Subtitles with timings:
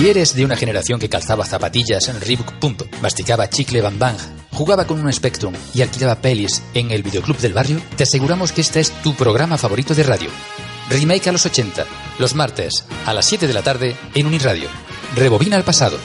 [0.00, 4.16] Si eres de una generación que calzaba zapatillas en Reebok Punto, masticaba chicle Bang Bang,
[4.50, 8.62] jugaba con un Spectrum y alquilaba pelis en el videoclub del barrio, te aseguramos que
[8.62, 10.30] este es tu programa favorito de radio.
[10.88, 11.84] Remake a los 80,
[12.18, 14.70] los martes a las 7 de la tarde en Uniradio.
[15.16, 15.98] Rebobina el pasado.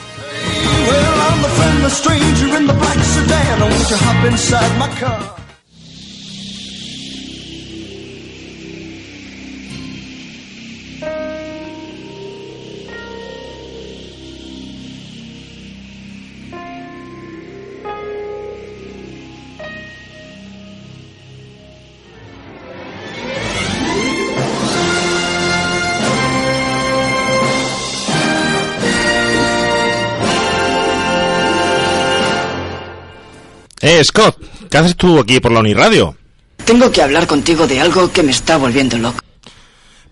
[33.86, 34.36] Eh, Scott,
[34.68, 36.16] ¿qué haces tú aquí por la Uniradio?
[36.64, 39.20] Tengo que hablar contigo de algo que me está volviendo loco.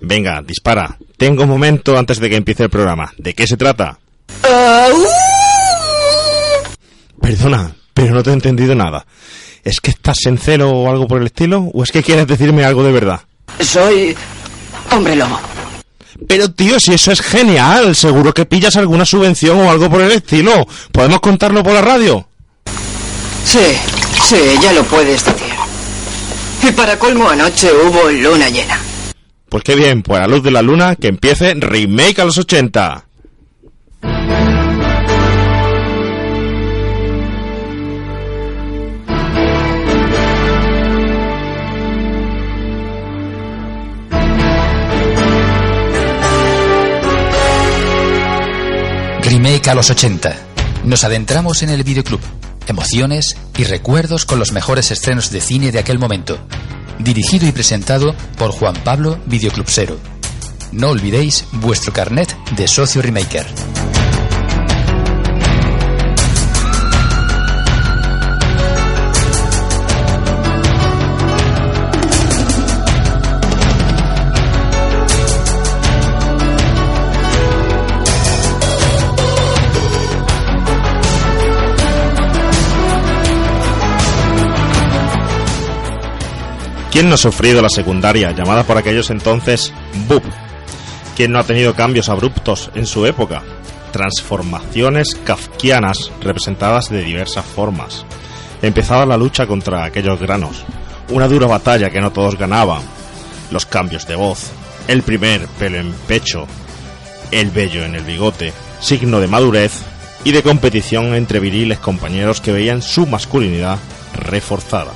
[0.00, 0.96] Venga, dispara.
[1.16, 3.12] Tengo un momento antes de que empiece el programa.
[3.18, 3.98] ¿De qué se trata?
[7.20, 9.04] Perdona, pero no te he entendido nada.
[9.64, 11.68] ¿Es que estás en celo o algo por el estilo?
[11.74, 13.22] ¿O es que quieres decirme algo de verdad?
[13.58, 14.14] Soy
[14.92, 15.40] hombre lobo.
[16.28, 20.12] Pero tío, si eso es genial, seguro que pillas alguna subvención o algo por el
[20.12, 20.64] estilo.
[20.92, 22.28] ¿Podemos contarlo por la radio?
[23.44, 23.58] Sí,
[24.24, 25.54] sí, ya lo puedes decir.
[26.62, 28.78] Y para colmo anoche hubo luna llena.
[29.48, 32.38] Pues qué bien, pues a la luz de la luna que empiece Remake a los
[32.38, 33.04] 80.
[49.22, 50.53] Remake a los 80.
[50.84, 52.20] Nos adentramos en el videoclub.
[52.66, 56.38] Emociones y recuerdos con los mejores estrenos de cine de aquel momento.
[56.98, 59.96] Dirigido y presentado por Juan Pablo Videoclubsero.
[60.72, 63.46] No olvidéis vuestro carnet de socio remaker.
[86.94, 89.72] ¿Quién no ha sufrido la secundaria, llamada por aquellos entonces
[90.06, 90.22] BUP?
[91.16, 93.42] ¿Quién no ha tenido cambios abruptos en su época?
[93.90, 98.06] Transformaciones kafkianas representadas de diversas formas.
[98.62, 100.64] Empezaba la lucha contra aquellos granos,
[101.10, 102.82] una dura batalla que no todos ganaban.
[103.50, 104.52] Los cambios de voz,
[104.86, 106.46] el primer pelo en pecho,
[107.32, 109.80] el vello en el bigote, signo de madurez
[110.22, 113.80] y de competición entre viriles compañeros que veían su masculinidad
[114.12, 114.92] reforzada.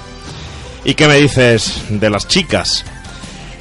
[0.84, 2.84] ¿Y qué me dices de las chicas?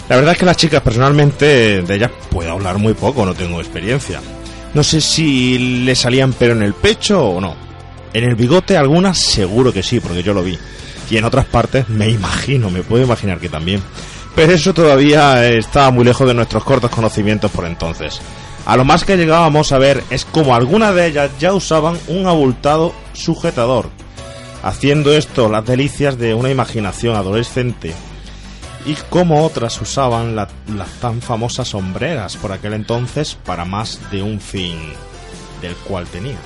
[0.10, 3.60] La verdad es que las chicas personalmente de ellas puedo hablar muy poco, no tengo
[3.60, 4.22] experiencia.
[4.74, 7.56] No sé si le salían pelo en el pecho o no.
[8.14, 10.58] En el bigote algunas seguro que sí, porque yo lo vi.
[11.10, 13.82] Y en otras partes me imagino, me puedo imaginar que también.
[14.36, 18.22] Pero eso todavía estaba muy lejos de nuestros cortos conocimientos por entonces.
[18.66, 22.28] A lo más que llegábamos a ver es como algunas de ellas ya usaban un
[22.28, 23.90] abultado sujetador,
[24.68, 27.94] haciendo esto las delicias de una imaginación adolescente
[28.86, 34.22] y como otras usaban la- las tan famosas sombreras por aquel entonces para más de
[34.24, 34.78] un fin
[35.62, 36.38] del cual tenía.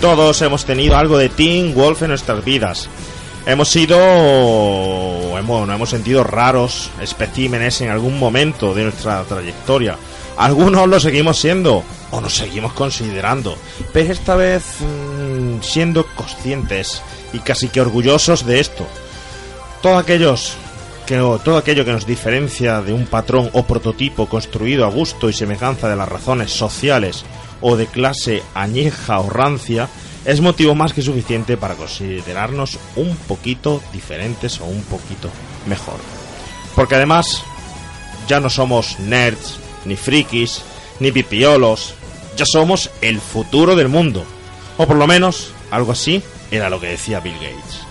[0.00, 2.88] Todos hemos tenido algo de Teen Wolf en nuestras vidas.
[3.46, 3.96] Hemos sido,
[5.38, 9.96] hemos, hemos sentido raros especímenes en algún momento de nuestra trayectoria.
[10.36, 13.56] Algunos lo seguimos siendo o nos seguimos considerando,
[13.92, 17.02] pero esta vez mm, siendo conscientes
[17.32, 18.84] y casi que orgullosos de esto.
[19.80, 20.56] Todos aquellos
[21.06, 25.32] que todo aquello que nos diferencia de un patrón o prototipo construido a gusto y
[25.32, 27.24] semejanza de las razones sociales
[27.60, 29.88] o de clase añeja o rancia
[30.26, 35.30] es motivo más que suficiente para considerarnos un poquito diferentes o un poquito
[35.66, 35.98] mejor.
[36.74, 37.42] Porque además
[38.28, 40.62] ya no somos nerds, ni frikis,
[40.98, 41.94] ni pipiolos,
[42.36, 44.24] ya somos el futuro del mundo.
[44.76, 47.85] O por lo menos algo así era lo que decía Bill Gates.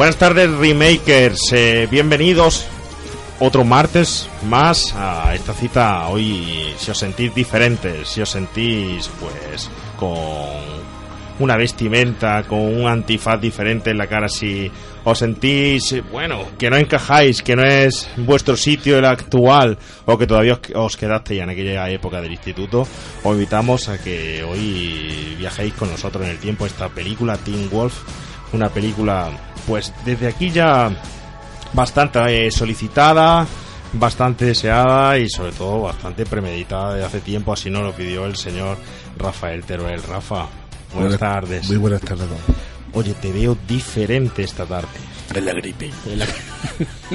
[0.00, 1.52] Buenas tardes, Remakers.
[1.52, 2.64] Eh, bienvenidos
[3.38, 6.08] otro martes más a esta cita.
[6.08, 9.68] Hoy, si os sentís diferentes, si os sentís, pues,
[9.98, 10.08] con,
[11.38, 14.72] una vestimenta con un antifaz diferente en la cara si
[15.04, 19.76] os sentís, bueno, que no encajáis, que no es vuestro sitio el actual
[20.06, 22.88] o que todavía os, os quedasteis en aquella época del instituto,
[23.22, 27.96] os invitamos a que hoy viajéis con nosotros en el tiempo esta película Teen Wolf,
[28.54, 29.30] una película
[29.66, 30.90] pues desde aquí ya
[31.72, 33.46] bastante eh, solicitada,
[33.92, 38.36] bastante deseada y sobre todo bastante premeditada de hace tiempo, así nos lo pidió el
[38.36, 38.76] señor
[39.16, 40.02] Rafael Teruel.
[40.02, 40.46] Rafa,
[40.94, 41.68] buenas, tardes.
[41.68, 42.28] Muy buenas tardes.
[42.92, 44.88] Oye, te veo diferente esta tarde.
[45.32, 45.90] En la gripe.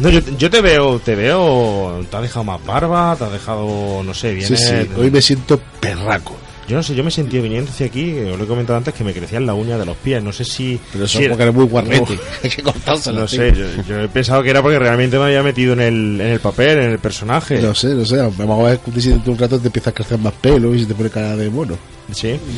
[0.00, 4.02] no, yo, yo, te veo, te veo, te has dejado más barba, te has dejado,
[4.02, 4.48] no sé, bien.
[4.48, 6.36] Sí, sí, hoy me siento perraco.
[6.68, 9.02] Yo no sé, yo me sentí viniendo hacia aquí, os lo he comentado antes, que
[9.02, 10.22] me crecían la uña de los pies.
[10.22, 10.78] No sé si.
[10.92, 12.18] Pero eso si es porque eres muy guarrete.
[12.44, 13.20] Hay que cortárselo.
[13.20, 16.20] No sé, yo, yo, he pensado que era porque realmente me había metido en el,
[16.20, 17.62] en el papel, en el personaje.
[17.62, 18.18] No sé, no sé.
[18.18, 20.80] Vamos a ver si dentro de un rato te empiezas a crecer más pelo y
[20.80, 21.78] se te pone cara de mono.
[22.12, 22.38] Sí.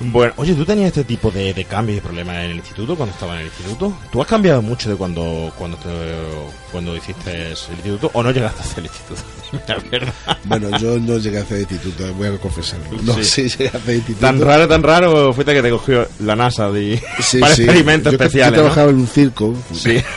[0.00, 3.12] Bueno, oye, ¿tú tenías este tipo de, de cambios y problemas en el instituto cuando
[3.14, 3.92] estabas en el instituto?
[4.12, 5.88] ¿Tú has cambiado mucho de cuando cuando te,
[6.72, 9.22] cuando hiciste el instituto o no llegaste a hacer el instituto?
[9.68, 10.14] La verdad.
[10.44, 12.86] Bueno, yo no llegué a hacer el instituto, voy a confesarlo.
[13.02, 13.24] No Sí.
[13.24, 14.26] sí, llegué a hacer el instituto.
[14.26, 17.62] Tan raro, tan raro fuiste que te cogió la NASA de, Sí, para sí.
[17.62, 18.62] experimentos yo, especiales, Yo ¿no?
[18.68, 19.54] trabajaba en un circo.
[19.72, 19.96] Sí.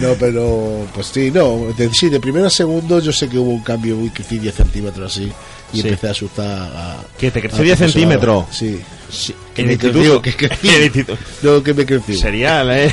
[0.00, 1.66] No, pero pues sí, no.
[1.76, 4.54] De, sí, de primero a segundo yo sé que hubo un cambio, uy, crecí 10
[4.54, 5.30] centímetros así.
[5.74, 5.88] Y Sí.
[5.88, 6.96] empecé a asustar a.
[7.18, 8.08] ¿Que te creció al 10 profesorado.
[8.08, 8.44] centímetros?
[8.56, 8.80] Sí.
[9.10, 9.34] Sí.
[9.54, 10.30] Que ¿En me creció, que
[10.62, 11.18] instituto.
[11.42, 12.16] No, que me crecí.
[12.16, 12.92] Sería, ¿eh?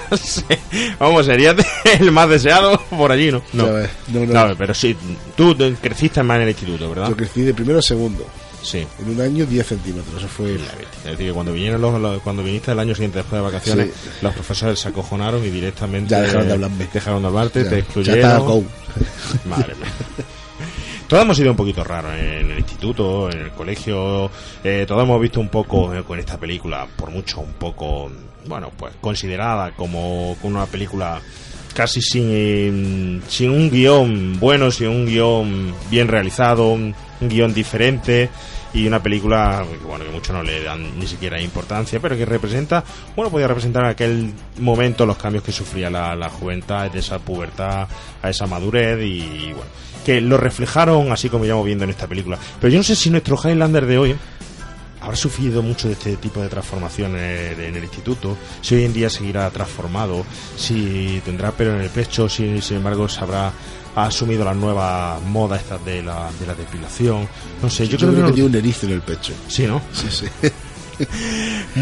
[0.98, 1.54] Vamos, sería
[2.00, 3.42] el más deseado por allí, ¿no?
[3.52, 3.90] No, ¿Sabes?
[4.08, 4.26] No, no.
[4.30, 4.96] Claro, pero sí,
[5.36, 7.08] tú te- creciste más en el instituto, ¿verdad?
[7.08, 8.26] Yo crecí de primero a segundo.
[8.62, 8.86] Sí.
[9.00, 10.16] En un año 10 centímetros.
[10.16, 10.54] Eso fue.
[10.54, 10.60] Es
[11.04, 14.10] decir, que cuando vinieron los, los- cuando viniste el año siguiente después de vacaciones, Sí.
[14.22, 16.88] los profesores se acojonaron y directamente Ya dejaron de hablarme.
[16.92, 18.18] dejaron de hablarte, Ya, te ya excluyeron.
[18.20, 18.64] está, go.
[19.44, 19.88] Madre mía.
[21.08, 24.30] Todos hemos sido un poquito raros en el instituto, en el colegio.
[24.62, 28.10] eh, todos hemos visto un poco eh, con esta película, por mucho un poco,
[28.46, 31.20] bueno, pues considerada como una película
[31.74, 38.30] casi sin, sin un guion bueno, sin un guion bien realizado, un guion diferente
[38.74, 42.26] y una película que, bueno que muchos no le dan ni siquiera importancia pero que
[42.26, 42.84] representa
[43.16, 47.18] bueno podía representar en aquel momento los cambios que sufría la, la juventud de esa
[47.18, 47.88] pubertad
[48.22, 49.70] a esa madurez y bueno
[50.04, 52.38] que lo reflejaron así como íbamos viendo en esta película.
[52.60, 54.16] Pero yo no sé si nuestro Highlander de hoy
[55.00, 59.10] habrá sufrido mucho de este tipo de transformaciones en el instituto, si hoy en día
[59.10, 60.24] seguirá transformado,
[60.56, 63.20] si tendrá pelo en el pecho, si sin embargo se
[63.94, 67.28] habrá asumido las nuevas modas estas de la, de la depilación,
[67.62, 69.32] no sé, yo, Yo, creo que, no- tiene un erizo en el pecho.
[69.48, 69.80] Sí, ¿no?
[69.92, 70.26] Sí, sí.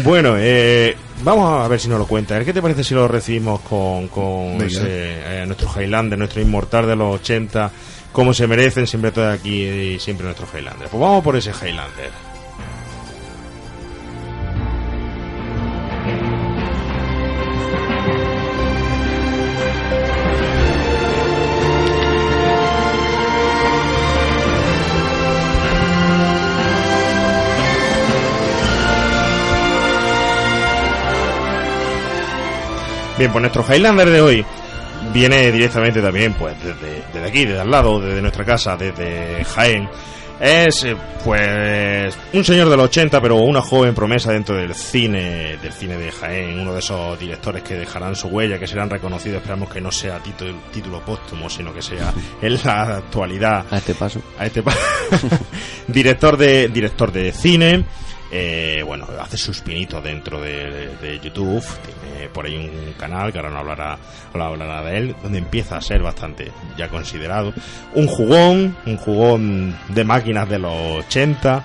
[0.03, 2.43] Bueno, eh, vamos a ver si nos lo cuenta.
[2.43, 6.95] ¿Qué te parece si lo recibimos con, con ese, eh, nuestro Highlander, nuestro inmortal de
[6.95, 7.71] los 80,
[8.11, 10.87] como se merecen siempre todo aquí y siempre nuestro Highlander?
[10.89, 12.09] Pues vamos por ese Highlander.
[33.23, 34.45] Bien, pues nuestro Highlander de hoy
[35.13, 39.87] viene directamente también, pues, desde, desde aquí, desde al lado, desde nuestra casa, desde Jaén.
[40.41, 45.55] Es, eh, pues, un señor de los 80, pero una joven promesa dentro del cine,
[45.55, 49.37] del cine de Jaén, uno de esos directores que dejarán su huella, que serán reconocidos,
[49.37, 52.11] esperamos que no sea título, título póstumo, sino que sea
[52.41, 54.21] en la actualidad A este paso.
[54.37, 54.75] a este pa-
[55.87, 57.85] director de director de cine
[58.35, 63.37] eh, bueno hace sus pinitos dentro de, de YouTube tiene por ahí un canal que
[63.37, 63.97] ahora no hablará
[64.33, 67.53] ahora hablará de él donde empieza a ser bastante ya considerado
[67.93, 71.63] un jugón un jugón de máquinas de los 80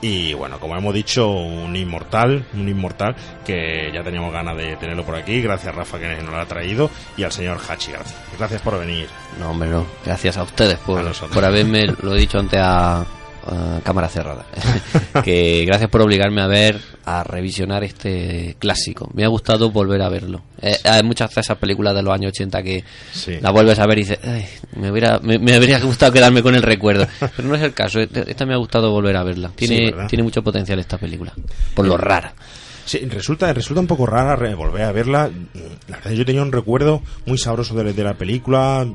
[0.00, 5.04] y bueno, como hemos dicho, un inmortal, un inmortal que ya teníamos ganas de tenerlo
[5.04, 5.40] por aquí.
[5.42, 8.16] Gracias Rafa que nos lo ha traído y al señor Hachi, gracias.
[8.38, 9.08] Gracias por venir.
[9.40, 9.86] No, hombre, no.
[10.04, 13.04] Gracias a ustedes por, A por haberme, lo he dicho antes a,
[13.46, 14.44] a cámara cerrada,
[15.24, 19.10] que gracias por obligarme a ver, a revisionar este clásico.
[19.14, 20.42] Me ha gustado volver a verlo.
[20.60, 23.38] Eh, hay muchas de esas películas de los años 80 que Sí.
[23.40, 24.44] la vuelves a ver y dices, "Ay,
[24.76, 27.06] me, hubiera, me, me habría gustado quedarme con el recuerdo.
[27.36, 29.50] Pero no es el caso, esta esta me ha gustado volver a verla.
[29.54, 31.32] Tiene, tiene mucho potencial esta película,
[31.74, 32.34] por lo rara.
[32.84, 35.30] Sí, resulta, resulta un poco rara volver a verla.
[35.88, 38.86] La verdad, yo tenía un recuerdo muy sabroso de, de la película,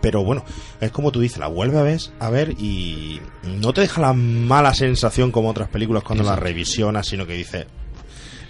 [0.00, 0.44] pero bueno,
[0.80, 4.12] es como tú dices, la vuelve a ver, a ver y no te deja la
[4.12, 7.66] mala sensación como otras películas cuando la revisionas, sino que dices,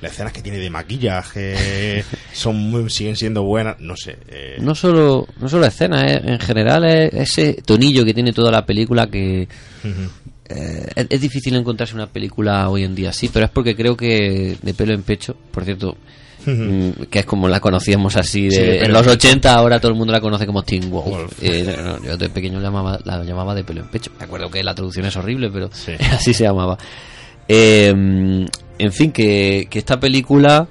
[0.00, 4.16] las escenas que tiene de maquillaje son muy- siguen siendo buenas, no sé.
[4.28, 8.50] eh, No solo, no solo escenas, eh, en general es ese tonillo que tiene toda
[8.50, 9.46] la película que
[10.48, 13.96] eh, es, es difícil encontrarse una película hoy en día así, pero es porque creo
[13.96, 15.96] que de pelo en pecho, por cierto,
[16.46, 19.12] mm, que es como la conocíamos así de, Sí, en los pecho.
[19.14, 21.06] 80 ahora todo el mundo la conoce como Teen Wolf.
[21.08, 21.32] Wolf.
[21.42, 24.10] Eh, no, yo de pequeño la llamaba, la llamaba de pelo en pecho.
[24.18, 25.92] Me acuerdo que la traducción es horrible, pero Sí.
[26.12, 26.76] así se llamaba.
[27.48, 27.88] Eh,
[28.78, 30.66] en fin, que, que esta película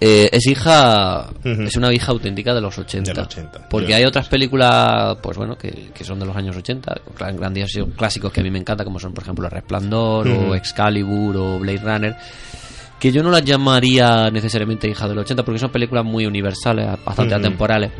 [0.00, 3.10] eh, es hija, es una hija auténtica de los 80.
[3.12, 3.68] De los 80.
[3.68, 7.36] Porque Yo- hay otras películas, pues bueno, que, que son de los años 80, gran-
[7.36, 11.58] grandiosos clásicos que a mí me encantan, como son, por ejemplo, Resplandor o Excalibur o
[11.58, 12.16] Blade Runner,
[13.00, 17.34] que yo no las llamaría necesariamente hija del 80 porque son películas muy universales, bastante
[17.34, 17.90] atemporales.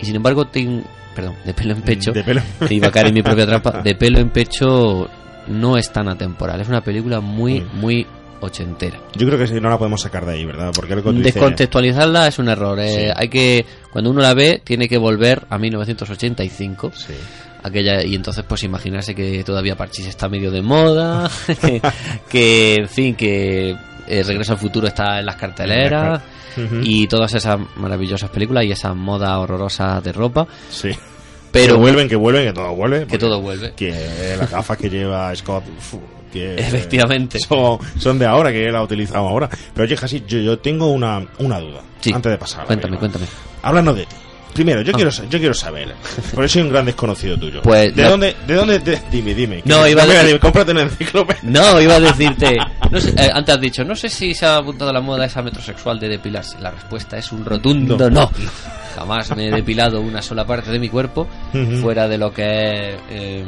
[0.00, 0.84] Y sin embargo, Tin-
[1.14, 2.40] perdón, de pelo en pecho, De pelo.
[2.70, 5.08] iba a caer en mi propia trampa, de pelo en pecho
[5.48, 7.80] no es tan atemporal, es una película muy, Mm.
[7.80, 8.06] muy
[8.40, 8.98] ochentera.
[9.16, 10.70] Yo creo que no la podemos sacar de ahí, ¿verdad?
[10.74, 12.78] Porque dices- Descontextualizarla es un error.
[12.80, 13.10] eh.
[13.16, 17.14] Hay que, cuando uno la ve, tiene que volver a 1985 Sí.
[17.62, 21.30] aquella y entonces pues imaginarse que todavía Parchís está medio de moda
[22.28, 23.74] que, en fin que
[24.06, 26.22] eh, Regreso al futuro está en las carteleras
[26.82, 30.90] y todas esas maravillosas películas y esa moda horrorosa de ropa Sí.
[31.52, 33.06] pero que vuelven, que vuelven, que todo vuelve.
[33.06, 35.64] que todo vuelve Que las gafas que lleva Scott,
[36.32, 37.38] que Efectivamente.
[37.40, 39.48] son, son de ahora, que él ha utilizado ahora.
[39.74, 41.80] Pero oye, Jasi, yo, yo tengo una, una duda.
[42.00, 42.12] Sí.
[42.12, 42.60] Antes de pasar.
[42.60, 43.26] la cuéntame cuéntame
[43.62, 44.16] Háblanos de ti.
[44.56, 44.96] Primero, yo Ah.
[44.96, 45.94] quiero yo quiero saber,
[46.34, 47.62] porque soy un gran desconocido tuyo.
[47.62, 49.62] Pues, ¿De no- dónde, de dónde, de- dime, dime.
[49.64, 51.40] No, iba a decir- dime, cómprate una enciclopedia.
[51.44, 52.56] no iba a decirte
[52.90, 55.24] no sé, eh, antes has dicho no sé si se ha apuntado a la moda
[55.26, 58.08] esa metrosexual de depilarse la respuesta es un rotundo No.
[58.10, 58.30] no,
[58.94, 61.26] jamás me he depilado una sola parte de mi cuerpo
[61.80, 63.44] fuera de lo que es eh,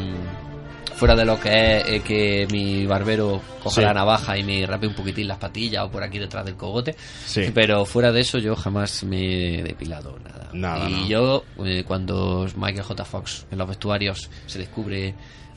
[0.99, 3.81] fuera de lo que es eh, que mi barbero coja Sí.
[3.83, 6.95] la navaja y me rape un poquitín las patillas o por aquí detrás del cogote
[7.27, 7.51] Sí.
[7.55, 11.07] pero fuera de eso yo jamás me he depilado nada, Nada, y no.
[11.09, 13.05] yo eh, cuando Michael J.
[13.05, 15.15] Fox en los vestuarios se descubre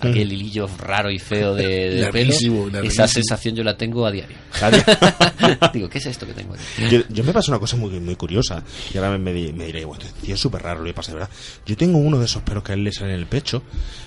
[0.10, 3.04] aquel hilillo raro y feo de, de Larguísimo, pelo larguísimo.
[3.04, 4.38] esa sensación yo la tengo a diario
[5.74, 6.64] digo ¿qué es esto que tengo aquí?
[6.90, 8.64] Yo, yo me pasa una cosa muy, muy curiosa.
[8.94, 11.30] Y ahora me, me, me diré, bueno, este tío es súper raro, le pasa, ¿verdad?
[11.66, 13.64] Yo tengo uno de esos pelos que a él le sale en el pecho,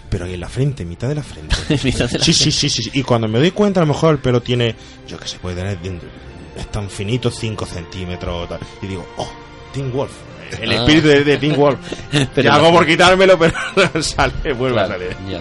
[0.09, 1.57] pero ahí en la frente, mitad de la frente.
[1.85, 2.91] Mitad de la sí, sí, sí, sí, sí.
[2.95, 4.75] Y cuando me doy cuenta, a lo mejor el pelo tiene,
[5.09, 5.79] yo que sé, puede tener,
[6.57, 8.49] es tan finito, 5 centímetros.
[8.49, 8.61] tal.
[8.83, 9.31] Y digo, oh,
[9.73, 10.13] Teen Wolf.
[10.63, 11.79] El espíritu de, de Teen Wolf.
[12.51, 13.55] Hago por quitármelo, pero
[14.03, 15.17] sale, vuelve Claro, a salir.
[15.31, 15.41] ya.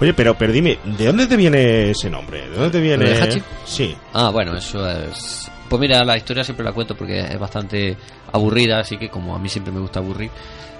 [0.00, 2.48] Oye, pero, pero dime, ¿de dónde te viene ese nombre?
[2.48, 3.04] ¿De dónde te viene?
[3.04, 3.42] ¿Lo de Hachi?
[3.66, 3.94] Sí.
[4.14, 5.50] Ah, bueno, eso es.
[5.68, 7.96] Pues mira, la historia siempre la cuento porque es bastante
[8.32, 10.30] aburrida, así que como a mí siempre me gusta aburrir.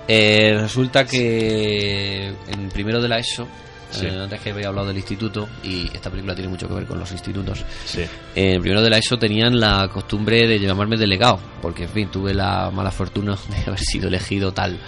[0.09, 3.47] eh, resulta que en primero de la ESO,
[3.91, 4.07] Sí.
[4.07, 6.99] eh, antes que había hablado del instituto, y esta película tiene mucho que ver con
[6.99, 8.03] los institutos, Sí.
[8.35, 12.33] eh, primero de la ESO tenían la costumbre de llamarme delegado, porque en fin, tuve
[12.35, 14.79] la mala fortuna de haber sido elegido tal.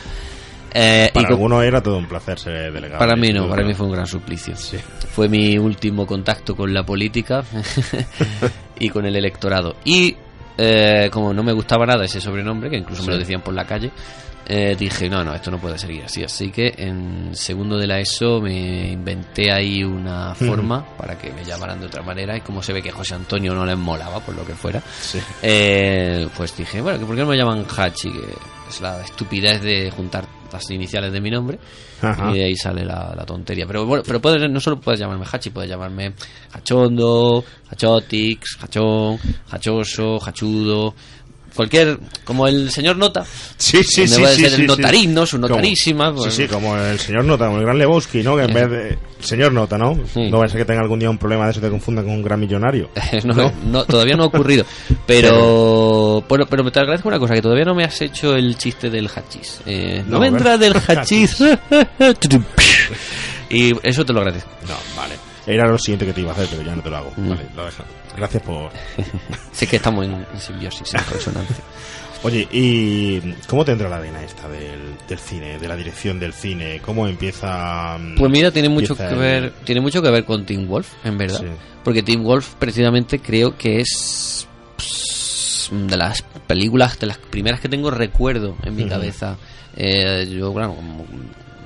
[0.74, 2.98] Eh, Para algunos era todo un placer ser delegado.
[2.98, 4.56] para mí no, para mí fue un gran suplicio.
[4.56, 4.78] Sí.
[5.12, 7.44] Fue mi último contacto con la política
[8.78, 9.76] y con el electorado.
[9.84, 10.16] Y
[10.56, 13.66] eh, como no me gustaba nada ese sobrenombre, que incluso me lo decían por la
[13.66, 13.90] calle,
[14.46, 16.22] eh, dije, no, no, esto no puede seguir así.
[16.24, 21.44] Así que en segundo de la ESO me inventé ahí una forma para que me
[21.44, 22.36] llamaran de otra manera.
[22.36, 25.18] Y como se ve que José Antonio no les molaba, por lo que fuera, Sí.
[25.42, 28.10] eh, pues dije, bueno, que ¿por qué no me llaman Hachi?
[28.10, 28.34] Que
[28.68, 31.58] es la estupidez de juntar las iniciales de mi nombre.
[32.02, 32.30] Ajá.
[32.30, 33.66] Y de ahí sale la, la tontería.
[33.66, 36.12] Pero bueno, pero puedes, no solo puedes llamarme Hachi, puedes llamarme
[36.52, 39.18] Hachondo, Hachotix, Hachón,
[39.50, 40.94] Hachoso, Hachudo.
[41.54, 43.24] Cualquier, como el señor Nota,
[43.58, 44.14] Sí, sí, me sí.
[44.14, 46.14] sí, ser sí, el notarino, su Como- notarísima.
[46.14, 48.36] pues- Sí, sí, como el señor Nota, como el gran Lebowski, ¿no?
[48.36, 48.98] Que en vez de.
[49.20, 49.96] Señor Nota, ¿no?
[50.16, 52.14] No va a ser que tenga algún día un problema de eso te confundan con
[52.14, 52.88] un gran millonario.
[53.24, 54.64] no, no, todavía no ha ocurrido.
[55.06, 58.90] Pero, bueno, pero te agradezco una cosa, que todavía no me has hecho el chiste
[58.90, 59.60] del hachís.
[59.66, 60.58] Eh, no, No, vendrá ¿verdad?
[60.88, 61.36] del hachís.
[63.50, 64.50] y eso te lo agradezco.
[64.66, 65.14] No, vale.
[65.46, 67.12] Era lo siguiente que te iba a hacer, pero ya no te lo hago.
[67.16, 67.28] Mm.
[67.30, 67.84] Vale, lo dejo.
[68.16, 68.70] Gracias por.
[69.52, 71.56] Sé que estamos en, en simbiosis, en consonancia.
[72.24, 76.32] Oye, ¿y cómo te entra la vena esta del, del cine, de la dirección del
[76.32, 76.80] cine?
[76.84, 77.98] ¿Cómo empieza.?
[77.98, 80.88] mm, Pues mira, tiene mucho que el- ver, tiene mucho que ver con Team Wolf,
[81.02, 81.40] en verdad.
[81.40, 81.46] Sí.
[81.82, 84.46] Porque Team Wolf precisamente creo que es
[84.76, 89.36] pues, de las películas, de las primeras que tengo recuerdo en mi cabeza.
[89.76, 91.04] Eh, yo, claro, como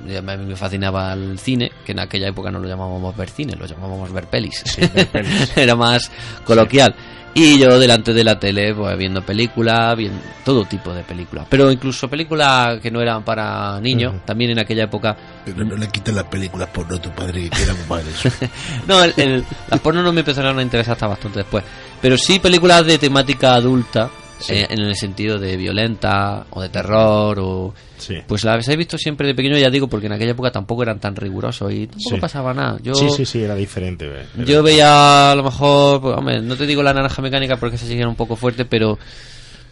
[0.07, 3.55] ya me, me fascinaba el cine, que en aquella época no lo llamábamos ver cine,
[3.57, 4.63] lo llamábamos ver pelis.
[4.95, 5.53] ver pelis.
[5.57, 6.11] Era más
[6.45, 6.95] coloquial.
[7.39, 11.47] Y yo delante de la tele, pues viendo películas, viendo todo tipo de películas.
[11.51, 15.15] Pero incluso películas que no eran para niños, también en aquella época.
[15.45, 18.31] Pero no le quites las películas por no tu padre que quieran mal eso.
[18.89, 21.63] no, el, el- las porno no me empezaron a interesar hasta bastante después.
[22.01, 24.53] Pero sí películas de temática adulta, Sí.
[24.55, 27.75] eh, en el sentido de violenta o de terror o...
[27.99, 28.17] Sí.
[28.27, 31.01] Pues las he visto siempre de pequeño, ya digo, porque en aquella época tampoco eran
[31.01, 32.21] tan rigurosos y tampoco Sí.
[32.21, 32.79] pasaba nada.
[32.83, 34.05] Yo, Sí, sí, sí, era diferente.
[34.07, 37.79] eh, yo veía a lo mejor, pues, hombre, no te digo la naranja mecánica porque
[37.79, 38.99] se siguiera un poco fuerte, pero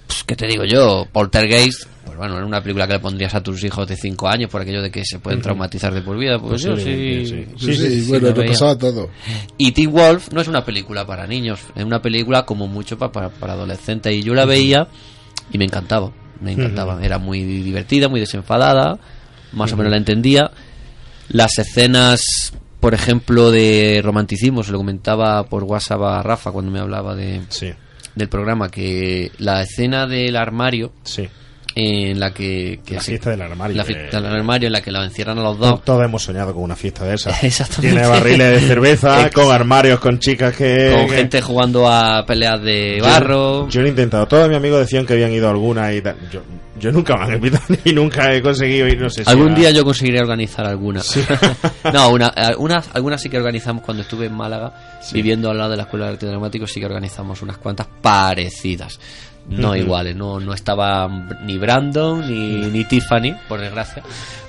[0.07, 1.07] pues, ¿qué te digo yo?
[1.13, 4.51] Poltergeist, pues bueno, era una película que le pondrías a tus hijos de 5 años
[4.51, 6.39] por aquello de que se pueden traumatizar de por vida.
[6.39, 6.83] Pues yo sí.
[6.85, 9.11] Posiblemente, Sí, sí, sí, bueno, lo pasaba todo.
[9.59, 13.11] Y Teen Wolf no es una película para niños, es una película como mucho pa-
[13.13, 14.15] para, para adolescentes.
[14.15, 14.89] Y yo la veía
[15.53, 17.05] y me encantaba, me encantaba.
[17.05, 18.99] Era muy divertida, muy desenfadada,
[19.53, 20.51] más o menos la entendía.
[21.29, 26.81] Las escenas, por ejemplo, de romanticismo, se lo comentaba por WhatsApp a Rafa cuando me
[26.81, 27.71] hablaba de, Sí,
[28.15, 31.29] del programa, que la escena del armario sí.
[31.77, 32.81] En la que...
[32.87, 33.77] que La se- fiesta del armario.
[33.77, 35.83] La fiesta del armario en la que la encierran a los dos.
[35.85, 37.43] Todos hemos soñado con una fiesta de esas.
[37.45, 37.95] Exactamente.
[37.97, 40.93] Tiene barriles de cerveza, con armarios, con chicas que...
[40.97, 43.69] Con que- gente jugando a peleas de Yo- barro.
[43.69, 44.27] Yo, lo he intentado.
[44.27, 46.17] Todos mis amigos decían que habían ido a alguna y tal.
[46.31, 46.43] Yo,
[46.79, 49.57] yo nunca me han invitado ni nunca he conseguido ir, no sé si Algún era-
[49.57, 51.03] día yo conseguiré organizar alguna.
[51.93, 54.73] no, una, algunas, algunas sí que organizamos cuando estuve en Málaga,
[55.13, 58.99] viviendo al lado de la Escuela de Arte Dramático, sí que organizamos unas cuantas parecidas.
[59.49, 59.77] No Ujú.
[59.77, 61.07] iguales, no, no estaba
[61.43, 64.03] ni Brandon ni, ni Tiffany, por desgracia.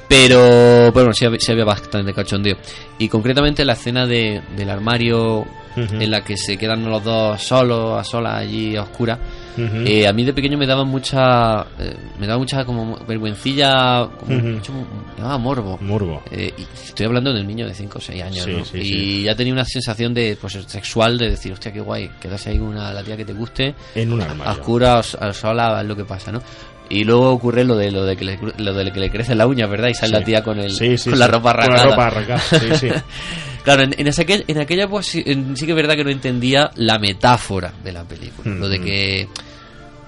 [0.08, 2.58] Pero, pero bueno, sí, había- sí había bastante cachondeo.
[3.00, 8.00] Y concretamente la escena de, del armario en la que se quedan los dos solos,
[8.00, 9.20] a solas allí a oscuras.
[9.58, 14.36] Eh, a mí de pequeño me daba mucha eh, me daba mucha como vergüencilla como
[14.40, 14.74] mucho-
[15.18, 16.22] me daba morbo Morbo.
[16.32, 18.66] Eh, y estoy hablando de un niño de 5 o 6 años Sí, ¿no?
[18.66, 19.24] sí, y sí.
[19.24, 22.68] ya tenía una sensación de pues sexual de decir hostia qué guay quedarse ahí con
[22.70, 24.54] una la tía que te guste En un a armario.
[24.54, 26.42] oscuras a sola es lo que pasa ¿no?
[26.90, 29.48] y luego ocurre lo de lo de que le, lo de que le crece la
[29.48, 32.08] uña verdad y sale la tía con el con la ropa Con arrancada la ropa
[32.08, 32.90] arrancada, sí, sí.
[33.66, 34.08] Claro, en, en,
[34.48, 37.92] en aquella pues sí, en- sí que es verdad que no entendía la metáfora de
[37.92, 38.56] la película.
[38.56, 39.28] Lo de que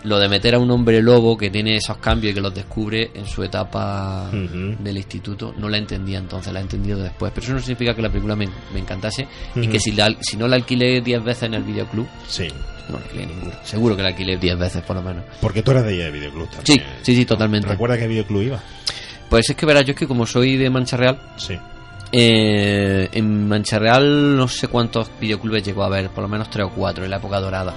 [0.04, 3.12] lo de meter a un hombre lobo que tiene esos cambios y que los descubre
[3.14, 7.32] en su etapa del instituto, no la entendía entonces, la he entendido después.
[7.36, 10.38] Pero eso no significa que la película me, me encantase y que si, la, si
[10.38, 12.48] no la alquilé 10 veces en el videoclub, Sí.
[12.90, 13.60] no la alquilé ninguna.
[13.66, 15.24] Seguro que la alquilé 10 veces por lo menos.
[15.42, 16.78] Porque tú eras de ella de videoclub también.
[16.80, 17.68] Sí, sí, sí, totalmente.
[17.68, 18.60] ¿Recuerdas qué videoclub iba?
[19.30, 21.58] Pues es que verás, yo es que como soy de Mancha Real, Sí.
[22.12, 26.66] Eh, en Mancha Real no sé cuántos videoclubes llegó a haber, por lo menos tres
[26.66, 27.74] o cuatro en la época dorada.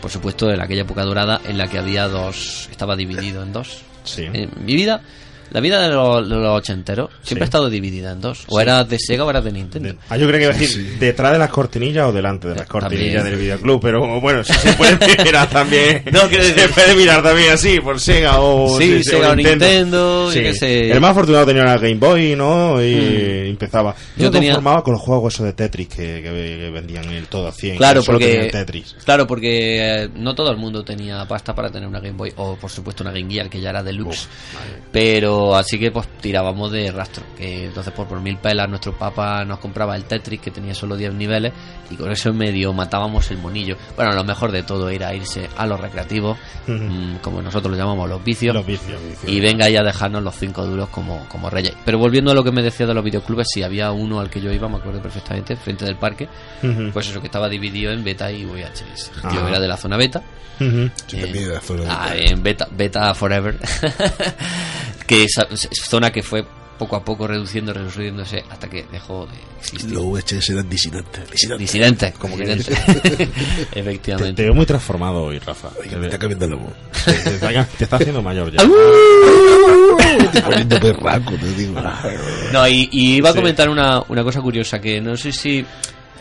[0.00, 3.82] Por supuesto, en aquella época dorada en la que había dos, estaba dividido en dos.
[4.04, 4.24] Sí.
[4.32, 5.02] En mi vida,
[5.50, 7.42] la vida de los, ochenteros siempre Sí.
[7.42, 8.44] ha estado dividida en dos.
[8.48, 9.88] O eras de Sega o eras de Nintendo.
[9.90, 12.54] De- Ah, yo creo que iba a decir detrás de las cortinillas o delante de
[12.56, 13.32] las cortinillas También.
[13.36, 16.02] del videoclub, pero bueno, si se puede mirar también.
[16.12, 20.54] No, decir- se puede mirar también así, por Sega o, Sí, Sega o Nintendo, qué
[20.54, 20.90] sé.
[20.90, 22.82] El más afortunado tenía la Game Boy, ¿no?
[22.82, 23.94] Y empezaba.
[24.16, 27.12] Yo Yo tenía- conformaba con los juegos esos de Tetris que, que- que vendían en
[27.12, 27.76] el todo a 100.
[27.76, 28.94] Claro, que porque, Tetris.
[29.04, 32.56] claro, porque eh, no todo el mundo tenía pasta para tener una Game Boy o,
[32.56, 34.28] por supuesto, una Game Gear que ya era deluxe.
[34.92, 37.24] Pero así que pues tirábamos de rastro.
[37.36, 40.96] Que entonces, por, por mil pelas, nuestro papá nos compraba el Tetris que tenía solo
[40.96, 41.52] 10 niveles
[41.90, 43.76] y con eso en medio matábamos el monillo.
[43.96, 48.08] Bueno, lo mejor de todo era irse a los recreativos, mm, como nosotros lo llamamos
[48.08, 48.54] los vicios.
[48.54, 49.00] Los vicios.
[49.26, 51.74] Y venga ya a dejarnos los cinco duros como, como reyes.
[51.84, 54.40] Pero volviendo a lo que me decía de los videoclubes, si había uno al que
[54.40, 56.28] yo iba, me acuerdo perfectamente, frente del parque,
[56.92, 59.10] pues eso que estaba dividido en beta y VHS.
[59.32, 59.48] Yo Ah.
[59.48, 60.22] era de la zona beta.
[60.60, 60.90] Ujú.
[61.06, 62.30] Sí, también era zona ah, beta.
[62.32, 63.56] en beta, beta forever.
[65.06, 66.44] que esa, zona que fue
[66.78, 69.90] poco a poco reduciendo, reduciéndose hasta que dejó de existir.
[69.92, 71.30] Los VHS eran disidentes.
[71.30, 71.58] disidentes.
[71.58, 72.68] Disidentes, como disidentes.
[73.02, 73.28] Te,
[73.80, 74.32] Efectivamente.
[74.34, 75.68] te veo muy transformado hoy, Rafa.
[75.78, 76.72] Oye, Te, está cambiando la voz.
[77.04, 78.62] te- te está, te está haciendo mayor ya.
[80.44, 81.80] Poniendo perraco, te digo.
[82.52, 83.38] No, y, y iba a Sí.
[83.38, 85.64] comentar una, una cosa curiosa, que no sé si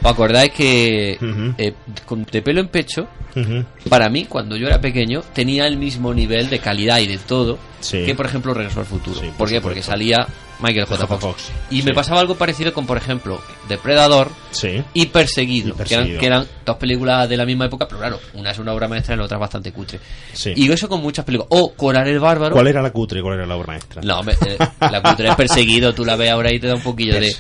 [0.02, 1.18] os acordáis que
[1.58, 1.74] eh,
[2.06, 3.08] con- de pelo en pecho,
[3.90, 7.58] para mí, cuando yo era pequeño, tenía el mismo nivel de calidad y de todo
[7.80, 8.04] Sí.
[8.06, 9.18] que, por ejemplo, Regreso al Futuro.
[9.20, 9.62] Sí, por ¿Por qué?
[9.62, 10.28] Porque salía
[10.62, 11.08] Michael J.
[11.08, 11.22] Fox.
[11.22, 11.84] Fox, Y sí.
[11.88, 14.30] me pasaba algo parecido con, por ejemplo, Depredador
[14.94, 16.20] y Perseguido, Y Que, eran, Perseguido.
[16.20, 19.16] que eran dos películas de la misma época, pero claro, una es una obra maestra
[19.16, 20.00] y la otra es bastante cutre.
[20.56, 21.48] Y eso con muchas películas.
[21.52, 22.54] O Coral el Bárbaro.
[22.54, 24.02] ¿Cuál era la cutre y cuál era la obra maestra?
[24.04, 26.82] No, me- eh, la cutre es Perseguido, tú la ves ahora y te da un
[26.84, 27.34] poquillo de...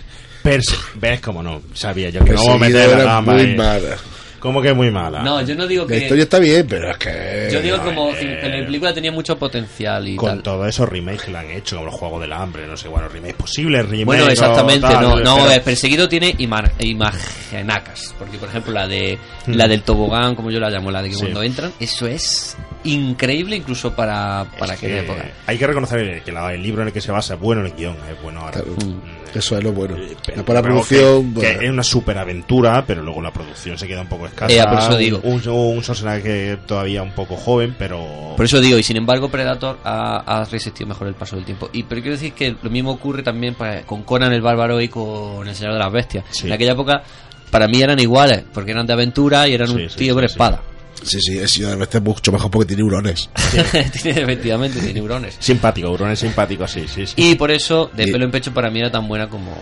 [0.43, 1.61] Pers- Pers- ¿Ves cómo no?
[1.73, 3.33] Sabía yo que no meter la gama.
[3.33, 3.55] muy ahí.
[3.55, 3.97] mala.
[4.39, 5.21] Como que muy mala.
[5.21, 5.97] No, yo no digo La que.
[6.03, 7.49] historia está bien, pero es que.
[7.51, 10.43] Yo digo como eh, que la película tenía mucho potencial y Con tal.
[10.43, 13.07] todos esos remakes que le han hecho, como los Juegos del Hambre, no sé, bueno,
[13.09, 14.05] remakes posibles, remakes.
[14.05, 18.87] Bueno, exactamente, tal, no, no, pero- eh, perseguido tiene ima- imagenacas, porque por ejemplo la
[18.87, 21.21] de la del tobogán, como yo la llamo, la de que Sí.
[21.21, 25.25] cuando entran, eso es increíble incluso para, para es aquella que época.
[25.47, 27.73] Hay que reconocer que la- el libro en el que se basa es bueno el
[27.73, 28.61] guion, es bueno ahora.
[28.61, 29.19] Claro, Mm.
[29.37, 29.95] Eso es lo bueno.
[29.95, 31.35] Eh, pero La para producción.
[31.35, 34.53] que, que bueno, es una superaventura, pero luego la producción se queda un poco escasa.
[34.53, 35.19] Eh, por eso digo.
[35.23, 38.33] Un, un Schwarzenegger que todavía un poco joven, pero.
[38.35, 41.69] Por eso digo, y sin embargo Predator ha, ha resistido mejor el paso del tiempo.
[41.73, 45.47] Y pero quiero decir que lo mismo ocurre también con Conan el Bárbaro y con
[45.47, 46.23] El Señor de las Bestias.
[46.31, 46.47] Sí.
[46.47, 47.03] En aquella época
[47.51, 50.21] para mí eran iguales, porque eran de aventura y eran Sí, un sí, tío con
[50.23, 50.31] sí.
[50.31, 50.61] espada.
[51.01, 53.29] Sí, sí, es es mucho mejor porque tiene neurones.
[54.03, 55.35] tiene efectivamente tiene neurones.
[55.39, 57.13] Simpático, Huron es simpático, sí, sí, sí.
[57.15, 59.53] Y por eso, de Y- pelo en pecho, para mí era tan buena como,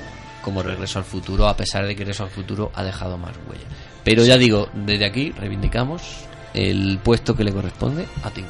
[0.41, 3.65] como Regreso al Futuro, a pesar de que Regreso al Futuro ha dejado más huella.
[4.07, 6.01] Pero ya digo, desde aquí reivindicamos
[6.53, 8.45] el puesto que le corresponde a Tim.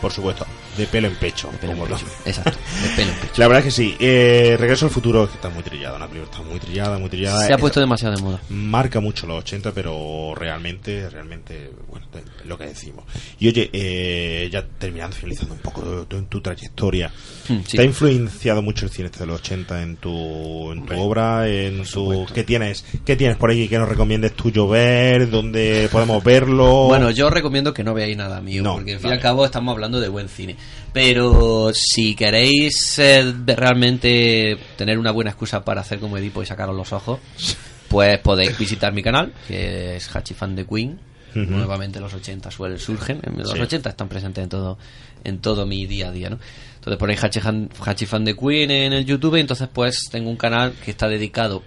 [0.00, 1.50] Por supuesto, de pelo en pecho.
[1.52, 2.06] De pelo en pecho.
[2.24, 3.32] Exacto, de pelo en pecho.
[3.36, 3.96] La verdad es que sí.
[3.98, 7.46] Eh, Regreso al futuro está muy trillada, la película está muy trillada, muy trillada.
[7.46, 8.40] Se ha Eh, puesto demasiado de moda.
[8.48, 12.06] marca mucho los 80, pero realmente, realmente, bueno,
[12.44, 13.04] lo que decimos.
[13.38, 17.10] Y oye, eh, ya terminando, finalizando un poco tu, tu trayectoria,
[17.48, 17.76] Hmm, sí.
[17.76, 21.46] ¿te ha influenciado mucho el cine este de los 80 en tu, en tu obra?
[21.48, 25.28] En tu, ¿qué, tienes, ¿Qué tienes por ahí que nos recomiendes tuyo ver?
[25.30, 26.86] ¿Dónde podemos verlo?
[26.86, 29.44] Bueno, yo recomiendo que no veáis nada mío, No, porque al fin y al cabo
[29.44, 30.56] estamos hablando de buen cine.
[30.92, 36.76] Pero si queréis eh, realmente tener una buena excusa para hacer como Edipo y sacaros
[36.76, 37.18] los ojos,
[37.88, 41.00] pues podéis visitar mi canal, que es Hachifan de Queen.
[41.34, 43.58] Nuevamente los 80 suelen surgen, en los Sí.
[43.58, 44.78] 80 están presentes en todo
[45.24, 46.38] en todo mi día a día, ¿no?
[46.76, 50.74] Entonces ponéis Hachifan, Hachifan de Queen en el YouTube y entonces pues tengo un canal
[50.84, 51.64] que está dedicado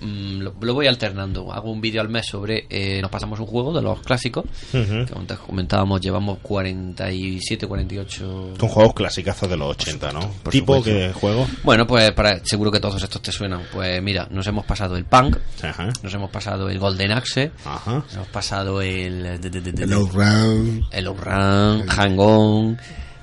[0.00, 1.52] mm, lo, lo voy alternando.
[1.52, 2.66] Hago un vídeo al mes sobre.
[2.70, 4.44] eh, nos pasamos un juego de los clásicos.
[4.72, 5.04] Ujú.
[5.06, 8.54] Que antes comentábamos, llevamos 47, 48.
[8.58, 10.20] Con juegos clasicazos de los 80, ¿no?
[10.42, 11.46] Por ¿Tipo que juego?
[11.62, 13.62] Bueno, pues para, seguro que todos estos te suenan.
[13.72, 15.88] Pues mira, nos hemos pasado el Punk, Ajá.
[16.02, 17.94] nos hemos pasado el Golden Axe, Ajá.
[17.96, 19.40] nos hemos pasado el.
[19.40, 20.86] de- de- de- de- El Outrun.
[20.90, 22.78] el Outrun, Hang On,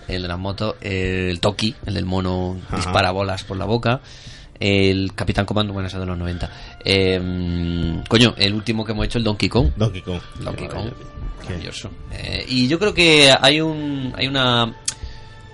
[0.08, 4.00] el de las motos, el Toki, el del mono dispara bolas por la boca,
[4.60, 6.50] el Capitán Comando, bueno, ese es de los 90.
[6.84, 9.70] Eh, coño, el último que hemos hecho, el Donkey Kong.
[9.76, 10.20] Donkey Kong.
[10.40, 10.90] Donkey Kong,
[11.44, 11.90] maravilloso.
[12.12, 14.74] Eh, y yo creo que hay un hay una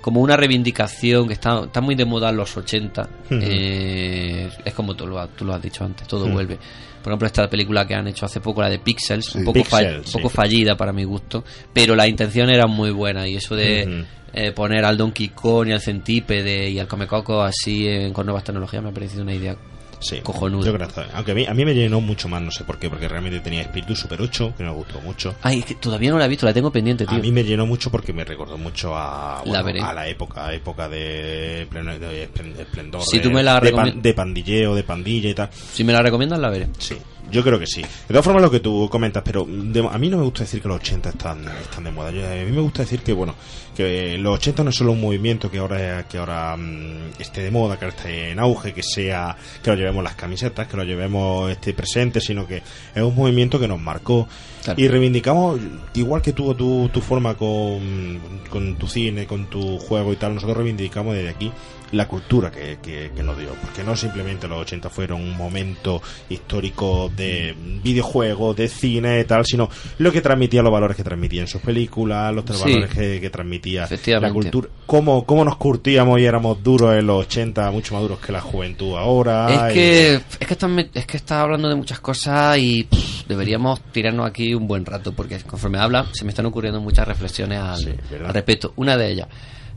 [0.01, 3.01] como una reivindicación que está, está muy de moda en los 80.
[3.25, 3.39] Ujú.
[3.41, 6.57] Eh, es como tú lo, has- tú lo has dicho antes, todo vuelve.
[7.03, 9.79] Por ejemplo, esta película que han hecho hace poco, la de Pixels, un poco, fa-
[9.79, 10.35] Pixels, un poco sí.
[10.37, 14.83] fallida para mi gusto, pero la intención era muy buena y eso de eh, poner
[14.85, 18.89] al Donkey Kong y al Centípede y al Comecoco así eh, con nuevas tecnologías me
[18.89, 19.55] ha parecido una idea
[20.03, 20.65] Sí, Cojonudo.
[20.65, 22.77] Yo creo que Aunque a mí, a mí me llenó mucho más, no sé por
[22.77, 25.33] qué, porque realmente tenía espíritu Super 8, que me gustó mucho.
[25.41, 27.17] Ay, es que todavía no la he visto, la tengo pendiente, tío.
[27.17, 29.81] A mí me llenó mucho porque me recordó mucho a, La bueno, veré.
[29.81, 33.59] a la época, época de, pleno- de esplen- de esplendor, Si de, tú me la
[33.59, 35.49] de, pan- de pandilleo, de pandilla y tal.
[35.53, 36.67] Si me la recomiendas, la veré.
[36.77, 36.97] Sí,
[37.31, 37.81] yo creo que sí.
[37.81, 40.61] De todas formas, lo que tú comentas, pero de- a mí no me gusta decir
[40.61, 42.11] que los 80 están, están de moda.
[42.11, 43.35] Yo- a mí me gusta decir que, bueno,
[43.75, 47.49] que los 80 no es solo un movimiento que ahora, que ahora mm, esté de
[47.51, 50.83] moda, que ahora esté en auge, que sea, que lo llevemos las camisetas, que lo
[50.83, 54.27] llevemos este presente, sino que es un movimiento que nos marcó.
[54.63, 54.79] Claro.
[54.79, 55.59] Y reivindicamos,
[55.95, 60.35] igual que tú, tu, tu forma con, con tu cine, con tu juego y tal,
[60.35, 61.51] nosotros reivindicamos desde aquí
[61.93, 63.49] la cultura que, que, que nos dio.
[63.61, 69.45] Porque no simplemente los 80 fueron un momento histórico de videojuegos, de cine y tal,
[69.45, 72.63] sino lo que transmitía, los valores que transmitía en sus películas, los Sí.
[72.63, 73.87] valores que, que transmitía
[74.19, 74.67] la cultura.
[74.85, 78.41] Cómo, cómo nos curtíamos y éramos duros en los 80, mucho más duros que la
[78.41, 79.67] juventud ahora.
[79.69, 82.83] Es y- que, es que estás me- es que estás hablando de muchas cosas y
[82.83, 87.07] pff, deberíamos tirarnos aquí un buen rato porque conforme habla se me están ocurriendo muchas
[87.07, 88.73] reflexiones al, al respecto.
[88.75, 89.27] Una de ellas,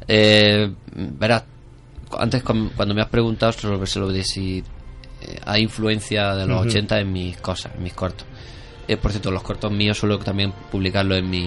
[0.08, 1.44] eh, verás,
[2.18, 4.62] antes cu- cuando me has preguntado sobre, sobre de si
[5.22, 6.68] eh, hay influencia de los Ujú.
[6.68, 8.26] 80 en mis cosas, en mis cortos.
[8.88, 11.44] Eh, por cierto, los cortos míos suelo también publicarlos en mi,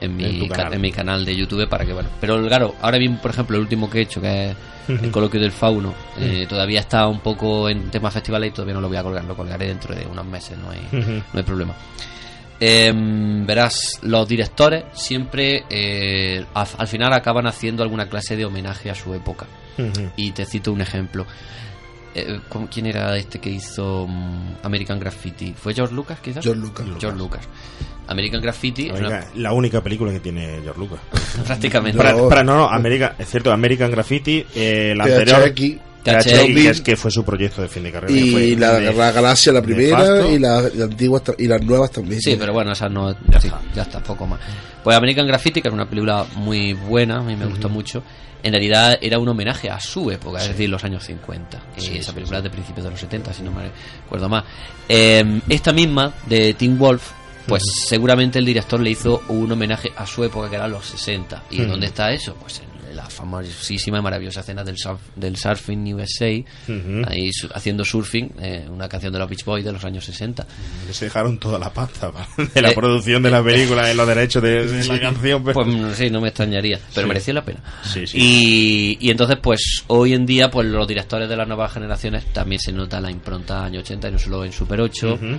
[0.00, 0.74] en En mi, ca- canal.
[0.74, 2.08] en mi canal de YouTube para que, bueno.
[2.20, 4.56] Pero claro, ahora mismo, por ejemplo, el último que he hecho, que es
[4.88, 8.80] el coloquio del fauno, eh, todavía está un poco en temas festivales y todavía no
[8.80, 11.74] lo voy a colgar, lo colgaré dentro de unos meses, no hay, no hay problema.
[12.58, 15.64] Em, verás, los directores siempre
[16.54, 19.46] al, al final acaban haciendo alguna clase de homenaje a su época.
[20.16, 21.26] Y te cito un ejemplo.
[22.14, 25.54] Eh, ¿cómo- ¿Quién era este que hizo mm, American Graffiti?
[25.56, 26.42] ¿Fue George Lucas, quizás?
[26.44, 26.86] George Lucas.
[26.98, 27.48] George Lucas.
[28.08, 30.98] American Graffiti una- La única película que tiene George Lucas.
[31.46, 31.96] prácticamente.
[31.96, 32.28] Para, No.
[32.28, 35.54] para- no, no, American, es cierto, American Graffiti, eh, la anterior,
[36.04, 36.24] PHX.
[36.24, 36.46] Caché.
[36.48, 38.12] y que, es, que fue su proyecto de fin de carrera.
[38.12, 41.62] Y fue la, de- la Galaxia, la primera, y la, la antigua ta- y las
[41.62, 42.20] nuevas también.
[42.20, 43.12] Sí, pero bueno, esas no.
[43.28, 44.40] Ya está, ya está, poco más.
[44.82, 48.02] Pues American Graffiti, que es una película muy buena, a mí me gustó mucho.
[48.42, 51.62] En realidad era un homenaje a su época, es decir, los años 50.
[51.76, 53.70] Y esa película es de principios de los 70, si no me
[54.06, 54.44] acuerdo más.
[54.88, 57.10] Eh, esta misma, de Tim Wolf,
[57.46, 61.42] pues seguramente el director le hizo un homenaje a su época, que eran los 60.
[61.50, 62.34] ¿Y dónde está eso?
[62.40, 66.26] Pues en la famosísima y maravillosa escena del, surf, del Surfing USA,
[67.06, 70.46] ahí su- haciendo surfing, eh, una canción de los Beach Boys de los años 60.
[70.86, 72.10] Que se dejaron toda la pasta
[72.54, 75.42] de la Eh, producción de la película en los derechos de, de la canción.
[75.44, 77.08] pero- Pues sí, no me extrañaría, pero Sí.
[77.08, 77.60] merecía la pena.
[77.84, 78.18] Sí, sí.
[78.20, 82.60] Y, y entonces, pues hoy en día, pues los directores de las nuevas generaciones también
[82.60, 85.14] se nota la impronta año 80 y no solo en Super 8.
[85.14, 85.38] Ujú.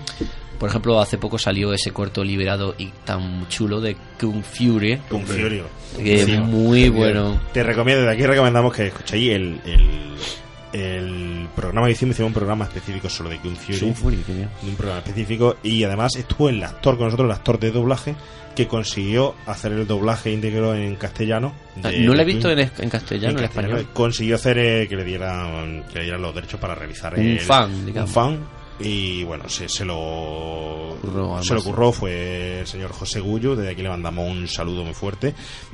[0.61, 5.23] Por ejemplo, hace poco salió ese corto liberado y tan chulo de Kung Fury, Con
[5.25, 5.65] Furio.
[5.97, 7.41] que es muy bueno.
[7.51, 12.33] Te recomiendo, de aquí recomendamos que escuchéis el, el, el programa que hicimos, hicimos un
[12.33, 13.79] programa específico solo de Kung Fury.
[13.79, 14.49] Kung Fury, qué bien.
[14.63, 18.15] un programa específico y además estuvo el actor con nosotros, el actor de doblaje
[18.55, 21.53] que consiguió hacer el doblaje íntegro en castellano.
[21.83, 23.67] Ah, de- no lo he visto Kung- en, castellano, en, castellano.
[23.77, 23.87] español.
[23.93, 27.39] Consiguió hacer eh, que le dieran que le dieran los derechos para realizar Un el-
[27.39, 28.09] fan, digamos.
[28.09, 28.39] un fan
[28.83, 33.71] y bueno se, se lo Curró, se lo curró fue el señor José Gullo desde
[33.71, 35.33] aquí le mandamos un saludo muy fuerte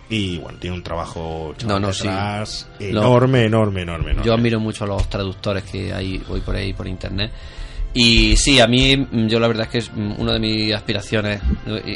[0.09, 2.07] y bueno tiene un trabajo No, no, sí.
[2.07, 6.55] Lo- enorme, enorme enorme enorme Yo admiro mucho a los traductores que hay hoy por
[6.55, 7.31] ahí por internet.
[7.93, 10.73] Y sí, a mí, mm, yo la verdad es que es mm, una de mis
[10.73, 11.41] aspiraciones,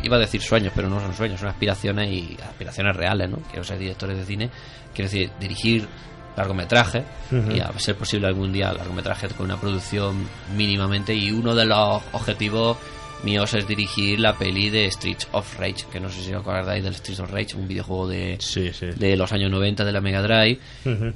[0.04, 3.38] iba a decir sueños, pero no son sueños, son aspiraciones y aspiraciones reales, ¿no?
[3.50, 4.50] Quiero ser director de cine,
[4.96, 5.88] quiero decir, dirigir
[6.36, 7.52] largometrajes Ujú.
[7.52, 12.02] y a ser posible algún día largometrajes con una producción mínimamente y uno de los
[12.14, 12.78] objetivos
[13.24, 16.84] míos es dirigir la peli de Streets of Rage, que no sé si os acordáis
[16.84, 18.88] del Streets of Rage, un videojuego de, sí, sí.
[18.88, 20.60] de los años 90 de la Mega Drive,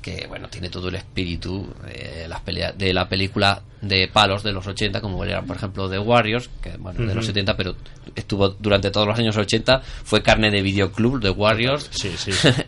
[0.01, 4.51] que bueno, tiene todo el espíritu de, las peleas, de la película de palos de
[4.51, 7.27] los 80, como era por ejemplo The Warriors, que bueno, de los Ujú.
[7.27, 7.75] 70, pero
[8.15, 12.11] estuvo durante todos los años 80, fue carne de videoclub, The Warriors, sí.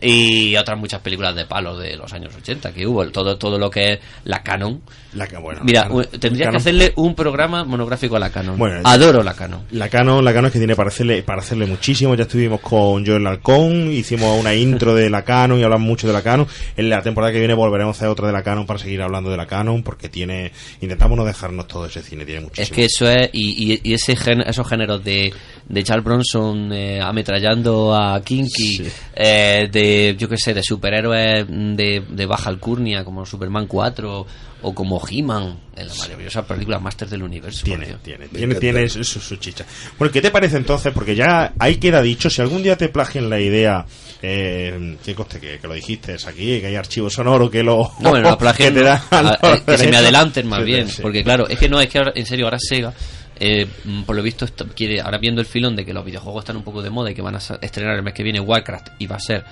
[0.00, 3.70] y otras muchas películas de palos de los años 80 que hubo, todo, todo lo
[3.70, 4.80] que es la canon.
[5.18, 8.56] La, bueno, Mira, la Canon- u- tendría que hacerle un programa monográfico a la canon.
[8.56, 9.62] Bueno, Adoro la canon.
[9.72, 12.14] La Canon, la Canon es que tiene para hacerle, para hacerle muchísimo.
[12.14, 16.12] Ya estuvimos con Joel Halcón, hicimos una intro de la Canon y hablamos mucho de
[16.12, 16.46] la Canon.
[16.76, 19.30] En la temporada que viene volveremos a hacer otra de la Canon para seguir hablando
[19.30, 22.64] de la Canon, porque tiene, intentamos no dejarnos todo ese cine, tiene muchísimo.
[22.64, 25.32] Es que eso es, y, y- y ese gen- esos géneros de,
[25.68, 28.84] de Charles Bronson eh, ametrallando a Kinky, Sí.
[29.16, 34.26] eh, de, yo qué sé, de superhéroes de, de baja alcurnia como Superman 4
[34.62, 37.64] o como He-Man, en la maravillosa película Masters del Universo.
[37.64, 39.64] Tiene, tiene, tiene, tiene su, su- chicha.
[39.98, 40.92] Bueno, ¿qué te parece entonces?
[40.92, 43.84] Porque ya ahí queda dicho, si algún día te plagian la idea,
[44.22, 48.10] eh, que coste que, que lo dijiste aquí, que hay archivo sonoro que lo No,
[48.10, 50.64] bueno, la plagien, que te dan a- los eh, que se me adelanten más Sí,
[50.64, 51.02] bien, sí.
[51.02, 52.92] porque claro, es que no, es que ahora, en serio, ahora Sega,
[53.40, 56.56] eh, mm, por lo visto, quiere, ahora viendo el filón de que los videojuegos están
[56.56, 59.06] un poco de moda y que van a estrenar el mes que viene Warcraft y
[59.06, 59.44] va a ser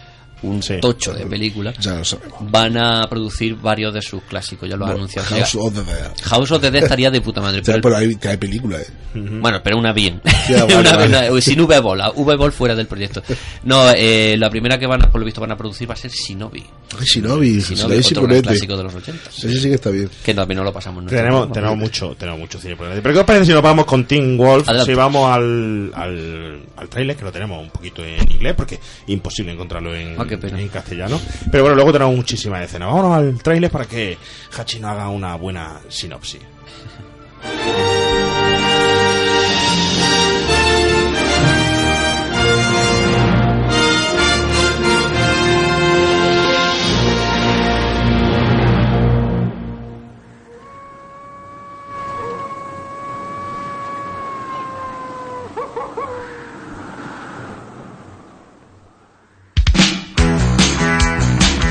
[0.43, 0.75] un Sí.
[0.81, 2.39] tocho de película, Ya lo sabemos.
[2.51, 5.83] van a producir varios de sus clásicos, ya lo ha Bueno, anunciado House of the
[5.83, 6.13] Dead.
[6.25, 8.93] House of the Dead estaría de puta madre, pero, pero hay, que hay películas, ¿eh?
[9.15, 10.21] bueno, pero una bien.
[10.49, 11.09] Ya, vale, Una vale.
[11.09, 13.23] bien, una- sin V-Ball, V-Ball fuera del proyecto.
[13.65, 15.97] No, eh, la primera que van a, por lo visto, van a producir va a
[15.97, 16.61] ser Shinobi.
[16.99, 18.43] Ay, Shinobi, Shinobi, Shinobi es otro gran imponente.
[18.49, 19.31] clásico de los 80.
[19.31, 20.11] Ese sí que está bien.
[20.25, 21.07] Que también no lo pasamos.
[21.07, 22.89] Tenemos, tenemos mucho, tenemos mucho cine por.
[22.89, 24.69] Pero ¿qué os parece si nos vamos con Team Wolf?
[24.69, 24.93] Adelante.
[24.93, 28.81] Si vamos al, al, al trailer, que lo tenemos un poquito en inglés, porque es
[29.07, 30.61] imposible encontrarlo en, Ah, qué pena.
[30.61, 31.21] en castellano.
[31.51, 32.89] Pero bueno, luego tenemos muchísimas escenas.
[32.89, 34.19] Vámonos al trailer para que
[34.57, 36.41] Hachi nos haga una buena sinopsis.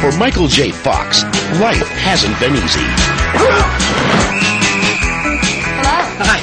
[0.06, 0.70] For Michael J.
[0.70, 1.24] Fox,
[1.60, 2.86] life hasn't been easy.
[6.22, 6.38] Hi.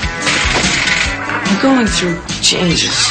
[1.47, 3.07] I'm going through changes.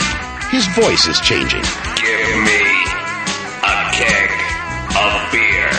[0.51, 1.63] His voice is changing.
[1.95, 2.67] Give me
[3.63, 4.27] a keg
[4.91, 5.71] of beer.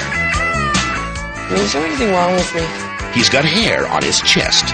[1.61, 2.65] Is there anything wrong with me?
[3.13, 4.73] He's got hair on his chest.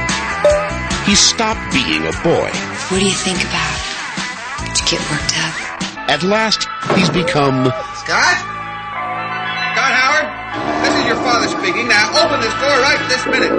[1.08, 2.54] He's stopped being a boy.
[2.94, 3.74] What do you think about?
[4.62, 5.58] Did you get worked up?
[6.08, 8.38] At last, he's become Scott?
[8.38, 8.47] Scott
[11.28, 11.86] father speaking.
[11.88, 13.52] Now open this door right this minute.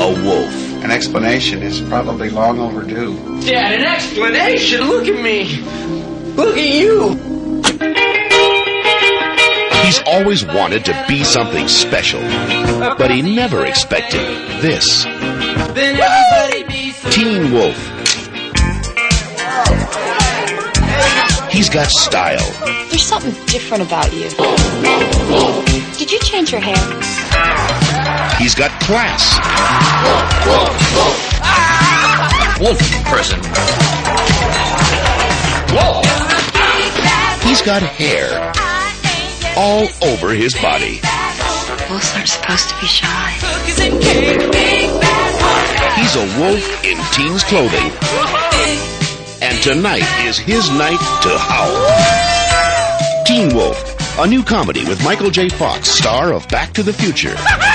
[0.00, 0.52] a wolf.
[0.82, 3.14] An explanation is probably long overdue.
[3.40, 4.80] Dad, an explanation?
[4.88, 5.62] Look at me.
[6.34, 7.14] Look at you.
[9.84, 12.20] He's always wanted to be something special,
[12.98, 14.20] but he never expected
[14.60, 15.04] this.
[17.14, 17.78] Teen Wolf.
[21.52, 22.83] He's got style.
[22.94, 24.30] There's something different about you.
[25.98, 26.78] Did you change your hair?
[28.38, 29.34] He's got class.
[32.60, 33.40] Wolf person.
[35.74, 36.06] Wolf.
[37.42, 38.52] He's got hair
[39.56, 41.00] all over his body.
[41.90, 43.32] Wolves aren't supposed to be shy.
[45.96, 47.90] He's a wolf in teen's clothing.
[49.42, 52.33] And tonight is his night to howl.
[53.24, 55.48] Teen Wolf, a new comedy with Michael J.
[55.48, 57.34] Fox, star of Back to the Future.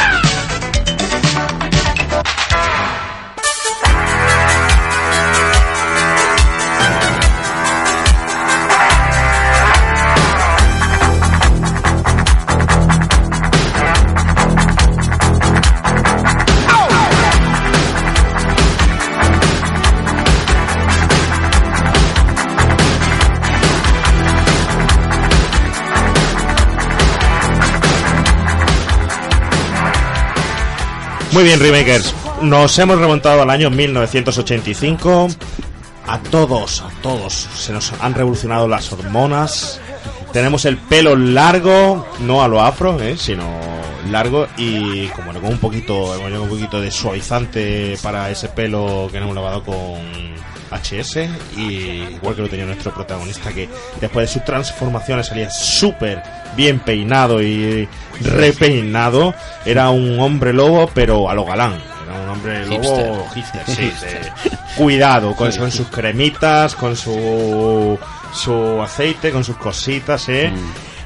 [31.32, 32.13] Muy bien, Remakers.
[32.42, 35.30] Nos hemos remontado al año 1985.
[36.08, 39.80] A todos, a todos se nos han revolucionado las hormonas.
[40.34, 43.15] Tenemos el pelo largo, no a lo afro, ¿eh?
[43.15, 43.48] sino
[44.10, 49.20] largo y como con un poquito, llegado un poquito de suavizante para ese pelo que
[49.20, 50.00] nos hemos lavado con
[50.71, 51.17] HS
[51.58, 51.62] y
[52.13, 56.21] igual que lo tenía nuestro protagonista que después de sus transformaciones salía súper
[56.55, 57.88] bien peinado y
[58.21, 59.34] repeinado
[59.65, 61.73] era un hombre lobo pero a lo galán.
[62.05, 63.91] Era un hombre lobo hipster, sí,
[64.77, 67.97] cuidado con, con sus cremitas con su
[68.34, 70.51] su aceite con sus cositas eh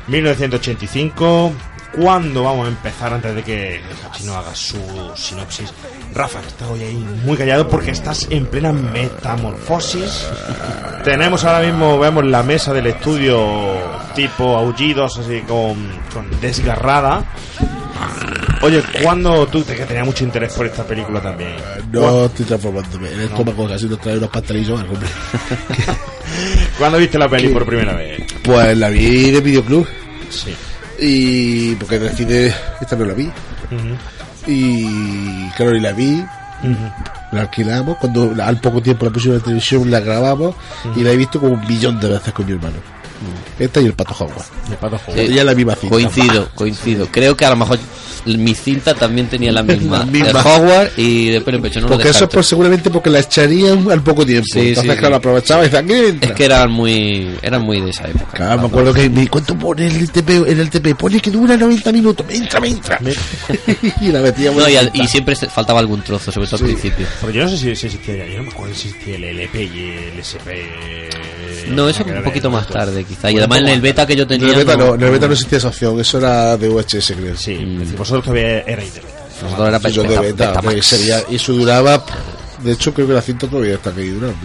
[0.08, 1.54] 1985
[1.96, 4.80] ¿Cuándo vamos a empezar antes de que el Hachino haga su
[5.16, 5.72] sinopsis?
[6.14, 10.28] Rafa, estás hoy ahí muy callado porque estás en plena metamorfosis.
[11.04, 13.76] Tenemos ahora mismo, vemos la mesa del estudio
[14.16, 15.76] tipo aullidos, así con,
[16.12, 17.26] con desgarrada.
[18.64, 21.56] Oye, ¿cuándo tú te que tenías mucho interés por esta película también?
[21.92, 23.12] No estoy transformándome.
[23.12, 25.10] En el estómago casi nos trae unos pastelillos al hombre.
[26.80, 28.24] ¿Cuándo viste la peli por primera vez?
[28.42, 29.88] Pues la vi de videoclub.
[30.30, 30.56] Sí.
[31.00, 31.76] Y.
[31.76, 32.54] Porque en el cine.
[32.82, 33.30] Esta no la vi.
[34.48, 35.50] Y.
[35.52, 36.24] Claro, y la vi.
[37.32, 37.98] La alquilamos.
[37.98, 40.56] Cuando al poco tiempo la pusimos en la televisión, la grabamos.
[40.96, 42.78] Y la he visto como un millón de veces con mi hermano.
[43.60, 44.44] Esta y el pato Howard.
[44.70, 45.94] El pato Sí, Ya la misma cinta.
[45.94, 47.08] Coincido, coincido.
[47.12, 47.80] Creo que a lo mejor
[48.26, 50.00] mi cinta también tenía la misma.
[50.00, 50.28] La misma.
[50.42, 51.82] De Hogwarts y de pelo en pecho.
[51.82, 52.36] No Porque eso es descarto.
[52.36, 54.48] por, seguramente porque la echarían al poco tiempo.
[54.54, 55.18] Sí, Entonces, sí, claro, sí.
[55.18, 56.30] aprovechaba y decía, "Aquí entra".
[56.30, 58.32] Es que eran muy, eran muy de esa época.
[58.32, 60.30] Claro, me acuerdo que me ¿cuánto pone el TP?
[60.50, 62.26] En el TP pone que dura 90 minutos.
[62.26, 62.98] Me entra, me entra.
[64.02, 64.64] y la metíamos.
[64.64, 67.06] No, y, al- y siempre faltaba algún trozo, sobre todo al principio.
[67.20, 69.24] Pero yo no sé si, si existía ya, yo no me acuerdo si existía el
[69.26, 70.48] LP y el SP.
[71.70, 73.32] No, eso un poquito más tarde, quizá.
[73.32, 74.50] Y además en el beta que yo En tenía.
[74.50, 77.36] el beta no, en el beta no existía esa opción, eso era de VHS, creo.
[77.38, 77.56] Sí,
[77.98, 79.14] vosotros todavía erais de beta.
[79.42, 82.04] Nosotros era de beta- sería, y eso duraba.
[82.64, 84.38] De hecho, creo que la cinta todavía está aquí durando.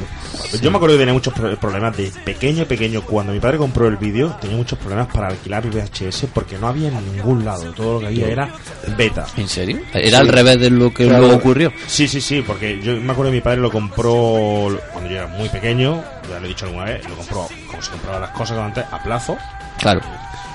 [0.61, 3.03] Yo me acuerdo que tenía muchos pro- problemas de pequeño, pequeño.
[3.03, 6.89] Cuando mi padre compró el vídeo, tenía muchos problemas para alquilar VHS porque no había
[6.89, 7.73] en ningún lado.
[7.73, 8.49] Todo lo que había era
[8.97, 9.27] beta.
[9.37, 9.81] ¿En serio?
[9.95, 11.21] Era al revés de lo que Claro.
[11.25, 11.73] luego ocurrió.
[11.87, 15.27] Sí, sí, sí, porque yo me acuerdo que mi padre lo compró cuando yo era
[15.29, 18.59] muy pequeño, ya lo he dicho alguna vez, lo compró como se compraban las cosas
[18.59, 19.37] antes, a plazo.
[19.79, 20.01] Claro.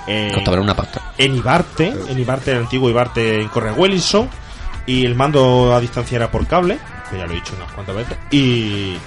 [0.08, 1.02] Eh, Costaba una pasta.
[1.18, 4.28] en Ibarte, en Ibarte, el antiguo Ibarte en Correa Wellington,
[4.86, 6.78] y el mando a distancia era por cable,
[7.18, 8.98] ya lo he dicho unas cuantas veces, y,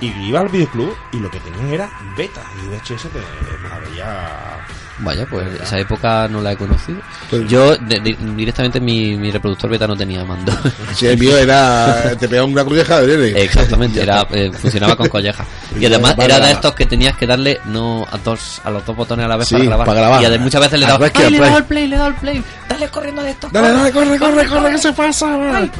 [0.00, 3.20] iba al videoclub y lo que tenían era beta, y VHS te,
[3.62, 4.66] me la veía...
[4.98, 7.00] Vaya, pues esa época no la he conocido.
[7.30, 10.52] Pues- Yo de- de- directamente mi, mi reproductor beta no tenía mando.
[10.94, 12.14] Si el mío era.
[12.18, 13.42] Te pegaba una colleja de.
[13.42, 15.44] Exactamente, era, eh, funcionaba con colleja.
[15.80, 18.94] Y además era de estos que tenías que darle no a dos a los dos
[18.94, 19.86] botones a la vez Sí, para grabar.
[19.86, 20.22] para grabar.
[20.22, 21.48] Y además muchas veces le Al daba, rec que "Ay, le he play".
[21.50, 22.44] dado al play, le dado al play.
[22.68, 23.48] Dale corriendo de esto.
[23.50, 25.38] Dale, dale, corre, corre, corre, ¿qué se pasa?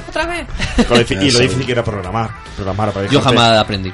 [0.09, 0.46] otra vez.
[1.11, 2.31] Y lo difícil que era programar.
[2.57, 3.92] Programar para Yo jamás aprendí.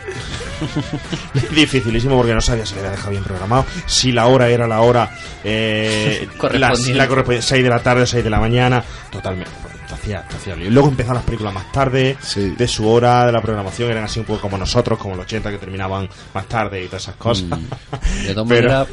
[1.55, 4.81] Dificilísimo porque no sabía si le había dejado bien programado, si la hora era la
[4.81, 5.11] hora
[5.45, 9.51] eh, la correspondiente 6 de la tarde o 6 de la mañana, totalmente.
[9.89, 10.71] Te hacía, te hacía lío.
[10.71, 12.55] Luego empezaron las películas más tarde, Sí.
[12.59, 15.51] de su hora, de la programación, eran así un poco como nosotros, como los 80
[15.51, 17.45] que terminaban más tarde y todas esas cosas.
[17.49, 18.25] Mm.
[18.27, 18.89] De todas Pero- maneras,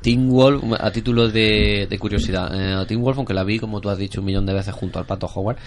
[0.00, 3.90] Teen Wolf, a título de, de curiosidad, eh, Teen Wolf, aunque la vi, como tú
[3.90, 5.58] has dicho, un millón de veces junto al Pato Howard,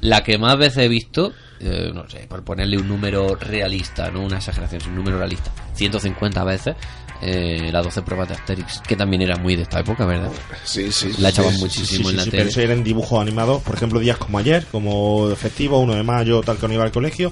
[0.00, 4.22] la que más veces he visto, eh, no sé, por ponerle un número realista, no
[4.22, 6.76] una exageración, sino un número realista, 150 veces,
[7.22, 10.30] eh, las 12 pruebas de Asterix, que también era muy de esta época, ¿verdad?
[10.64, 11.12] Sí, sí.
[11.18, 12.40] La echaban sí, sí, muchísimo Sí, en la sí, tele.
[12.42, 16.02] pero eso era en dibujos animados, por ejemplo, días como ayer, como festivo, 1 de
[16.02, 17.30] mayo, tal que no iba al colegio,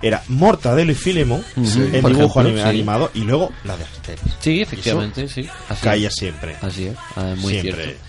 [0.00, 2.68] era Mortadelo y Filemon Ujú, en dibujo ejemplo, sí.
[2.68, 4.22] animado y luego la de Asterix.
[4.40, 5.48] Sí, efectivamente, sí.
[5.68, 6.14] Así Caía es.
[6.14, 6.56] siempre.
[6.60, 7.84] Así es, ah, muy Siempre.
[7.84, 8.02] cierto.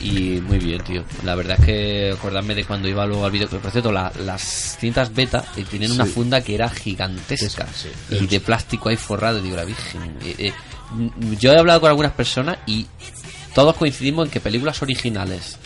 [0.00, 1.04] Y muy bien, tío.
[1.24, 3.48] La verdad es que acordarme de cuando iba luego al vídeo.
[3.48, 7.88] Por cierto, la- las cintas beta eh, tienen una funda que era gigantesca Sí.
[8.10, 9.40] y de plástico ahí forrado.
[9.40, 10.16] Digo, la virgen.
[10.24, 10.52] Eh, eh,
[11.38, 12.86] yo he hablado con algunas personas y
[13.54, 15.58] todos coincidimos en que películas originales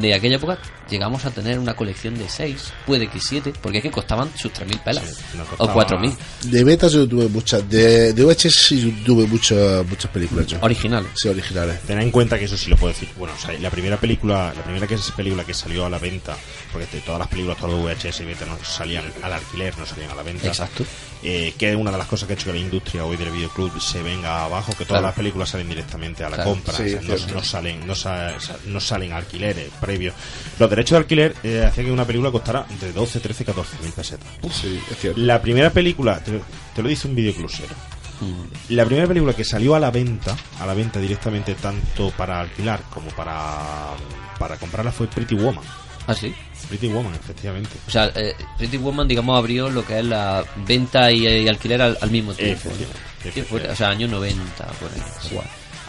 [0.00, 0.58] de aquella época
[0.88, 4.52] llegamos a tener una colección de 6, puede que 7, porque es que costaban sus
[4.52, 5.04] 3.000 pelas
[5.36, 7.68] no o costaba- 4.000 De betas yo tuve muchas.
[7.68, 10.58] De, de VHS sí tuve muchas muchas películas yo.
[10.62, 11.10] originales.
[11.14, 11.80] Sí, originales.
[11.82, 13.08] Tened en cuenta que eso sí lo puedo decir.
[13.16, 15.98] Bueno, o sea, la primera película, la primera que es película que salió a la
[15.98, 16.36] venta,
[16.72, 19.84] porque de todas las películas, todos los VHS y beta no salían al alquiler, no
[19.86, 20.46] salían a la venta.
[20.46, 20.84] Exacto.
[21.28, 23.32] Eh, que es una de las cosas que ha hecho que la industria hoy del
[23.32, 25.06] videoclub se venga abajo, que todas Claro.
[25.08, 26.50] las películas salen directamente a la Claro.
[26.50, 30.14] compra, Sí, o sea, no, salen, no, sa- sa- no salen alquileres previos.
[30.60, 33.90] Los derechos de alquiler eh, hacían que una película costara entre 12, 13, 14 mil
[33.90, 34.28] pesetas.
[34.52, 35.20] Sí, es cierto.
[35.20, 36.40] La primera película, te,
[36.76, 37.74] te lo dice un videoclusero.
[38.20, 38.74] Mm.
[38.74, 42.82] La primera película que salió a la venta, a la venta directamente tanto para alquilar
[42.88, 43.94] como para,
[44.38, 45.64] para comprarla fue Pretty Woman.
[46.06, 46.32] ¿Ah, sí?
[46.68, 47.70] Pretty Woman, efectivamente.
[47.86, 51.80] O sea, eh, Pretty Woman, digamos, abrió lo que es la venta y, y alquiler
[51.82, 52.68] al, al mismo tiempo.
[52.68, 52.98] Efectivamente,
[53.28, 53.70] efectivamente.
[53.72, 55.02] o sea, años 90, por ahí.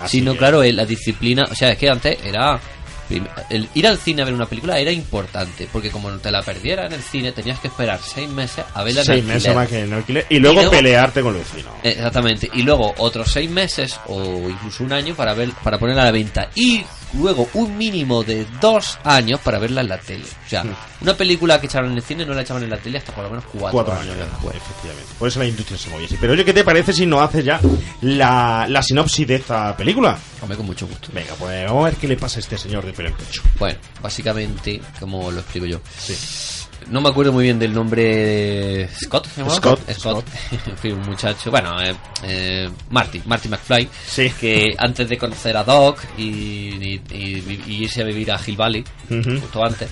[0.02, 2.60] Así Sí, no, que- claro, eh, la disciplina, o sea, es que antes era...
[3.50, 6.42] El ir al cine a ver una película era importante, porque como no te la
[6.44, 9.36] perdiera en el cine, tenías que esperar seis meses a verla en Seis alquiler.
[9.38, 10.26] meses más que en alquiler.
[10.30, 11.74] Y luego, Y luego- pelearte con los vecinos.
[11.84, 16.06] Exactamente, y luego otros seis meses o incluso un año para ver para ponerla a
[16.08, 16.84] la venta y
[17.14, 20.26] luego un mínimo de dos años para verla en la tele.
[20.46, 20.64] O sea,
[21.02, 23.24] una película que echaron en el cine no la echaban en la tele hasta por
[23.24, 24.56] lo menos cuatro, Cuatro años, años después.
[24.56, 25.14] efectivamente.
[25.18, 26.18] Por eso la industria se movía así.
[26.20, 27.60] Pero oye, ¿qué te parece si nos haces ya
[28.02, 30.18] la, la sinopsis de esta película?
[30.42, 31.10] Hombre, con mucho gusto.
[31.14, 33.42] Venga, pues vamos a ver qué le pasa a este señor de pelo en pecho.
[33.58, 35.80] Bueno, básicamente, como lo explico yo.
[36.90, 39.28] No me acuerdo muy bien del nombre de Scott.
[39.28, 39.56] ¿se llamaba?
[39.58, 40.26] Scott, Scott.
[40.68, 41.52] en fin, un muchacho.
[41.52, 43.90] Bueno, eh, eh, Marty, Marty McFly.
[44.40, 48.56] Que antes de conocer a Doc y, y- y- y irse a vivir a Hill
[48.56, 49.90] Valley, justo antes,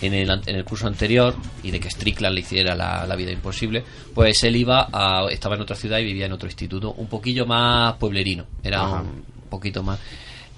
[0.00, 3.30] en el, en el curso anterior, y de que Strickland le hiciera la, la vida
[3.30, 7.06] imposible, pues él iba a, estaba en otra ciudad y vivía en otro instituto, un
[7.06, 8.46] poquillo más pueblerino.
[8.64, 9.02] Era Ajá.
[9.02, 10.00] un poquito más.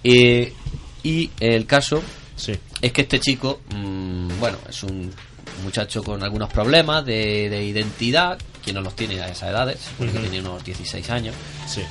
[0.03, 0.51] Eh,
[1.03, 2.03] y el caso
[2.37, 2.53] Sí.
[2.81, 5.11] es que este chico, mm, bueno, es un
[5.63, 10.13] muchacho con algunos problemas de, de identidad, que no los tiene a esas edades, porque
[10.19, 11.35] tiene unos 16 años.
[11.67, 11.83] Sí.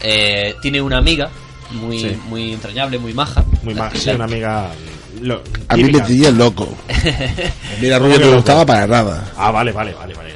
[0.00, 1.30] Eh, tiene una amiga
[1.72, 2.18] muy, Sí.
[2.28, 3.44] muy entrañable, muy maja.
[3.62, 3.90] Muy mal.
[3.96, 4.70] Sí, una amiga.
[5.20, 6.68] lo- A mí me tenía loco.
[7.80, 9.30] Mira, Rubio no me gustaba para nada.
[9.36, 10.32] Ah, vale, vale, vale, vale.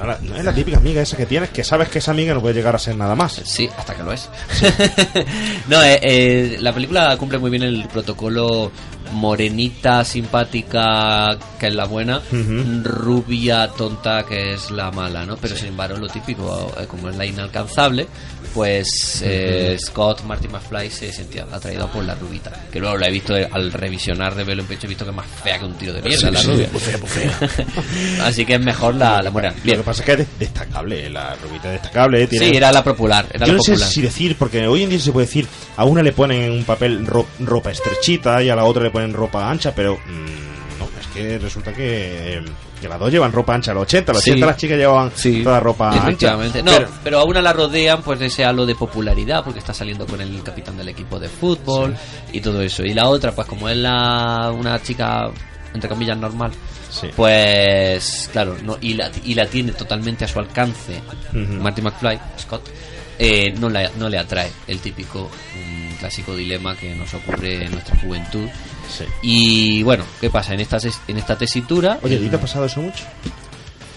[0.00, 2.40] Ahora, no es la típica amiga esa que tienes, que sabes que esa amiga no
[2.40, 3.32] puede llegar a ser nada más.
[3.44, 4.28] Sí, hasta que lo es.
[5.68, 8.70] no, eh, eh, la película cumple muy bien el protocolo
[9.12, 12.82] morenita, simpática, que es la buena, Ujú.
[12.84, 15.36] rubia, tonta, que es la mala, ¿no?
[15.36, 18.06] Pero sin embargo, lo típico, eh, como es la inalcanzable,
[18.54, 22.50] pues eh, Scott, Martin McFly se sentía atraído por la rubita.
[22.72, 25.10] Que luego la he visto eh, al revisionar de velo en pecho, he visto que
[25.10, 26.68] es más fea que un tiro de mierda Sí, la sí, rubia.
[26.72, 27.38] muy fea, muy fea.
[28.24, 29.54] Así que es mejor la, la morena.
[29.58, 29.76] Lo Bien.
[29.78, 32.26] que pasa es que es de- destacable, la rubita es destacable.
[32.26, 32.48] Tiene...
[32.50, 33.26] Sí, era la popular.
[33.32, 33.90] Era Yo la no sé popular.
[33.90, 35.46] si decir, porque hoy en día se puede decir,
[35.76, 38.97] a una le ponen un papel ro- ropa estrechita y a la otra le ponen
[39.12, 42.42] ropa ancha, pero mm, no, es que resulta que,
[42.80, 43.72] que las dos llevan ropa ancha.
[43.74, 44.30] Los 80, a los Sí.
[44.30, 45.10] 80 las chicas llevaban
[45.42, 46.32] toda ropa ancha.
[46.36, 49.72] No, Pero- pero, a una la rodean pues de ese halo de popularidad porque está
[49.74, 51.96] saliendo con el capitán del equipo de fútbol
[52.32, 52.84] y todo eso.
[52.84, 55.30] Y la otra, pues como es la una chica
[55.74, 56.50] entre comillas normal,
[57.14, 61.00] pues claro, no y la, y la tiene totalmente a su alcance.
[61.32, 62.68] Marty McFly, Scott.
[63.18, 67.72] eh, no, la- no le atrae el típico mm, clásico dilema que nos ocurre en
[67.72, 68.48] nuestra juventud.
[69.22, 70.54] Y bueno, ¿qué pasa?
[70.54, 70.78] En esta,
[71.08, 71.98] en esta tesitura.
[72.02, 73.04] Oye, ¿y te ha pasado eso mucho?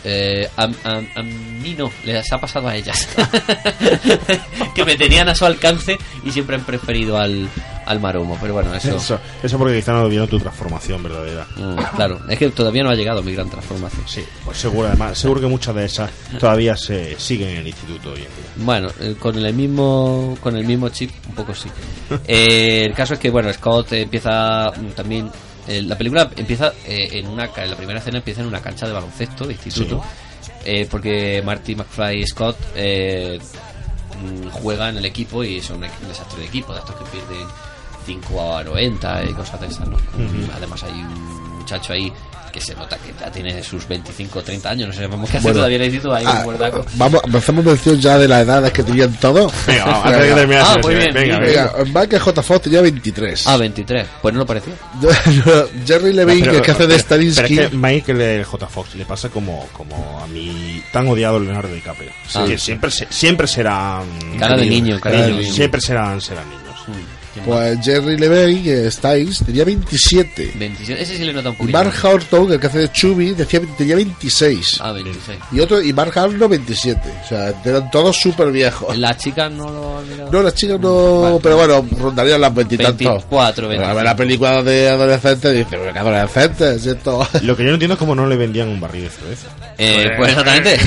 [0.03, 3.07] Eh, a, a- a mí no, les ha pasado a ellas.
[4.75, 7.47] que me tenían a su alcance y siempre han preferido al,
[7.85, 8.37] al maromo.
[8.41, 8.95] Pero bueno, eso.
[8.95, 11.45] Eso, eso porque quizá no tu transformación verdadera.
[11.55, 14.03] Mm, claro, es que todavía no ha llegado mi gran transformación.
[14.07, 18.09] Sí, pues seguro, además, seguro que muchas de esas todavía se siguen en el instituto
[18.09, 18.51] hoy en día.
[18.57, 21.69] Bueno, eh, con el mismo con el mismo chip, un poco sí.
[22.27, 25.29] Eh, el caso es que bueno, Scott empieza mm, también
[25.68, 28.88] eh, la película empieza eh, en una ca- la primera escena empieza en una cancha
[28.88, 30.01] de baloncesto de instituto.
[30.66, 33.39] eh, porque Marty McFly y Scott eh,
[34.24, 37.47] mm, juegan en el equipo y son un desastre de equipo, de estos que pierden
[38.05, 39.97] 5 a 90 y cosas de esas, ¿no?
[40.55, 42.12] Además hay un muchacho ahí
[42.51, 45.43] que se nota que ya tiene sus 25 o 30 años, no sabemos qué hace
[45.43, 46.85] Bueno, todavía instituto ahí ah, un muerdaco.
[46.95, 49.51] vamos, empezamos mención ya de las edades que tenían todos.
[49.65, 51.73] Venga, vamos, antes que termine la Ah, muy bien, venga, venga.
[51.77, 52.43] Venga, Michael J.
[52.43, 53.47] Fox tenía 23.
[53.47, 54.07] Ah, 23.
[54.21, 54.73] Pues no lo parecía.
[55.85, 57.55] Jerry Levine, Pero- el que hace de pero- Stalinsky.
[57.55, 58.67] Pero es que Michael el J.
[58.67, 62.11] Fox le pasa como, como a mi tan odiado Leonardo DiCaprio.
[62.27, 62.39] Sí.
[62.47, 64.03] que siempre, se- siempre serán.
[64.39, 65.51] Cara de niño, cara de niño.
[65.53, 66.61] Siempre serán, serán niños.
[67.45, 70.51] Pues Jerry Levine, eh, Styles, tenía 27.
[70.55, 71.01] 27.
[71.01, 71.77] Ese sí le nota un Y poquito.
[71.77, 74.79] Mark Horton, el que hace de Chubby, decía, tenía 26.
[74.82, 75.38] Ah, 26.
[75.51, 76.99] Y otro, y Mark Hamill 27.
[77.23, 78.97] O sea, eran todos súper viejos.
[78.97, 80.32] Las chicas no lo han mirado.
[80.32, 82.97] No, las chicas no, pero bueno, rondarían las veintitantos.
[82.99, 83.95] 24, Pero a 25.
[83.95, 87.27] ver la película de adolescentes, dice, pero que adolescentes, esto.
[87.43, 89.47] Lo que yo no entiendo es cómo no le vendían un barril de cerveza.
[89.77, 90.77] Eh, pues exactamente.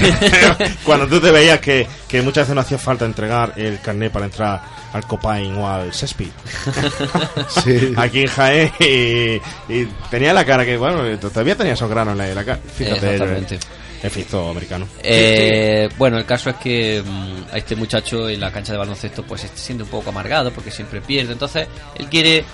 [0.84, 4.26] Cuando tú te veías que, que muchas veces no hacía falta entregar el carnet para
[4.26, 4.62] entrar
[4.92, 6.30] al Copain o al Sespi.
[7.64, 7.92] Sí.
[7.96, 12.18] Aquí en Jaén y, y tenía la cara que, bueno, todavía tenía esos granos en
[12.18, 12.60] la, en la cara.
[12.76, 13.54] Fíjate, Exactamente.
[13.56, 13.60] el,
[14.04, 14.86] el fisto americano.
[15.02, 19.24] Eh, bueno, el caso es que mm, a este muchacho en la cancha de baloncesto
[19.24, 21.32] pues se siente un poco amargado porque siempre pierde.
[21.32, 22.44] Entonces, él quiere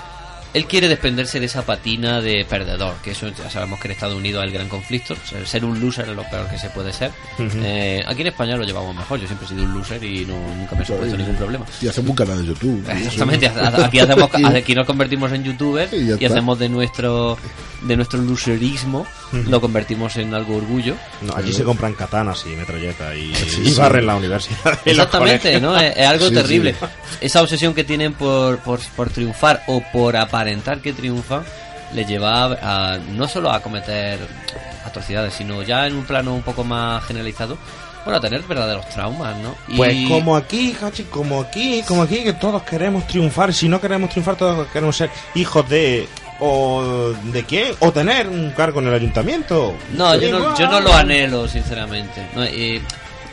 [0.54, 4.16] él quiere desprenderse de esa patina de perdedor, que eso ya sabemos que en Estados
[4.16, 5.14] Unidos es el gran conflicto.
[5.14, 7.10] O sea, ser un loser es lo peor que se puede ser.
[7.38, 7.58] Ujú.
[7.62, 9.20] Eh, aquí en España lo llevamos mejor.
[9.20, 11.64] Yo siempre he sido un loser y no, nunca me he supuesto ningún problema.
[11.80, 12.84] Y hacemos un canal de YouTube.
[12.90, 17.38] Exactamente, aquí hacemos, aquí nos convertimos en youtubers Y y hacemos de nuestro
[17.82, 19.48] de nuestro loserismo Ujú.
[19.50, 20.96] lo convertimos en algo orgullo.
[21.22, 23.74] No, allí se compran katanas y metralletas y, Sí, y sí.
[23.80, 24.78] barren la universidad.
[24.84, 25.60] Exactamente.
[25.60, 25.78] ¿no?
[25.78, 26.74] Es, es algo Sí, terrible.
[27.20, 31.42] Esa obsesión que tienen por, por, por triunfar o por aparentar que triunfan
[31.94, 34.18] les lleva a, no solo a cometer
[34.86, 37.58] atrocidades, sino ya en un plano un poco más generalizado,
[38.04, 39.54] bueno, a tener verdaderos traumas, ¿no?
[39.68, 43.52] Y- Pues como aquí, Hachi, como aquí, como aquí, que todos queremos triunfar.
[43.52, 46.08] Si no queremos triunfar, todos queremos ser hijos de...
[46.42, 47.74] ¿O de quién?
[47.80, 49.74] ¿O tener un cargo en el ayuntamiento?
[49.92, 52.26] No, yo no, yo no lo anhelo, sinceramente.
[52.34, 52.80] No, y-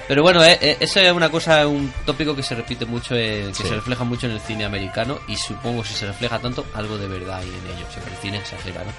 [0.08, 3.46] pero bueno, eh, eh, eso es una cosa, un tópico que se repite mucho, eh,
[3.50, 3.64] que Sí.
[3.64, 7.08] se refleja mucho en el cine americano y supongo si se refleja tanto, algo de
[7.08, 7.86] verdad hay en ello.
[7.90, 8.92] O sea, que el cine exagera, ¿no?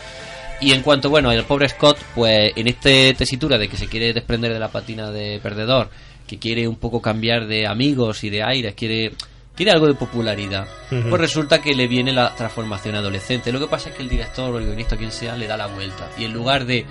[0.60, 4.12] Y en cuanto, bueno, el pobre Scott, pues en este tesitura de que se quiere
[4.12, 5.88] desprender de la patina de perdedor,
[6.26, 9.12] que quiere un poco cambiar de amigos y de aires, quiere
[9.56, 13.50] quiere algo de popularidad, pues resulta que le viene la transformación adolescente.
[13.50, 15.66] Lo que pasa es que el director o el guionista, quien sea, le da la
[15.66, 16.08] vuelta.
[16.16, 16.86] Y en lugar de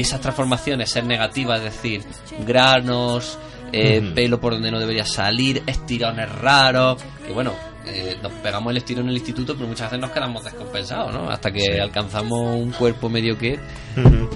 [0.00, 2.02] esas transformaciones ser negativas, es decir,
[2.46, 3.38] granos,
[3.72, 7.52] eh, pelo por donde no debería salir, estirones raros, que bueno,
[7.86, 11.28] eh, nos pegamos el estirón en el instituto, pero muchas veces nos quedamos descompensados, ¿no?
[11.30, 11.78] Hasta que Sí.
[11.78, 13.58] alcanzamos un cuerpo medio que...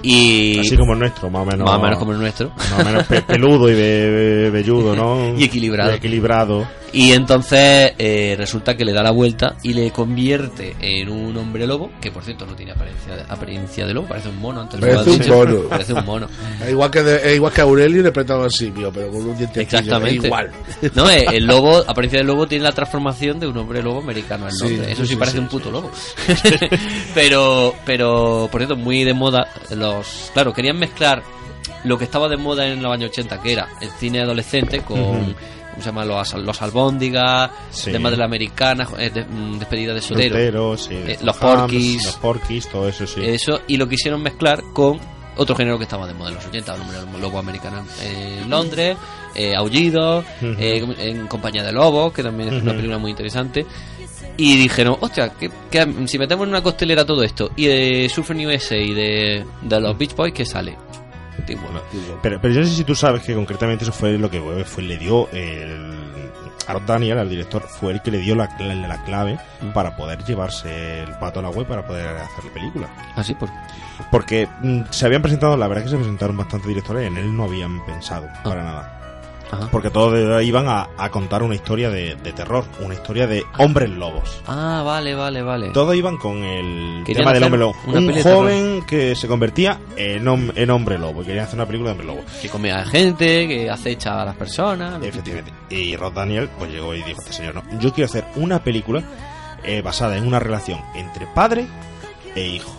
[0.03, 0.59] Y...
[0.59, 1.65] Así como el nuestro, más o menos.
[1.69, 2.49] Más o menos como el nuestro.
[2.55, 3.73] Más o menos pe- peludo y
[4.49, 5.35] velludo, ¿no?
[5.37, 5.91] Y equilibrado.
[5.91, 6.67] Y equilibrado.
[6.93, 11.65] Y entonces eh, resulta que le da la vuelta y le convierte en un hombre
[11.65, 14.59] lobo, que por cierto no tiene apariencia de, apariencia de lobo, parece un mono.
[14.61, 15.33] Antes Parece un dicho.
[15.35, 15.61] mono.
[15.69, 16.27] Parece un mono.
[16.61, 19.61] Es igual que, de- es igual que Aurelio prestaba al simio, pero con un diente
[19.61, 20.27] Exactamente.
[20.27, 20.51] igual.
[20.95, 24.47] No, eh, el lobo, apariencia del lobo tiene la transformación de un hombre lobo americano
[24.47, 24.89] en Sí, Londres.
[24.91, 25.91] Eso sí, parece sí, un puto lobo.
[27.13, 31.23] pero, pero, por cierto, muy de moda los, claro, querían mezclar
[31.83, 34.99] lo que estaba de moda en los años 80, que era el cine adolescente con
[34.99, 35.33] Ujú.
[35.71, 36.05] ¿Cómo se llama?
[36.05, 37.91] Los, los albóndigas, Sí.
[37.91, 40.13] temas de la americana, eh, de- mm, despedida de sí.
[40.17, 42.05] Eh, los porquis.
[42.05, 43.21] Los porquis, todo eso, sí.
[43.23, 44.99] Eso, y lo quisieron mezclar con
[45.37, 48.97] otro género que estaba de moda en los 80, el hombre lobo americano en Londres,
[49.33, 50.55] eh, Aullido, Ujú.
[50.59, 53.65] eh, en Compañía de Lobos, que también es una película muy interesante.
[54.37, 58.45] Y dijeron, hostia, que, que si metemos en una costelera todo esto, y de Surfing
[58.47, 60.77] USA y de, de los Beach Boys, ¿qué sale?
[62.21, 64.83] Pero, pero yo no sé si tú sabes que concretamente eso fue lo que fue,
[64.83, 65.93] le dio el,
[66.67, 69.39] a Rod Daniel, al director, fue el que le dio la, cla- la clave
[69.73, 72.87] para poder llevarse el pato a la web para poder hacer la película.
[73.15, 73.49] así por
[74.11, 77.35] Porque mm, se habían presentado, la verdad es que se presentaron bastantes directores, en él
[77.35, 78.97] no habían pensado para nada.
[79.51, 79.67] Ajá.
[79.71, 83.89] Porque todos iban a, a contar una historia de, de terror, una historia de hombres
[83.89, 84.41] lobos.
[84.47, 85.69] Ah, vale, vale, vale.
[85.71, 87.75] Todos iban con el Querían tema del hombre lobo.
[87.87, 91.89] Un joven que se convertía en, hom- en hombre lobo y querían hacer una película
[91.89, 92.21] de hombre lobo.
[92.41, 95.03] Que come a gente, que acecha a las personas.
[95.03, 95.51] Efectivamente.
[95.69, 99.03] Y Rod Daniel pues llegó y dijo, este señor, no, yo quiero hacer una película
[99.63, 101.67] eh, basada en una relación entre padre
[102.35, 102.71] e hijo.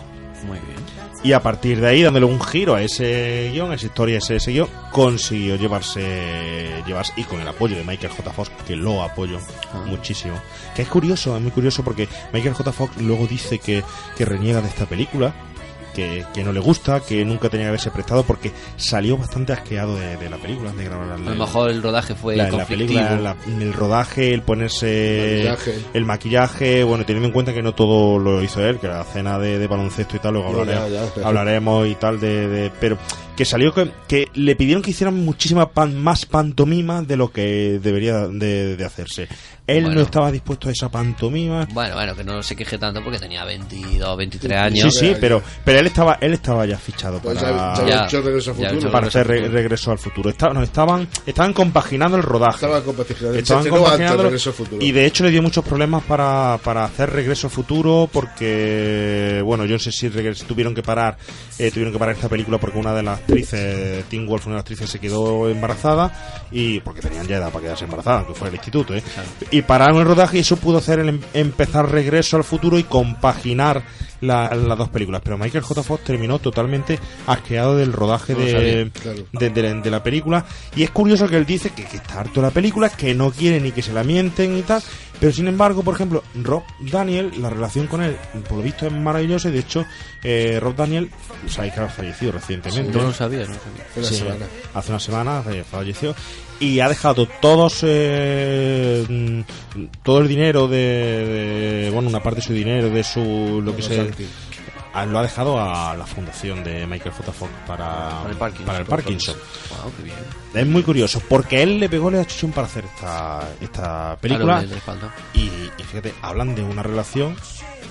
[0.47, 0.77] Muy bien.
[1.23, 4.17] Y a partir de ahí, dándole un giro a ese guion, a esa historia, a
[4.17, 8.29] ese, ese guion, consiguió llevarse, llevarse, y con el apoyo de Michael J.
[8.33, 9.39] Fox, que lo apoyo
[9.73, 9.83] Ah.
[9.85, 10.35] muchísimo.
[10.75, 12.71] Que es curioso, es muy curioso porque Michael J.
[12.73, 13.83] Fox luego dice que,
[14.17, 15.33] que reniega de esta película,
[15.93, 19.95] que, que no le gusta, que nunca tenía que haberse prestado porque salió bastante asqueado
[19.97, 23.15] de, de la película, de grabar A lo mejor el rodaje fue la, la película,
[23.19, 25.81] la- el rodaje, el ponerse El maquillaje.
[25.93, 29.37] el maquillaje, bueno, teniendo en cuenta que no todo lo hizo él, que la cena
[29.39, 32.47] de, de baloncesto y tal, luego Ya, hablaremos, ya, ya, pero- hablaremos y tal de,
[32.47, 32.97] de- pero
[33.35, 37.79] que salió que, que le pidieron que hicieran muchísima pan- más pantomima de lo que
[37.81, 39.27] debería de, de hacerse.
[39.65, 40.01] Él Bueno.
[40.01, 41.67] no estaba dispuesto a esa pantomima.
[41.71, 44.93] Bueno, bueno, que no se queje tanto porque tenía 22, 23 años.
[44.93, 48.05] Sí, sí, pero, pero él estaba, él estaba ya fichado Pues para, ya- ya había
[48.05, 48.91] hecho Regreso al Futuro.
[48.91, 50.29] para Regreso al hacer re- regreso al futuro.
[50.31, 52.55] Estaban, no, estaban, estaban compaginando el rodaje.
[52.55, 53.37] Estaba compaginando.
[53.37, 53.63] Estaban
[54.23, 54.81] Regreso al Futuro.
[54.83, 59.65] y de hecho le dio muchos problemas para, para hacer regreso al futuro porque bueno
[59.65, 60.09] yo no sé si
[60.47, 61.17] tuvieron que parar
[61.59, 64.57] eh, tuvieron que parar esta película porque una de las actrices Tim Wolf una de
[64.57, 66.11] las actrices se quedó embarazada
[66.51, 69.03] y porque tenían ya edad para quedarse embarazada aunque fuera el instituto ¿eh?
[69.51, 72.83] y pararon el rodaje y eso pudo hacer el em- empezar regreso al futuro y
[72.83, 73.83] compaginar
[74.23, 75.83] la- las dos películas pero Michael J.
[75.83, 79.27] Fox terminó totalmente asqueado del rodaje No de, sabía, claro.
[79.31, 80.45] de, de la, de la película.
[80.75, 83.31] Y es curioso que él dice que, que está harto de la película, que no
[83.31, 84.81] quiere ni que se la mienten y tal.
[85.23, 88.17] Pero sin embargo, por ejemplo, Rob Daniel, la relación con él,
[88.49, 89.47] por lo visto es maravillosa.
[89.47, 89.85] Y de hecho,
[90.21, 91.09] eh, Rob Daniel,
[91.47, 92.91] sabéis que ha fallecido recientemente.
[92.97, 93.85] No lo sabía, no lo sabía.
[93.95, 94.45] Una Sí, semana.
[94.73, 96.13] Hace una semana falleció.
[96.59, 100.77] Y ha dejado todos eh, mm, todo el dinero de,
[101.85, 103.89] de- bueno una parte de su dinero de su lo que Los
[105.07, 107.31] lo ha dejado a la fundación de Michael J.
[107.31, 108.65] Fox para, Para el Parkinson.
[108.65, 109.35] para el Parkinson.
[109.69, 110.17] Wow, qué bien.
[110.53, 114.63] Es muy curioso, porque él le pegó la chuchón para hacer esta, esta película.
[114.63, 115.49] Claro, y
[115.83, 117.35] fíjate, hablan de una relación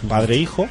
[0.08, 0.68] padre-hijo,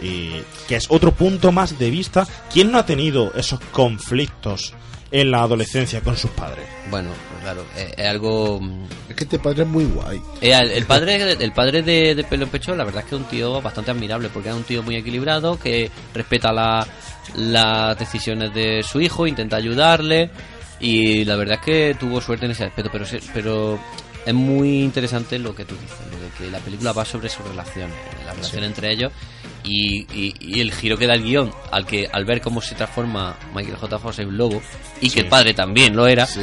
[0.00, 2.26] y que es otro punto más de vista.
[2.52, 4.74] ¿Quién no ha tenido esos conflictos
[5.12, 6.64] en la adolescencia con sus padres?
[6.90, 8.58] Bueno, pues claro, es, es algo...
[8.60, 10.20] mm, Es que este padre es muy guay.
[10.40, 13.14] eh, el, el padre el padre de, de Pelo en Pecho, la verdad es que
[13.16, 16.86] es un tío bastante admirable, porque es un tío muy equilibrado, que respeta la-
[17.36, 20.30] las decisiones de su hijo, intenta ayudarle,
[20.80, 23.78] y la verdad es que tuvo suerte en ese aspecto, pero, se- pero
[24.26, 27.42] es muy interesante lo que tú dices, lo de que la película va sobre su
[27.42, 27.90] relación,
[28.26, 29.12] la relación entre ellos,
[29.64, 32.74] y, y- y el giro que da el guion, al que al ver cómo se
[32.74, 33.98] transforma Michael J.
[33.98, 34.60] Fox en un lobo,
[35.00, 36.40] y que el padre también lo era, Sí,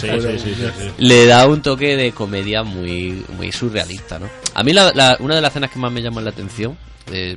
[0.00, 0.90] sí, sí, sí, sí.
[0.98, 4.28] le da un toque de comedia muy, muy surrealista, ¿no?
[4.54, 6.76] A mí la, la- una de las escenas que más me llama la atención,
[7.12, 7.36] eh,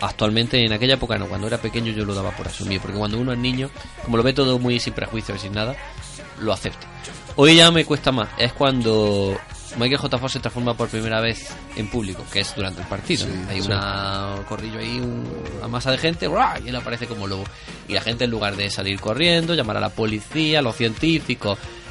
[0.00, 3.18] actualmente en aquella época no, cuando era pequeño yo lo daba por asumir, porque cuando
[3.18, 3.70] uno es niño,
[4.04, 5.76] como lo ve todo muy sin prejuicios y sin nada,
[6.40, 6.86] lo acepta.
[7.36, 9.38] Hoy ya me cuesta más, es cuando
[9.78, 10.18] Michael J.
[10.18, 13.26] Fox se transforma por primera vez en público, que es durante el partido.
[13.48, 15.26] Hay una corrillo ahí, un-
[15.58, 16.28] una masa de gente,
[16.64, 17.44] y él aparece como lobo.
[17.88, 21.58] Y la gente en lugar de salir corriendo, llamar a la policía, a los científicos,
[21.58, 21.81] en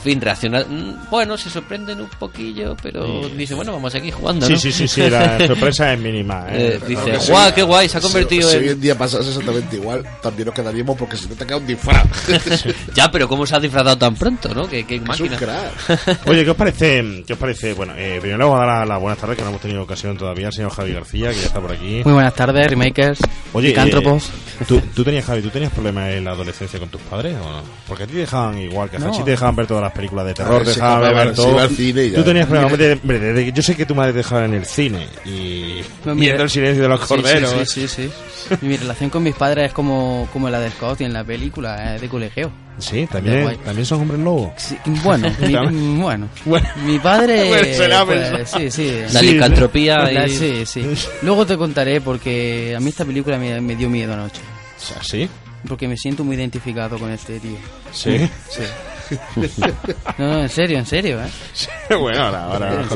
[0.00, 0.66] fin, reaccionar.
[0.68, 3.34] mm, Bueno, se sorprenden un poquillo, pero Sí.
[3.36, 4.46] dicen, bueno, vamos a seguir jugando.
[4.46, 4.58] Sí, ¿no?
[4.58, 6.46] sí, sí, sí, la sorpresa es mínima.
[6.50, 6.74] ¿eh?
[6.74, 8.62] Eh, dice, guau, si- qué guay, se ha si- convertido si en.
[8.62, 11.66] hoy en día pasase exactamente igual, también nos quedaríamos porque se te ha quedado un
[11.66, 12.06] disfraz.
[12.94, 14.68] Ya, pero ¿cómo se ha disfrazado tan pronto, no?
[14.68, 15.36] Que, que es un máquina.
[15.36, 16.20] crack.
[16.26, 17.24] Oye, ¿qué os parece?
[17.26, 17.74] ¿Qué os parece?
[17.74, 19.82] Bueno, eh, primero le vamos a dar la- las buenas tardes, que no hemos tenido
[19.82, 22.02] ocasión todavía, al señor Javi García, que ya está por aquí.
[22.04, 23.18] Muy buenas tardes, remakers,
[23.52, 24.28] Oye, licántropos.
[24.60, 27.50] eh, ¿tú, tú tenías, Javi, ¿tú tenías problemas en la adolescencia con tus padres o
[27.50, 27.62] no?
[27.86, 29.08] Porque a ti te dejaban igual, que a No.
[29.08, 31.50] Hachi te dejaban ver todas las películas de terror, ver, dejaban acababa- ver todo.
[31.52, 32.18] iba al cine y ya.
[32.18, 34.64] Tú tenías problemas, hombre, hombre, desde que- yo sé que tu madre dejaba en el
[34.64, 37.50] cine y No, viendo el silencio de los Sí, corderos.
[37.68, 38.10] Sí, sí, sí,
[38.48, 38.54] sí.
[38.62, 41.24] Y mi relación con mis padres es como, como la de Scott y en la
[41.24, 42.50] película, es de colegio.
[42.78, 44.52] Sí, De también, también son hombres lobos.
[44.56, 45.28] Sí, bueno,
[45.70, 46.28] mi, bueno.
[46.46, 46.66] Bueno.
[46.84, 47.48] Mi padre.
[47.76, 48.60] Bueno, pues, pensado.
[48.62, 48.92] sí, sí.
[49.12, 50.84] La Sí, licantropía La- y- sí, sí.
[51.22, 54.40] Luego te contaré porque a mí esta película me, me dio miedo anoche.
[54.78, 55.28] O sea, ¿Sí?
[55.68, 57.58] Porque me siento muy identificado con este tío.
[57.92, 58.16] Sí.
[58.48, 58.62] Sí.
[60.18, 61.94] No, en serio, en serio, ¿eh?
[61.96, 62.86] bueno, ahora, ahora.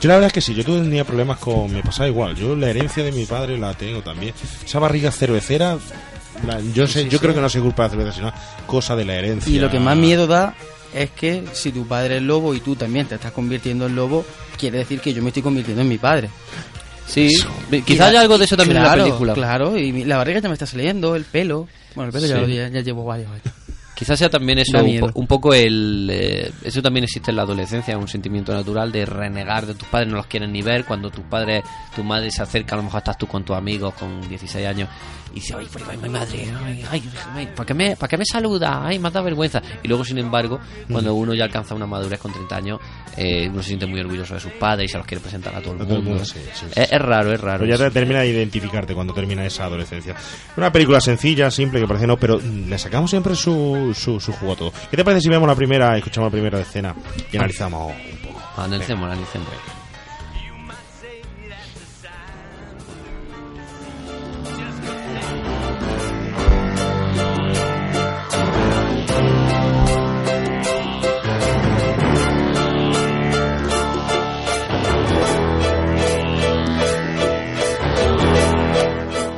[0.00, 1.72] Yo la verdad es que sí, yo tenía problemas con...
[1.72, 4.34] Me pasaba igual, yo la herencia de mi padre la tengo también.
[4.64, 5.76] Esa barriga cervecera,
[6.46, 7.18] la- yo sé, Sí, yo sí.
[7.18, 8.32] creo que no se culpa de la cerveza, sino
[8.66, 9.52] cosa de la herencia.
[9.52, 10.54] Y lo que más miedo da
[10.94, 14.24] es que si tu padre es lobo y tú también te estás convirtiendo en lobo,
[14.58, 16.30] quiere decir que yo me estoy convirtiendo en mi padre.
[17.06, 17.30] Sí,
[17.86, 19.32] quizás haya algo de eso también claro, en la película.
[19.34, 21.66] Claro, y mi- la barriga ya me está saliendo, el pelo.
[21.94, 22.54] Bueno, el pelo Sí.
[22.54, 23.42] ya, ya llevo varios años.
[23.98, 26.08] Quizás sea también eso, un, un poco el...
[26.08, 30.08] eh, eso también existe en la adolescencia, un sentimiento natural de renegar de tus padres,
[30.08, 30.84] no los quieren ni ver.
[30.84, 31.64] Cuando tus padres,
[31.96, 34.88] tu madre se acerca, a lo mejor estás tú con tus amigos con 16 años
[35.32, 37.02] y dices, ay, por ahí va mi madre, ay, ay,
[37.34, 38.86] ay, ¿para qué me, para qué me saluda?
[38.86, 39.60] Ay, me da vergüenza.
[39.82, 42.80] Y luego, sin embargo, cuando uno ya alcanza una madurez con 30 años,
[43.16, 45.60] eh, uno se siente muy orgulloso de sus padres y se los quiere presentar a
[45.60, 46.24] todo el A todo el mundo.
[46.24, 47.64] sí, sí, sí, es, es raro, es raro.
[47.64, 50.14] Pero ya te termina de identificarte cuando termina esa adolescencia.
[50.56, 54.72] Una película sencilla, simple, que parece no, pero le sacamos siempre su, su, su, todo.
[54.90, 56.94] ¿Qué te parece si vemos la primera, escuchamos la primera escena
[57.32, 58.40] y analizamos un poco?
[58.56, 59.12] Analicemos, Venga.
[59.14, 59.48] analicemos.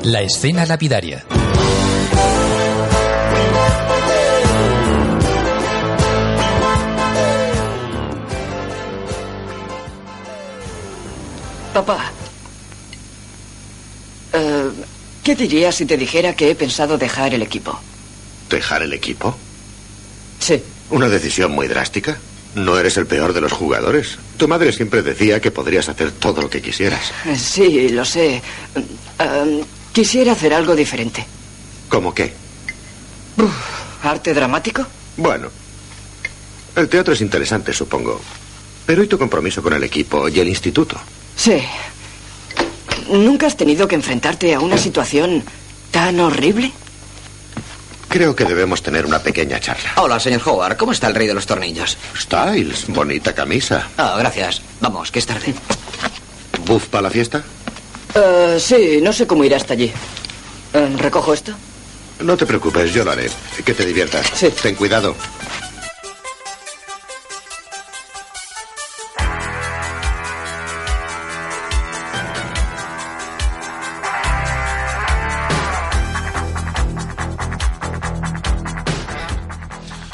[0.03, 1.25] La escena lapidaria.
[11.73, 12.11] Papá.
[14.33, 14.71] eh,
[15.23, 17.79] ¿Qué dirías si te dijera que he pensado dejar el equipo?
[18.49, 19.37] ¿Dejar el equipo?
[20.39, 20.63] Sí.
[20.91, 22.19] Una decisión muy drástica.
[22.55, 24.19] No eres el peor de los jugadores.
[24.37, 27.13] Tu madre siempre decía que podrías hacer todo lo que quisieras.
[27.27, 28.43] Eh, Sí, lo sé.
[29.19, 31.25] Eh, quisiera hacer algo diferente.
[31.89, 32.33] ¿Cómo qué?
[34.03, 34.85] ¿Arte dramático?
[35.17, 35.49] Bueno,
[36.75, 38.21] el teatro es interesante, supongo.
[38.87, 40.97] Pero ¿y tu compromiso con el equipo y el instituto?
[41.37, 41.63] Sí.
[43.09, 45.43] ¿Nunca has tenido que enfrentarte a una situación
[45.91, 46.73] tan horrible?
[48.09, 49.93] Creo que debemos tener una pequeña charla.
[49.97, 50.77] Hola, señor Howard.
[50.77, 51.97] ¿Cómo está el rey de los tornillos?
[52.19, 53.89] Styles, bonita camisa.
[53.97, 54.63] Ah, gracias.
[54.81, 55.55] Vamos, que es tarde.
[56.67, 57.43] ¿Buff para la fiesta?
[58.15, 59.93] Eh, sí, no sé cómo ir hasta allí.
[60.73, 61.53] Eh, ¿Recojo esto?
[62.21, 63.31] No te preocupes, yo lo haré.
[63.65, 64.27] Que te diviertas.
[64.63, 65.15] Ten cuidado.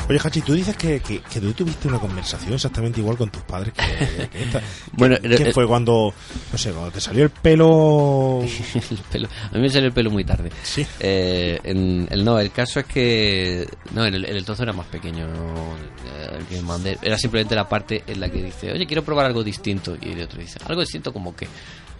[0.09, 3.42] Oye, Hachi, tú dices que, que, que tú tuviste una conversación exactamente igual con tus
[3.42, 4.62] padres que, que esta.
[4.92, 6.14] Bueno, ¿Qué, eh, fue cuando,
[6.52, 8.40] no sé, cuando te salió el pelo?
[8.90, 9.28] el pelo.
[9.50, 10.50] A mí me salió el pelo muy tarde.
[10.62, 10.86] Sí.
[11.00, 13.68] Eh, en, el, no, el caso es que.
[13.94, 15.26] No, en el, en el trozo era más pequeño.
[15.26, 15.74] ¿no?
[16.07, 16.96] Eh, El que mandé.
[17.02, 19.96] Era simplemente la parte en la que dice, oye, quiero probar algo distinto.
[20.00, 21.46] Y el otro dice, algo distinto como que.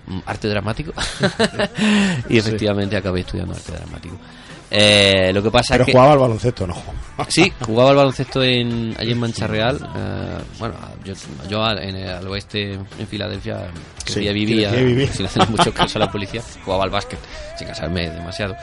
[0.07, 0.93] "Mm, ¿Arte dramático?
[2.29, 4.17] y efectivamente acabé estudiando arte dramático.
[4.71, 5.93] Eh, lo que pasa Pero es que.
[5.93, 6.75] jugaba al baloncesto, ¿no?
[7.29, 9.77] Sí, jugaba al baloncesto en, allí en Mancha Real.
[9.97, 11.15] eh, bueno, yo,
[11.49, 13.69] yo al- en el, al oeste, en Filadelfia,
[14.05, 14.73] que Sí, vivía,
[15.13, 17.19] sin hacer mucho caso a la policía, jugaba al básquet,
[17.57, 18.57] sin casarme demasiado.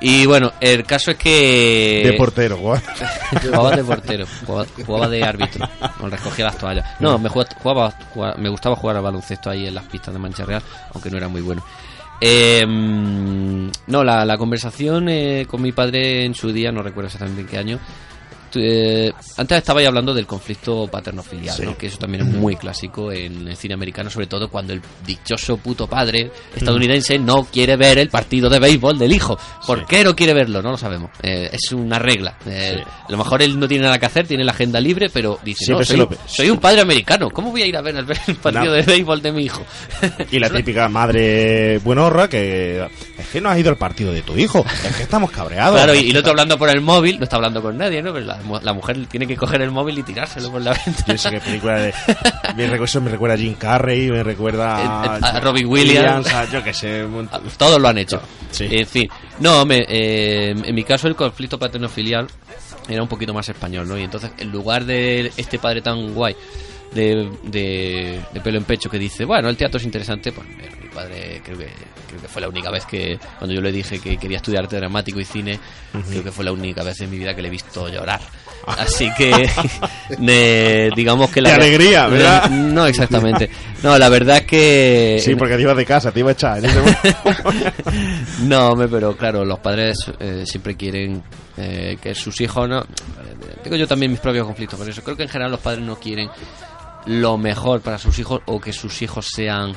[0.00, 2.02] Y bueno, el caso es que...
[2.04, 5.68] De portero, jugaba de portero, jugaba, jugaba de árbitro,
[6.08, 6.86] recogía las toallas.
[7.00, 10.44] No, me, jugaba- jugaba- me gustaba jugar al baloncesto ahí en las pistas de Mancha
[10.44, 10.62] Real,
[10.94, 11.62] aunque no era muy bueno.
[12.20, 17.42] Eh, no, la, la conversación eh, con mi padre en su día, no recuerdo exactamente
[17.42, 17.78] en qué año.
[18.56, 21.62] Eh, antes estabais hablando del conflicto paterno-filial, Sí.
[21.64, 21.76] ¿no?
[21.76, 25.56] que eso también es muy clásico en el cine americano, sobre todo cuando el dichoso
[25.56, 29.38] puto padre estadounidense no quiere ver el partido de béisbol del hijo.
[29.66, 30.62] ¿Por qué no quiere verlo?
[30.62, 31.10] No lo sabemos.
[31.22, 32.36] Eh, es una regla.
[32.46, 35.38] Eh, A lo mejor él no tiene nada que hacer, tiene la agenda libre, pero
[35.44, 35.82] dice, no,
[36.26, 38.72] soy, un padre americano, ¿cómo voy a ir a ver el, el partido No.
[38.72, 39.62] de béisbol de mi hijo?
[40.30, 42.80] Y la típica madre buenorra que
[43.18, 45.76] es que no has ido al partido de tu hijo, es que estamos cabreados.
[45.76, 48.12] Claro, y, y el otro hablando por el móvil, no está hablando con nadie, ¿no?
[48.12, 51.04] Pero la, mu- la mujer tiene que coger el móvil y tirárselo por la ventana.
[51.08, 51.94] Yo sé qué película de.
[52.56, 54.76] Me recuerda, me recuerda a Jim Carrey, me recuerda
[55.14, 56.26] a, Eh, a Robin Williams.
[56.32, 57.04] a- yo qué sé.
[57.04, 58.20] un Todos lo han hecho.
[58.50, 58.66] Sí.
[58.70, 59.08] En fin.
[59.40, 62.26] No, me, eh, en mi caso el conflicto paterno-filial
[62.88, 63.98] era un poquito más español, ¿no?
[63.98, 66.36] Y entonces, en lugar de este padre tan guay
[66.94, 70.70] de, de, de pelo en pecho que dice, bueno, el teatro es interesante, pues mira,
[70.82, 71.68] mi padre creo que,
[72.08, 74.76] creo que fue la única vez que, cuando yo le dije que quería estudiar arte
[74.76, 75.58] dramático y cine,
[76.08, 78.20] creo que fue la única vez en mi vida que le he visto llorar.
[78.66, 79.46] Así que,
[80.18, 81.50] ne- digamos que la...
[81.50, 82.48] De alegría, ¿verdad?
[82.48, 83.50] No, exactamente.
[83.82, 85.20] No, la verdad es que...
[85.22, 86.62] Sí, porque te ibas de casa, te iba a echar.
[88.42, 91.22] No, hombre, pero claro, los padres eh, siempre quieren
[91.56, 92.80] eh, que sus hijos no.
[92.80, 92.86] eh,
[93.62, 95.02] Tengo yo también mis propios conflictos con eso.
[95.02, 96.28] Creo que en general los padres no quieren
[97.06, 99.74] lo mejor para sus hijos o que sus hijos sean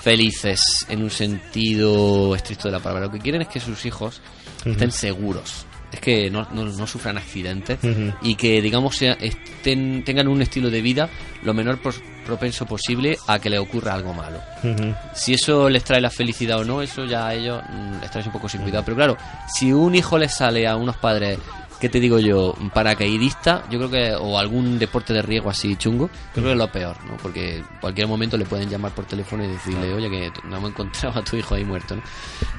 [0.00, 3.06] felices en un sentido estricto de la palabra.
[3.06, 4.20] Lo que quieren es que sus hijos
[4.64, 5.66] estén seguros.
[5.92, 7.78] Es que no, no, no sufran accidentes
[8.22, 11.10] y que, digamos, sea- estén, tengan un estilo de vida
[11.42, 11.78] lo menor
[12.24, 14.40] propenso posible a que le ocurra algo malo.
[15.14, 18.24] Si eso les trae la felicidad o no, eso ya a ellos mm, les trae
[18.24, 18.84] un poco sin cuidado.
[18.86, 19.16] Pero claro,
[19.54, 21.38] si un hijo les sale a unos padres,
[21.82, 22.54] ¿qué te digo yo?
[22.72, 26.70] Paracaidista, yo creo que, o algún deporte de riesgo así chungo, creo que es lo
[26.70, 27.16] peor, ¿no?
[27.16, 30.70] Porque en cualquier momento le pueden llamar por teléfono y decirle, oye, que no hemos
[30.70, 32.02] encontrado a tu hijo ahí muerto, ¿no?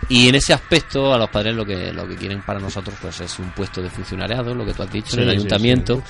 [0.10, 3.22] Y en ese aspecto, a los padres lo que, lo que quieren para nosotros, pues
[3.22, 6.04] es un puesto de funcionariado, lo que tú has dicho, Sí, en el sí, ayuntamiento,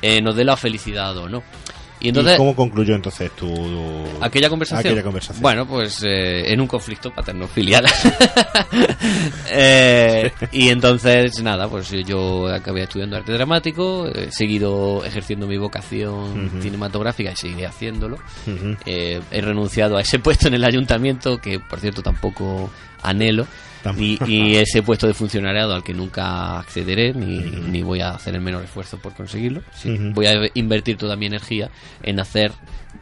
[0.00, 1.42] eh, nos dé la felicidad o no.
[2.00, 3.46] Y entonces, ¿Y cómo concluyó entonces tu.
[4.20, 4.92] aquella conversación.
[4.92, 5.42] Aquella conversación.
[5.42, 7.86] Bueno, pues eh, en un conflicto paterno-filial.
[9.52, 16.50] Eh, y entonces, nada, pues yo acabé estudiando arte dramático, he seguido ejerciendo mi vocación
[16.62, 18.18] cinematográfica y seguiré haciéndolo.
[18.86, 22.70] Eh, he renunciado a ese puesto en el ayuntamiento, que por cierto tampoco
[23.02, 23.46] anhelo.
[23.98, 28.34] Y, y ese puesto de funcionariado al que nunca accederé ni, ni voy a hacer
[28.34, 29.62] el menor esfuerzo por conseguirlo.
[29.74, 29.96] Sí.
[30.12, 31.70] Voy a invertir toda mi energía
[32.02, 32.52] en hacer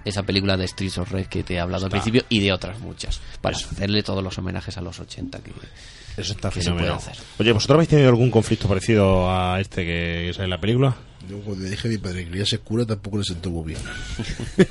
[0.04, 2.78] esa película de Streets of Rage que te he hablado al principio y de otras
[2.80, 5.50] muchas para hacerle todos los homenajes a los 80 que,
[6.16, 6.94] Eso está que se puede fenomenal.
[6.96, 7.16] hacer.
[7.38, 10.94] Oye, ¿vosotros habéis tenido algún conflicto parecido a este que sale en la película?
[11.28, 13.74] Yo cuando le dije a mi padre que quería ser cura tampoco le sentó muy
[13.74, 13.80] bien.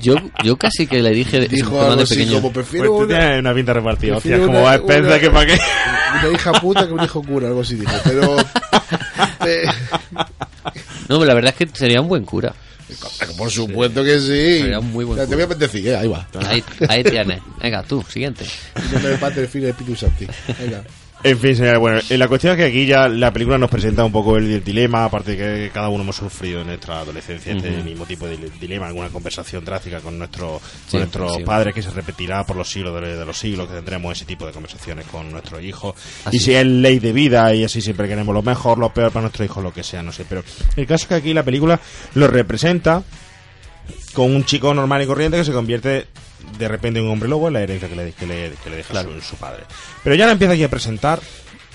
[0.00, 2.34] Yo, yo casi que le dije de, Dijo algo de así pequeño.
[2.34, 4.16] como prefiero Pues tú una, tienes una pinta repartida.
[4.16, 5.58] Hostia, prefiero como una- va una- que para qué.
[6.28, 7.90] una hija puta que un hijo cura, algo así dijo.
[8.04, 8.36] Pero
[9.46, 9.64] eh,
[11.08, 12.54] No, pero la verdad es que sería un buen cura.
[13.36, 14.60] por supuesto que sí.
[14.60, 16.28] Sería un muy buen Ya, Te voy a bendecir, eh, ahí va.
[16.46, 17.40] Ahí, ahí tienes.
[17.60, 18.44] Venga, tú, siguiente.
[18.76, 20.24] En nombre del Padre, del Hijo y del Espíritu Santo.
[20.60, 20.84] Venga.
[21.24, 24.04] En fin, señores, bueno, eh, la cuestión es que aquí ya la película nos presenta
[24.04, 27.70] un poco el, dilema, aparte de que cada uno hemos sufrido en nuestra adolescencia este
[27.82, 31.42] mismo tipo de dilema, alguna conversación drástica con, nuestro, Sí, con nuestros sí.
[31.42, 34.46] padres que se repetirá por los siglos de, de los siglos, que tendremos ese tipo
[34.46, 35.96] de conversaciones con nuestros hijos.
[36.24, 39.10] Así y si es ley de vida y así siempre queremos lo mejor, lo peor
[39.10, 40.24] para nuestros hijos, lo que sea, no sé.
[40.28, 40.44] Pero
[40.76, 41.80] el caso es que aquí la película
[42.14, 43.02] lo representa
[44.12, 46.06] con un chico normal y corriente que se convierte
[46.58, 48.76] de repente en un hombre lobo en la herencia que le, que le, que le
[48.76, 49.64] deja su, su padre.
[50.02, 51.20] Pero ya le empieza aquí a presentar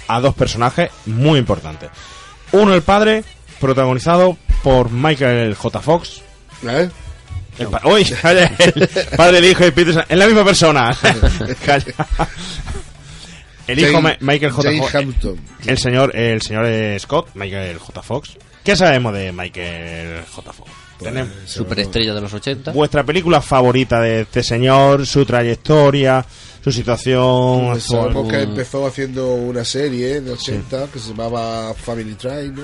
[0.07, 1.89] a dos personajes muy importantes.
[2.51, 3.24] Uno, el padre,
[3.59, 5.80] protagonizado por Michael J.
[5.82, 6.22] Fox.
[6.68, 6.89] ¿Eh?
[7.59, 10.95] El pa- Uy, calla, el padre, el hijo y Peter Sa- es la misma persona.
[11.66, 11.93] Calla.
[13.68, 14.64] El hijo Jane- Michael J.
[14.70, 14.95] Jane Fox.
[14.95, 15.39] Hampton.
[15.66, 16.68] El señor, el señor
[16.99, 18.01] Scott, Michael J.
[18.01, 18.38] Fox.
[18.64, 20.53] ¿Qué sabemos de Michael J.
[20.53, 20.72] Fox?
[21.04, 22.72] Tenemos Superestrella de los 80.
[22.72, 26.26] vuestra película favorita de este señor, su trayectoria,
[26.64, 32.16] su situación Pues sabemos que empezó haciendo una serie el 80 que se llamaba Family
[32.16, 32.62] Train, ¿no?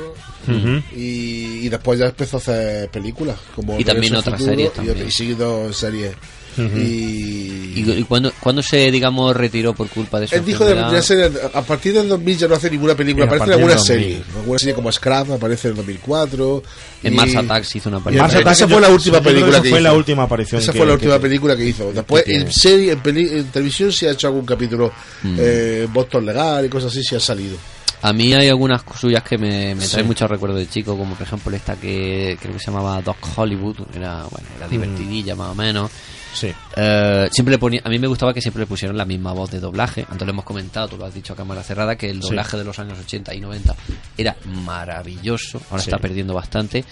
[0.48, 0.82] Ujú.
[0.96, 4.96] y, y después ya empezó a hacer películas como Y también otras series y, también.
[4.96, 6.16] otra- y siguiendo series
[6.58, 10.74] y, ¿Y, y cuándo, cuándo se, digamos, retiró por culpa de su él dijo de
[10.76, 14.38] retirarse a partir del 2000 ya no hace ninguna película aparece en alguna serie 2000.
[14.40, 16.64] alguna serie como Scrap aparece en el 2004
[17.04, 18.24] En y- Mars Attacks hizo una aparición.
[18.24, 20.24] Mars esa Attacks, fue yo- la última que película esa que fue hizo la última
[20.24, 21.22] aparición esa que- fue la que última tiene.
[21.30, 24.92] película que hizo después en serie en, peli- en televisión sí ha hecho algún capítulo
[25.24, 25.36] Mm.
[25.40, 27.58] eh, Boston Legal y cosas así sí ha salido
[28.02, 29.92] A mí hay algunas suyas que me, me Sí.
[29.92, 33.18] traen muchos recuerdos de chico, como por ejemplo esta que creo que se llamaba Doc
[33.36, 34.72] Hollywood, era, bueno, era Mm.
[34.72, 35.92] divertidilla más o menos.
[36.34, 36.52] Sí.
[36.76, 39.50] Eh, siempre le ponía, a mí me gustaba que siempre le pusieran la misma voz
[39.52, 40.06] de doblaje.
[40.10, 42.30] Antes lo hemos comentado, tú lo has dicho a cámara cerrada, que el Sí.
[42.30, 43.76] doblaje de los años 80 y 90
[44.18, 45.62] era maravilloso.
[45.70, 45.90] Ahora Sí.
[45.90, 46.84] está perdiendo bastante.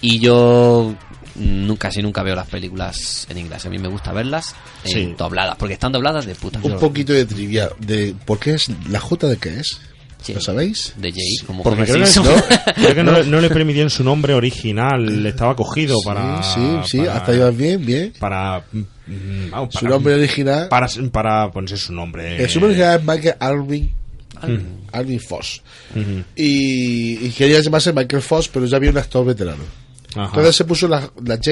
[0.00, 0.94] Y yo
[1.36, 3.64] nunca, casi nunca veo las películas en inglés.
[3.66, 6.58] A mí me gusta verlas eh, dobladas, porque están dobladas de puta.
[6.62, 9.80] un poquito de trivia de por qué es la J de qué es
[10.34, 10.94] ¿lo sabéis?
[10.96, 14.02] De Jay, como Porque creo que, no, creo que no, le- no le permitían su
[14.04, 16.42] nombre original, estaba cogido para.
[16.42, 18.62] sí sí para- hasta ibas bien bien Para.
[18.72, 22.42] mm, vamos, su para- nombre original Para, para ponerse su nombre.
[22.42, 23.90] el su nombre original es Michael Alvin
[24.92, 25.62] Alvin Foss
[26.36, 29.62] y, y quería llamarse Michael Foss pero ya había un actor veterano
[30.16, 30.26] Ajá.
[30.26, 31.50] entonces se puso la, la J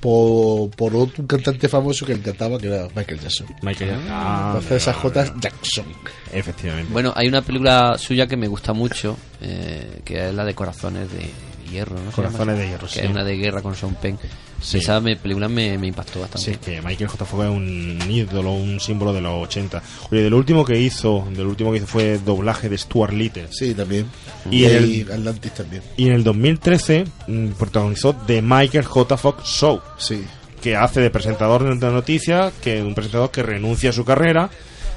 [0.00, 4.08] por, por otro cantante famoso que le encantaba que era Michael Jackson Michael Jackson.
[4.10, 5.84] Ah, entonces esa J es Jackson
[6.32, 6.92] Efectivamente.
[6.92, 11.08] Bueno, hay una película suya que me gusta mucho, eh, que es la de Corazones
[11.12, 11.30] de
[11.70, 12.10] Hierro, ¿no?
[12.12, 13.00] Corazones de Hierro, Que sí.
[13.00, 14.18] es una de guerra con Sean Penn.
[14.60, 14.78] Sí.
[14.78, 16.52] Esa me- película me, me impactó bastante.
[16.52, 17.24] Sí, que Michael J.
[17.24, 19.82] Fox es un ídolo, un símbolo de los 80.
[20.10, 23.48] Oye, del último que hizo, del último que hizo fue doblaje de Stuart Little.
[23.50, 24.06] sí también
[24.50, 29.16] Y y, el- Atlantis también Y en el 2013 mm, protagonizó The Michael J.
[29.16, 30.24] Fox Show, sí
[30.60, 34.50] que hace de presentador de noticias, que un presentador que renuncia a su carrera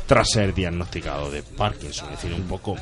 [0.06, 2.76] tras ser diagnosticado de Parkinson, es decir, un poco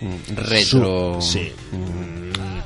[0.00, 1.20] Mm, Retro.
[1.20, 1.52] Su- sí.
[1.72, 2.60] Mm,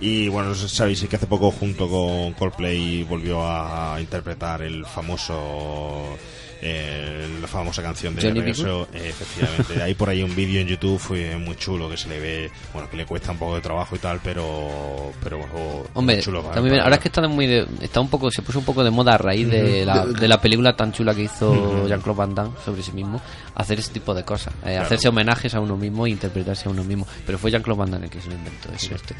[0.00, 6.16] Y bueno, sabéis que hace poco junto con Coldplay volvió a interpretar el famoso
[6.60, 9.82] eh, la famosa canción de regreso, eh, efectivamente.
[9.82, 12.90] Hay por ahí un vídeo en YouTube eh, muy chulo que se le ve, bueno,
[12.90, 16.40] que le cuesta un poco de trabajo y tal, pero pero oh, Hombre, chulo.
[16.40, 16.82] está muy bien.
[16.82, 19.14] ahora es que está muy de- está un poco, se puso un poco de moda
[19.14, 21.86] a raíz de, la, De- la película tan chula que hizo.
[21.88, 23.20] Jean-Claude Van Damme sobre sí mismo,
[23.54, 24.82] hacer ese tipo de cosas, eh, Claro.
[24.82, 27.06] hacerse homenajes a uno mismo e interpretarse a uno mismo.
[27.26, 28.68] Pero fue Jean-Claude Van Damme el que se lo inventó.
[28.74, 29.14] eso, este.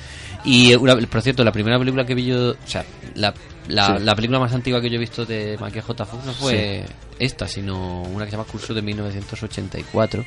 [0.44, 2.84] Y, eh, una- por cierto, la primera película que vi yo, o sea,
[3.14, 3.32] la,
[3.68, 4.04] la, Sí.
[4.04, 6.04] la película más antigua que yo he visto de Michael J.
[6.06, 6.84] Fox no fue
[7.18, 10.24] esta, sino una que se llama Curso de 1984.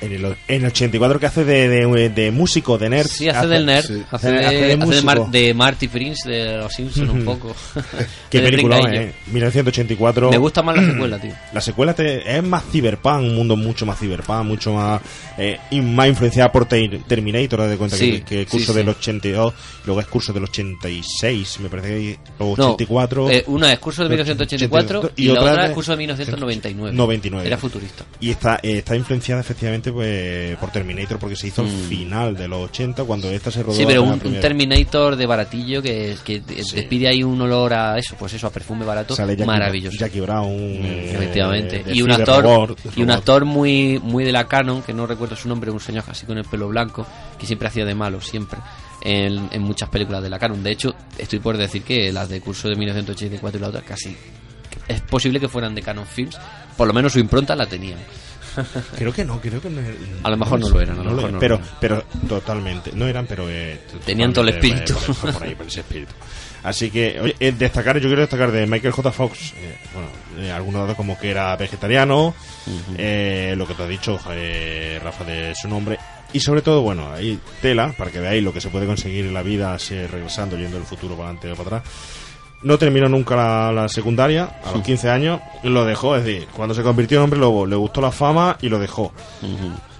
[0.00, 3.08] En el, en el 84 que hace de, de, de músico, de nerd.
[3.08, 4.02] Sí, hace, del nerd, sí.
[4.10, 5.04] hace, de, hace de hace de músico.
[5.06, 7.54] Mar- de Marty Prince de los Simpsons un poco.
[8.30, 9.12] Qué película, eh.
[9.32, 10.30] 1984.
[10.30, 11.32] Me gusta más la secuela, tío.
[11.52, 15.00] La secuela te- es más cyberpunk, un mundo mucho más cyberpunk, mucho más
[15.36, 18.78] eh, y más influenciada por Ter- Terminator, de cuenta Sí, que, que curso sí.
[18.78, 19.54] del 82,
[19.86, 23.30] luego es curso del 86, me parece que o No, 84.
[23.30, 26.96] eh, una es curso de 1984 y, y la otra es curso de 1999.
[26.96, 27.46] 99.
[27.46, 28.04] Era futurista.
[28.20, 31.88] Y está, eh, está influenciada efectivamente pues, por Terminator porque se hizo al Mm.
[31.88, 33.76] final de los 80 cuando esta se rodó.
[33.76, 34.18] Sí, pero un.
[34.40, 38.84] Terminator de baratillo que, que despide ahí un olor a eso, pues eso, a perfume
[38.84, 39.96] barato, Sale Jackie- maravilloso.
[39.98, 40.48] Jackie Brown.
[40.52, 41.82] eh, Efectivamente.
[41.84, 45.06] de y un actor, Robot, y un actor muy, muy de la canon, que no
[45.06, 47.06] recuerdo su nombre, un señor así con el pelo blanco,
[47.38, 48.58] que siempre hacía de malo, siempre,
[49.02, 50.62] en, en muchas películas de la canon.
[50.62, 54.16] De hecho, estoy por decir que las de curso de 1984 y la otra casi
[54.86, 56.38] es posible que fueran de Canon Films,
[56.76, 57.98] por lo menos su impronta la tenían.
[58.96, 59.80] Creo que no, creo que no.
[60.24, 62.90] A lo mejor no lo eran, a lo mejor no pero, pero totalmente.
[62.94, 63.48] No eran, pero.
[63.48, 65.12] eh, Tenían todo el totalmente, espíritu.
[65.28, 66.12] eh, Por, ahí, por ese espíritu.
[66.62, 69.12] Así que, oye, eh, destacar, yo quiero destacar de Michael J.
[69.12, 70.08] Fox, eh, bueno,
[70.44, 72.34] eh, algunos datos como que era vegetariano,
[72.96, 75.98] eh, lo que te ha dicho, eh, Rafa, de su nombre,
[76.32, 79.34] y sobre todo, bueno, ahí tela, para que veáis lo que se puede conseguir en
[79.34, 81.94] la vida, así, regresando, yendo del futuro para adelante o para atrás.
[82.62, 86.74] No terminó nunca la, la secundaria, a los 15 años, lo dejó, es decir, cuando
[86.74, 89.12] se convirtió en hombre lobo, le gustó la fama y lo dejó.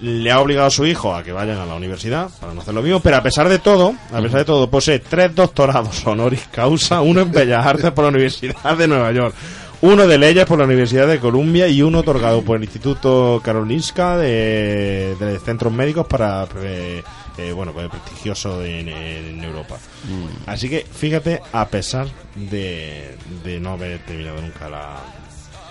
[0.01, 2.73] Le ha obligado a su hijo a que vayan a la universidad para no hacer
[2.73, 6.47] lo mismo, pero a pesar de todo, a pesar de todo, posee tres doctorados honoris
[6.51, 9.33] causa, uno en Bellas Artes por la Universidad de Nueva York,
[9.81, 14.17] uno de leyes por la Universidad de Columbia y uno otorgado por el Instituto Karolinska
[14.17, 17.01] de, de Centros Médicos para, eh,
[17.39, 19.77] eh, bueno, pues prestigioso en, en Europa.
[20.05, 20.49] Mm.
[20.49, 24.97] Así que fíjate, a pesar de, de no haber terminado nunca la,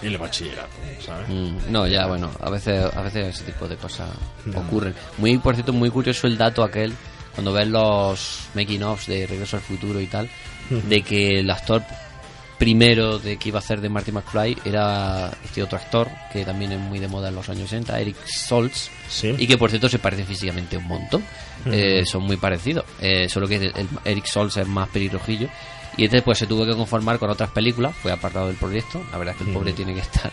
[0.02, 0.70] el bachillerato,
[1.04, 1.28] ¿sabes?
[1.28, 4.08] Mm, No, ya, bueno, a veces, a veces ese tipo de cosas
[4.46, 4.60] No.
[4.60, 4.94] ocurren.
[5.18, 6.92] Muy, por cierto, muy curioso el dato aquel,
[7.34, 10.28] cuando ves los making offs de Regreso al Futuro y tal,
[10.70, 11.82] de que el actor
[12.58, 16.72] primero de que iba a hacer de Marty McFly era este otro actor, que también
[16.72, 18.90] es muy de moda en los años 60, Eric Stoltz,
[19.22, 21.24] y que por cierto se parece físicamente un montón.
[21.66, 25.48] Eh, son muy parecidos, eh, solo que el, el Eric Stoltz es más pelirrojillo.
[25.96, 29.18] Y este pues se tuvo que conformar con otras películas, fue apartado del proyecto, la
[29.18, 30.32] verdad es que el pobre tiene que estar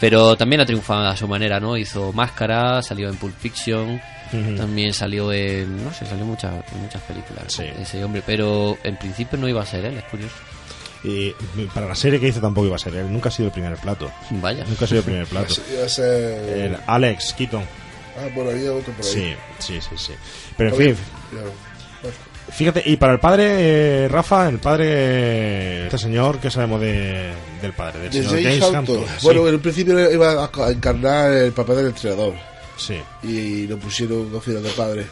[0.00, 1.76] pero también ha triunfado a su manera, ¿no?
[1.76, 4.00] Hizo Máscara, salió en Pulp Fiction,
[4.56, 8.96] también salió en, no sé, salió en muchas, en muchas películas ese hombre, pero en
[8.96, 10.34] principio no iba a ser él, es curioso.
[11.02, 11.32] Y
[11.74, 13.76] para la serie que hizo tampoco iba a ser él, nunca ha sido el primer
[13.78, 14.10] plato.
[14.30, 14.64] Vaya.
[14.68, 15.54] Nunca ha sido el primer plato.
[15.74, 17.62] Iba a ser- El Alex Keaton.
[18.18, 19.10] Ah, bueno, había otro por ahí.
[19.10, 20.12] Sí, sí, sí, sí.
[20.56, 20.96] Pero en fin,
[22.52, 23.44] fíjate, y para el padre,
[24.04, 27.30] eh, Rafa, el padre, este señor, ¿qué sabemos de,
[27.62, 28.00] del padre?
[28.00, 28.96] Del De señor James James Hampton.
[28.98, 29.16] Hampton.
[29.18, 29.24] Sí.
[29.24, 32.34] Bueno, en un principio iba a a encarnar el papel del entrenador.
[32.76, 32.96] Sí.
[33.22, 35.06] Y lo pusieron al final de padre.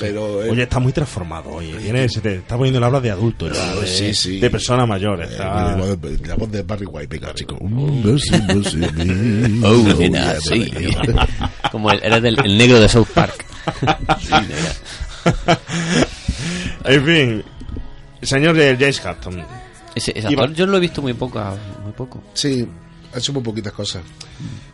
[0.00, 1.74] Pero él- Oye, está muy transformado hoy.
[1.80, 4.40] Tiene, se te está poniendo la habla de adulto, ya, de, sí, sí.
[4.40, 5.22] de persona mayor.
[5.22, 5.76] Está...
[5.78, 7.58] Eh, la voz de Barry White, venga, chico.
[7.60, 8.02] Oh.
[11.70, 13.44] Como el, eres del, el negro de South Park.
[16.84, 17.44] En fin,
[18.22, 19.44] señor de James Hampton.
[19.94, 21.40] Ese, actor yo lo he visto muy poco,
[21.84, 22.22] muy poco.
[22.34, 22.66] Sí,
[23.14, 24.02] ha hecho muy poquitas cosas.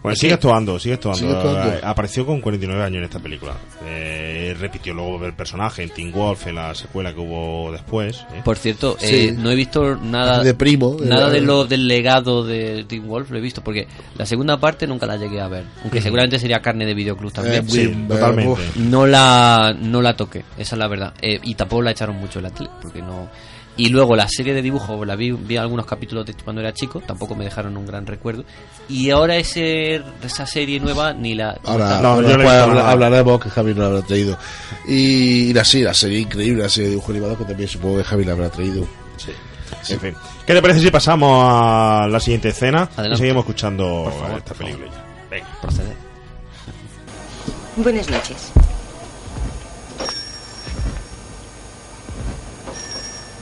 [0.03, 1.19] Bueno, sigue que- actuando, sigue actuando.
[1.19, 1.73] Sigue actuando.
[1.75, 3.55] Eh, Apareció con 49 años en esta película.
[3.85, 8.19] Eh, repitió luego el personaje en Teen Wolf, en la secuela que hubo después.
[8.35, 8.41] ¿eh?
[8.45, 9.29] Por cierto, Sí.
[9.29, 12.85] eh, no he visto nada de primo, de nada la- de lo del legado de
[12.89, 13.87] Teen Wolf, lo he visto porque
[14.17, 17.65] la segunda parte nunca la llegué a ver, aunque seguramente sería carne de videoclub también.
[17.67, 18.61] Eh, Sí, totalmente.
[18.77, 21.13] No la no la toqué, esa es la verdad.
[21.21, 23.29] Eh, y tampoco la echaron mucho en la tele, porque no
[23.79, 27.01] y luego la serie de dibujos la vi, vi algunos capítulos de cuando era chico,
[27.01, 28.45] tampoco me dejaron un gran recuerdo.
[28.91, 32.91] Y ahora ese esa serie nueva ni la Ahora, No, yo no después habla- nada.
[32.91, 34.37] hablaremos que Javi nos habrá traído.
[34.87, 37.97] Y, y la, sí, la serie increíble, la serie de dibujo animado que también supongo
[37.99, 38.87] que Javi la habrá traído.
[39.17, 39.31] Sí.
[39.95, 40.15] En fin.
[40.47, 43.19] ¿Qué te parece si pasamos a la siguiente escena y Adelante.
[43.23, 44.87] seguimos escuchando Por favor, esta película?
[45.31, 45.47] Venga.
[45.63, 45.93] procede.
[47.77, 48.51] Buenas noches.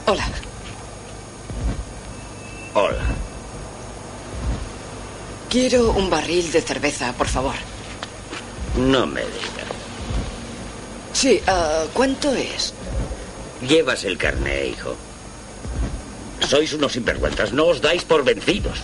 [0.08, 0.28] Hola.
[2.74, 3.04] Hola.
[5.50, 7.54] Quiero un barril de cerveza, por favor.
[8.78, 9.66] No me digas.
[11.12, 12.72] Sí, ah, ¿cuánto es?
[13.66, 14.94] Llevas el carné, hijo.
[16.40, 18.78] Sois unos sinvergüenzas, no os dais por vencidos.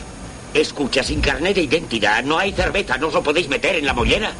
[0.54, 3.94] Escucha, sin carné de identidad, no hay cerveza, no os lo podéis meter en la
[3.94, 4.32] mollera.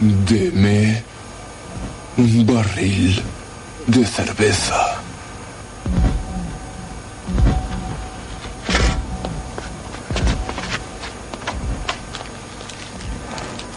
[0.00, 1.02] Deme
[2.18, 3.22] un barril
[3.86, 5.00] de cerveza.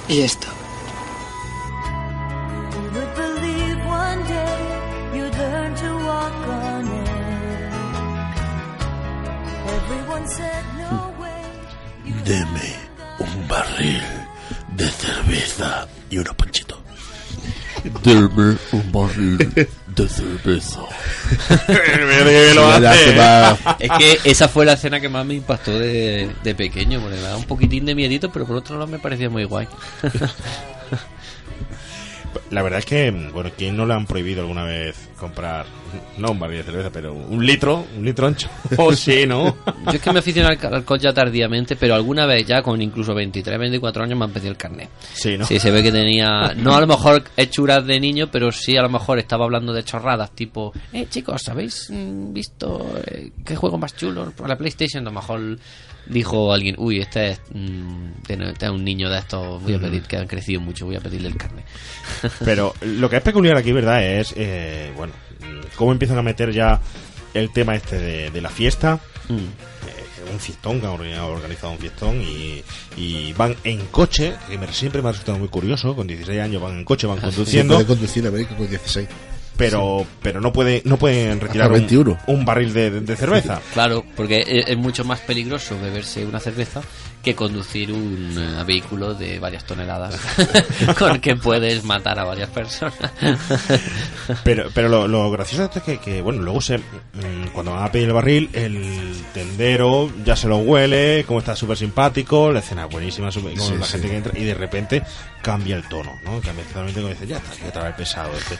[0.08, 0.61] Y esto.
[18.16, 19.38] Un barril
[19.96, 20.80] de cerveza.
[23.80, 27.22] Es que esa fue la escena que más me impactó de, de pequeño, porque me
[27.22, 29.68] daba un poquitín de miedito, pero por otro lado me parecía muy guay.
[32.52, 35.66] La verdad es que, bueno, ¿quién no le han prohibido alguna vez comprar,
[36.18, 38.50] no un barril de cerveza, pero un litro, un litro ancho?
[38.78, 39.56] Oh, sí, ¿no?
[39.86, 42.82] Yo es que me aficioné al al alcohol ya tardíamente, pero alguna vez ya con
[42.82, 44.90] incluso 23, 24 años me empecé el carnet.
[45.14, 45.46] Sí, ¿no?
[45.46, 48.82] Sí, se ve que tenía, no a lo mejor hechuras de niño, pero sí a
[48.82, 53.78] lo mejor estaba hablando de chorradas, tipo, eh chicos, ¿habéis mm, visto eh, qué juego
[53.78, 55.04] más chulo por la PlayStation?
[55.08, 55.58] A lo mejor
[56.08, 59.86] dijo alguien, uy, este es, mm, este es un niño de estos, voy a Ujú.
[59.86, 61.66] pedir, que han crecido mucho, voy a pedirle el carnet.
[62.46, 64.04] Pero lo que es peculiar aquí, ¿verdad?
[64.04, 66.80] Es, eh, bueno, mm, cómo empiezan a meter ya
[67.34, 69.00] el tema este de, de la fiesta.
[69.30, 69.36] Mm.
[69.38, 72.64] Eh, un fiestón, que han organi- organizado un fiestón y,
[72.96, 76.62] y van en coche, que me- siempre me ha resultado muy curioso, con 16 años
[76.62, 79.08] van en coche, van Sí, conduciendo, puede conducir en América con 16.
[79.58, 82.18] Pero pero no puede no pueden retirar un, 21.
[82.28, 83.62] un barril de, de- de cerveza.
[83.74, 86.82] Claro, porque es, es mucho más peligroso beberse una cerveza
[87.24, 90.16] que conducir un eh, vehículo de varias toneladas
[90.98, 92.96] con que puedes matar a varias personas.
[94.44, 97.74] Pero, pero lo, lo gracioso de esto es que, que, bueno, luego se, mm, cuando
[97.74, 102.52] van a pedir el barril, el tendero ya se lo huele, como está súper simpático,
[102.52, 103.92] la escena es buenísima, súper- con Sí, la sí.
[103.94, 105.04] gente que entra, y de repente
[105.42, 106.40] cambia el tono, ¿no?
[106.42, 108.58] Cambia totalmente como dice, ya está, ya otra vez pesado este.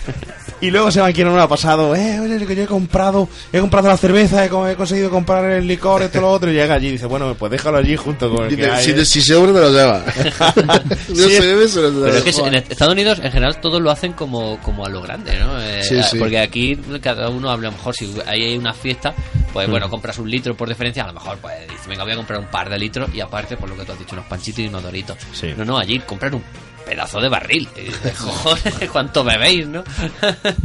[0.60, 3.28] y luego se van quien no lo ha pasado, eh, oye, que yo he comprado,
[3.52, 6.74] he comprado la cerveza, he, he conseguido comprar el licor, esto, lo otro, y llega
[6.74, 9.04] allí y dice, bueno, pues déjalo allí junto con el que Dice, hay, si, ¿eh?".
[9.04, 10.04] si se abre, me lo lleva.
[11.08, 12.06] no Sí, se bebe, se lo lleva.
[12.06, 15.00] Pero es que en Estados Unidos en general todos lo hacen como, como a lo
[15.02, 15.60] grande, ¿no?
[15.60, 16.18] Eh, Sí, sí.
[16.18, 19.14] Porque aquí cada uno habla, a lo mejor si ahí hay una fiesta,
[19.52, 19.70] pues Mm.
[19.70, 22.38] bueno, compras un litro por diferencia, a lo mejor pues dices, venga, voy a comprar
[22.40, 24.68] un par de litros y aparte, por lo que tú has dicho, unos panchitos y
[24.68, 25.16] unos doritos.
[25.32, 25.52] Sí.
[25.56, 26.42] No, no, allí comprar un
[26.82, 27.68] pedazo de barril.
[28.20, 29.82] Cojones, ¿cuánto bebéis, no?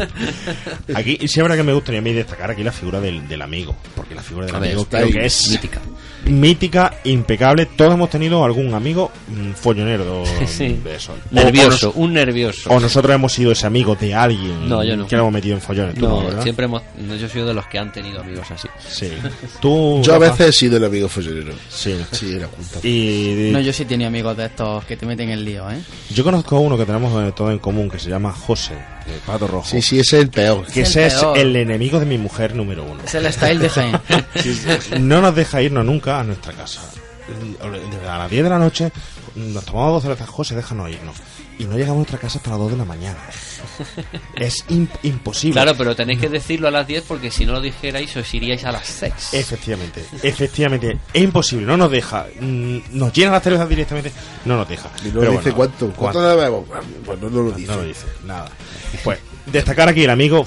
[0.96, 3.76] Aquí sí habrá que me gustaría a mí destacar aquí la figura del, del amigo,
[3.96, 5.82] porque la figura del A amigo creo que es mítica.
[6.26, 7.66] mítica, impecable.
[7.68, 10.80] Todos hemos tenido algún amigo mm, follonero Sí.
[10.84, 11.16] de eso.
[11.32, 12.70] Nervioso, o nos- un nervioso.
[12.70, 15.08] O nosotros hemos sido ese amigo de alguien No, yo no.
[15.08, 15.96] que lo hemos metido en follones.
[15.96, 18.68] Tú no, siempre hemos, no, yo he sido de los que han tenido amigos así.
[18.88, 19.12] Sí.
[19.62, 21.54] Tú, Yo a veces he sido el amigo follonero.
[21.70, 21.96] Sí.
[22.12, 22.48] Sí, era.
[22.84, 25.78] Y No, yo sí tenía amigos de estos que te meten en lío, ¿eh?
[26.10, 29.18] Yo conozco a uno que tenemos eh, todo en común que se llama José, de
[29.26, 29.66] Pato Rojo.
[29.68, 30.66] Sí, sí, ese es el peor.
[30.68, 31.38] Que Es ese el es peor.
[31.38, 33.02] el enemigo de mi mujer número uno.
[33.04, 34.00] Es el style de Jaén.
[35.00, 36.82] no nos deja irnos nunca a nuestra casa.
[38.10, 38.92] A las 10 de la noche
[39.36, 41.16] nos tomamos dos cervezas, José, déjanos irnos.
[41.60, 43.18] Y no llegamos a nuestra casa hasta las 2 de la mañana.
[44.36, 45.54] es im- imposible.
[45.54, 48.64] Claro, pero tenéis que decirlo a las 10 porque si no lo dijerais os iríais
[48.66, 49.34] a las 6.
[49.34, 54.12] Efectivamente, efectivamente, es imposible, no nos deja, mm, nos llena las cervezas directamente,
[54.46, 54.90] no nos deja.
[55.04, 55.90] Y no Pero dice bueno, cuánto.
[55.96, 56.64] ¿Cuánto bebemos?
[57.06, 57.72] Pues no, no lo dice.
[57.72, 58.50] No lo dice, nada.
[59.04, 60.46] Pues, destacar aquí el amigo.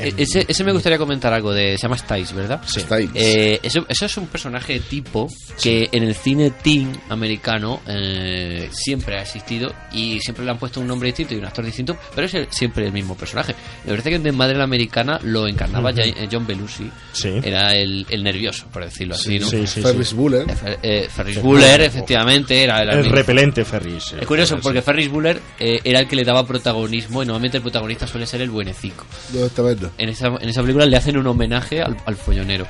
[0.00, 1.76] E- Ese, ese me gustaría comentar algo de.
[1.78, 2.60] Se llama Styles, ¿verdad?
[2.66, 2.80] Sí.
[3.14, 5.28] Eh, eso, eso es un personaje tipo
[5.60, 10.80] que en el cine teen americano eh, siempre ha existido y siempre le han puesto
[10.80, 13.54] un nombre distinto y un actor distinto, pero es el- siempre el mismo personaje.
[13.84, 16.90] Me parece que en Madre la Americana lo encarnaba eh, John Belushi.
[17.12, 17.32] Sí.
[17.42, 19.48] Era el, el nervioso, por decirlo así, ¿no?
[19.48, 20.14] sí, sí, Ferris sí.
[20.14, 20.42] Bueller.
[20.48, 21.42] Eh, Fer- eh, Ferris.
[21.42, 24.14] Bueller, efectivamente, era el, repelente Ferris.
[24.20, 27.62] Es curioso porque Ferris Bueller eh, era el que le daba protagonismo y normalmente el
[27.62, 29.04] protagonista suele ser el buenecico.
[29.32, 29.87] No, esta vez no.
[29.98, 32.66] En esa, en esa película le hacen un homenaje al, al follonero.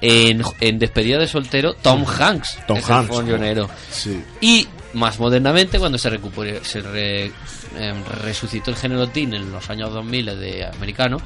[0.00, 3.70] En, en Despedida de soltero, Tom Hanks Tom es Hanks, el follonero.
[3.90, 4.22] Sí.
[4.40, 7.26] Y más modernamente, cuando se recuperó, se re-
[7.78, 11.18] em, resucitó el género teen en los años 2000 de americano,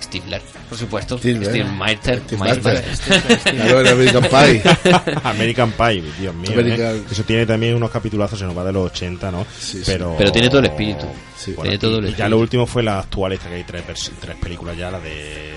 [0.00, 1.18] Stifler, por supuesto.
[1.18, 1.48] Stifler.
[1.48, 2.22] Steve Meister.
[2.22, 4.62] Claro, American Pie.
[5.24, 6.50] American Pie, Dios mío.
[6.52, 7.02] American- ¿eh?
[7.10, 9.46] Eso tiene también unos capitulazos, se nos va de los 80, ¿no?
[9.58, 9.82] Sí, sí.
[9.86, 11.06] pero, Pero tiene todo el espíritu.
[11.36, 12.30] Sí, Tiene todo el y, y ya espíritu.
[12.30, 13.82] lo último fue la actual, esta que hay tres,
[14.20, 15.52] tres películas ya, la de.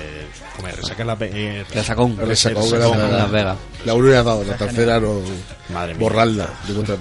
[0.60, 0.76] ¿Cómo es?
[0.76, 2.18] Resaca en Ve- eh, Resacón.
[2.20, 3.00] El resacón de Resacón.
[3.00, 3.58] Las Las Vegas.
[3.86, 5.22] La una ya ha dado, la tercera no.
[5.74, 6.00] Madre mía.
[6.02, 6.50] Borrarla.
[6.68, 6.98] de vuestra.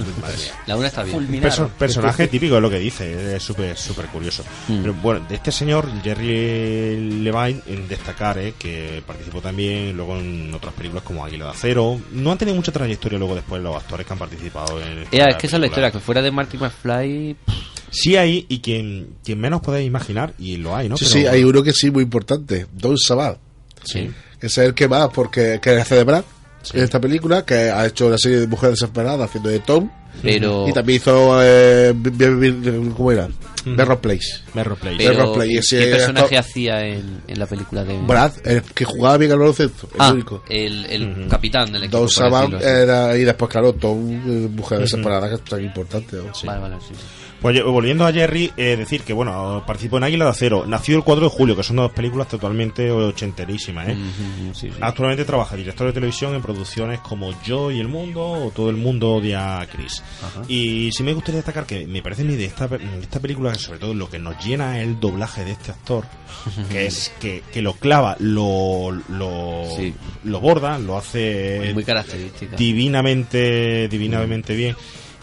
[0.67, 1.43] La una está bien.
[1.43, 4.45] Perso- personaje típico es lo que dice, es súper súper curioso.
[4.69, 4.81] Mm.
[4.83, 10.53] Pero bueno, de este señor, Jerry Levine, en destacar eh, que participó también luego en
[10.55, 12.01] otras películas como Águila de Acero.
[12.13, 15.47] No han tenido mucha trayectoria luego después los actores que han participado en es que
[15.47, 17.37] esa es la historia, que fuera de Marty McFly...
[17.91, 20.99] Sí hay, y quien, quien menos podéis imaginar, y lo hay, ¿no?
[20.99, 22.67] Sí, Pero- sí, hay uno que sí muy importante.
[22.71, 23.39] Don Sabat.
[23.93, 24.11] Sí.
[24.41, 26.25] Que es el que más, porque que hace de Brad
[26.75, 29.91] en esta película, que ha hecho la serie de Mujeres Desesperadas haciendo de Tom.
[30.23, 31.39] Pero- Y también hizo.
[31.43, 31.95] Eh,
[32.97, 33.29] ¿Cómo era?
[33.65, 34.27] Melrose Place.
[34.55, 34.97] Melrose Place.
[34.99, 37.99] Pero, Place, ¿qué- ese ¿Qué era personaje to- hacía en, en la película de...
[38.01, 39.89] Brad, el que jugaba bien al baloncesto.
[39.95, 40.43] El Ah, único.
[40.49, 41.99] el, el capitán del equipo.
[41.99, 42.65] Don así.
[42.67, 43.17] era.
[43.17, 44.97] Y después, claro, Tom, eh, Mujeres Ujú.
[44.97, 46.17] Desesperadas, que es tan importante.
[46.17, 46.33] ¿no?
[46.45, 47.01] Vale, vale, sí, sí.
[47.41, 50.67] Pues volviendo a Jerry, eh, decir que, bueno, participó en Águila de Acero.
[50.67, 53.97] Nació el 4 de julio, que son dos películas totalmente ochenterísimas, ¿eh?
[54.55, 54.77] Sí, sí.
[54.81, 58.77] Actualmente trabaja director de televisión en producciones como Yo y el Mundo o Todo el
[58.77, 60.03] Mundo odia a Chris.
[60.23, 60.43] Ajá.
[60.49, 63.79] Y sí me gustaría destacar que me parece de esta, de esta película que sobre
[63.79, 66.05] todo lo que nos llena es el doblaje de este actor,
[66.71, 69.95] que es que, que lo clava, lo, lo, Sí.
[70.25, 71.85] lo borda, lo hace Muy
[72.57, 74.77] divinamente, divinamente bien.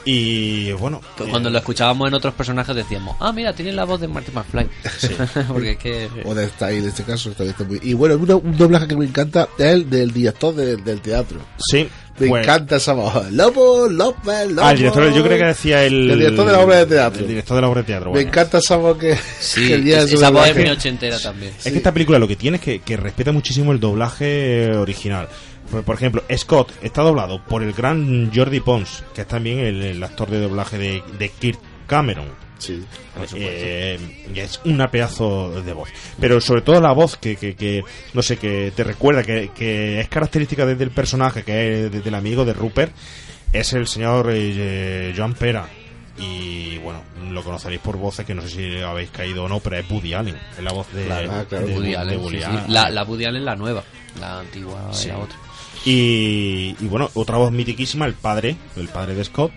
[0.07, 3.99] Y bueno, Pues Cuando lo escuchábamos en otros personajes decíamos, ah, mira, tiene la voz
[3.99, 4.67] de Marty McFly.
[5.47, 6.09] Porque es que...
[6.23, 7.31] O de Style en este caso.
[7.67, 7.79] Muy...
[7.81, 11.39] Y bueno, una- un doblaje que me encanta es el del director de- del teatro.
[11.57, 11.89] Sí.
[12.19, 13.31] Me pues- encanta esa voz.
[13.31, 14.61] Lobo, López, Lobo.
[14.67, 16.11] Ah, el director, yo creo que decía el...
[16.11, 17.21] El director de la obra de teatro.
[17.21, 18.05] El director de la obra de teatro.
[18.05, 18.29] Me bueno.
[18.29, 21.19] encanta esa voz que, Sí, que el día de su esa voz es muy ochentera
[21.19, 21.51] también.
[21.57, 24.75] Es que esta película lo que tiene es que, que respeta muchísimo el doblaje eh,
[24.77, 25.27] original.
[25.71, 29.81] Por, por ejemplo, Scott está doblado por el gran Jordi Pons, que es también el,
[29.81, 32.27] el actor de doblaje de, de Kirk Cameron.
[32.57, 32.83] Sí,
[33.35, 33.99] Eh,
[34.33, 35.89] y es una pedazo de voz.
[36.19, 37.83] Pero sobre todo la voz que, que, que,
[38.13, 42.09] no sé, que te recuerda, que, que es característica desde el personaje, que es desde
[42.09, 42.93] el amigo de Rupert,
[43.51, 45.67] es el señor eh, Joan Pera.
[46.17, 49.77] Y bueno, lo conoceréis por voces que no sé si habéis caído o no, pero
[49.77, 50.37] es Woody Allen.
[50.57, 52.45] Es la voz de, Claro, de- de Woody Allen, Woody sí, sí.
[52.49, 52.63] Allen.
[52.73, 53.83] La, la Woody Allen la nueva,
[54.19, 55.09] la antigua Sí.
[55.09, 55.35] era otra.
[55.85, 59.51] Y, y bueno, otra voz mitiquísima, el padre, el padre de Scott,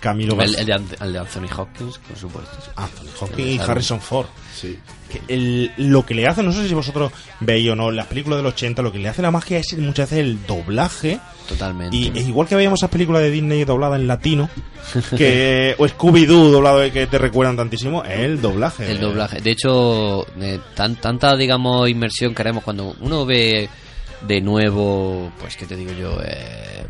[0.00, 2.56] Camilo El, el de, Ant- el de Anthony Hopkins, por supuesto.
[2.76, 4.26] Anthony Hopkins y Harrison Ford.
[4.54, 4.78] Sí.
[5.10, 7.10] Que el- lo que le hace, no sé si vosotros
[7.40, 10.08] veis o no, las películas del 80, lo que le hace la magia es muchas
[10.10, 11.18] veces el doblaje.
[11.48, 11.96] Totalmente.
[11.96, 14.48] Y es igual que veíamos esas películas de Disney dobladas en latino,
[15.16, 18.88] que o Scooby-Doo doblado que te recuerdan tantísimo, es el doblaje.
[18.90, 19.40] El doblaje.
[19.40, 23.68] De hecho, eh, tan, tanta, digamos, inmersión que haremos cuando uno ve
[24.22, 26.18] de nuevo, pues, ¿qué te digo yo?
[26.24, 26.86] Eh,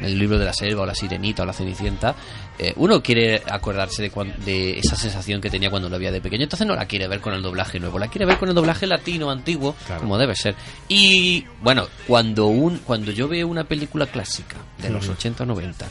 [0.00, 2.14] el libro de la selva o la sirenita o la cenicienta.
[2.58, 6.20] eh, uno quiere acordarse de, cuan- de esa sensación que tenía cuando lo veía de
[6.20, 6.44] pequeño.
[6.44, 8.86] Entonces no la quiere ver con el doblaje nuevo, la quiere ver con el doblaje
[8.86, 10.54] latino antiguo, como debe ser.
[10.88, 15.12] Y bueno, cuando, un, cuando yo veo una película clásica de los Ujú.
[15.14, 15.86] 80 o 90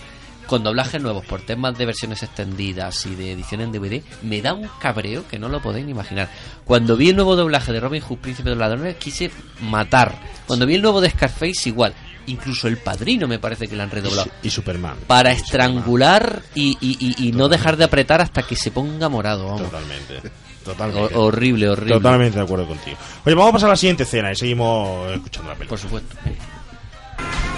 [0.48, 4.54] con doblajes nuevos por temas de versiones extendidas y de edición en DVD, me da
[4.54, 6.30] un cabreo que no lo podéis ni imaginar.
[6.66, 10.16] Cuando vi el nuevo doblaje de Robin Hood, Príncipe de los Ladrones, quise matar.
[10.48, 11.94] Cuando vi el nuevo de Scarface, igual.
[12.26, 14.30] Incluso el padrino me parece que lo han redoblado.
[14.42, 14.96] Y Superman.
[15.08, 19.46] Para estrangular y, y- y- y no dejar de apretar hasta que se ponga morado.
[19.46, 19.64] vamos.
[19.64, 20.22] Totalmente.
[20.64, 21.16] Totalmente.
[21.16, 21.96] Ho- horrible, horrible.
[21.96, 22.96] Totalmente de acuerdo contigo.
[23.26, 25.70] Oye, vamos a pasar a la siguiente escena y seguimos escuchando la película.
[25.70, 26.16] Por supuesto.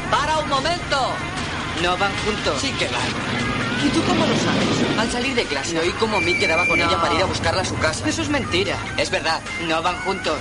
[0.10, 0.98] ¡Para un momento!
[1.82, 2.62] ¿No van juntos?
[2.62, 3.86] Sí que van.
[3.86, 5.00] ¿Y tú cómo lo sabes?
[5.00, 7.66] Al salir de clase oí cómo Mick quedaba con ella para ir a buscarla a
[7.66, 8.08] su casa.
[8.08, 8.78] Eso es mentira.
[8.98, 9.42] Es verdad.
[9.68, 10.38] No van juntos.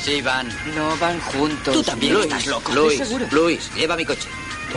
[0.00, 0.48] Sí van.
[0.74, 1.74] No van juntos.
[1.74, 2.72] Tú también Luis, estás loco.
[2.72, 3.32] ¿estoy Luis?
[3.32, 4.28] Luis, lleva mi coche.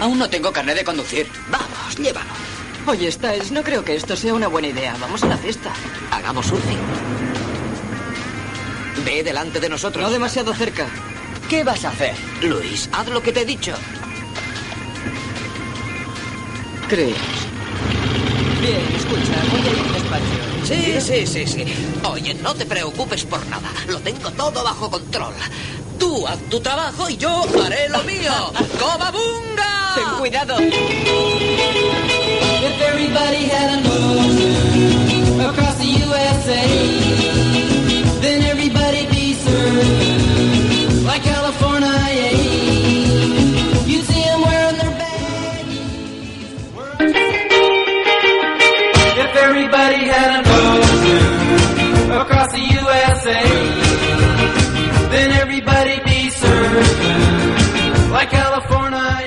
[0.01, 1.29] Aún no tengo carnet de conducir.
[1.49, 2.29] Vamos, llévalo.
[2.85, 4.95] Oye, Styles, no creo que esto sea una buena idea.
[4.99, 5.71] Vamos a la fiesta.
[6.11, 6.79] Hagamos surfing.
[9.05, 10.03] Ve delante de nosotros.
[10.03, 10.87] No demasiado cerca.
[11.49, 12.15] ¿Qué vas a hacer?
[12.41, 13.73] Luis, haz lo que te he dicho.
[16.93, 17.17] ¿Crees?
[18.61, 20.37] Bien, escucha, voy a ir despacio.
[20.63, 21.65] Sí, sí, sí, sí.
[22.07, 23.71] Oye, no te preocupes por nada.
[23.87, 25.33] Lo tengo todo bajo control.
[25.97, 28.31] Tú haz tu trabajo y yo haré lo mío.
[28.79, 29.95] ¡Cobabunga!
[29.95, 30.59] Ten cuidado.
[30.59, 30.71] If
[32.79, 34.43] everybody had a nose
[35.49, 36.61] across the USA,
[38.21, 40.12] then everybody'd be served
[53.23, 59.19] USA, then everybody'd be served like California.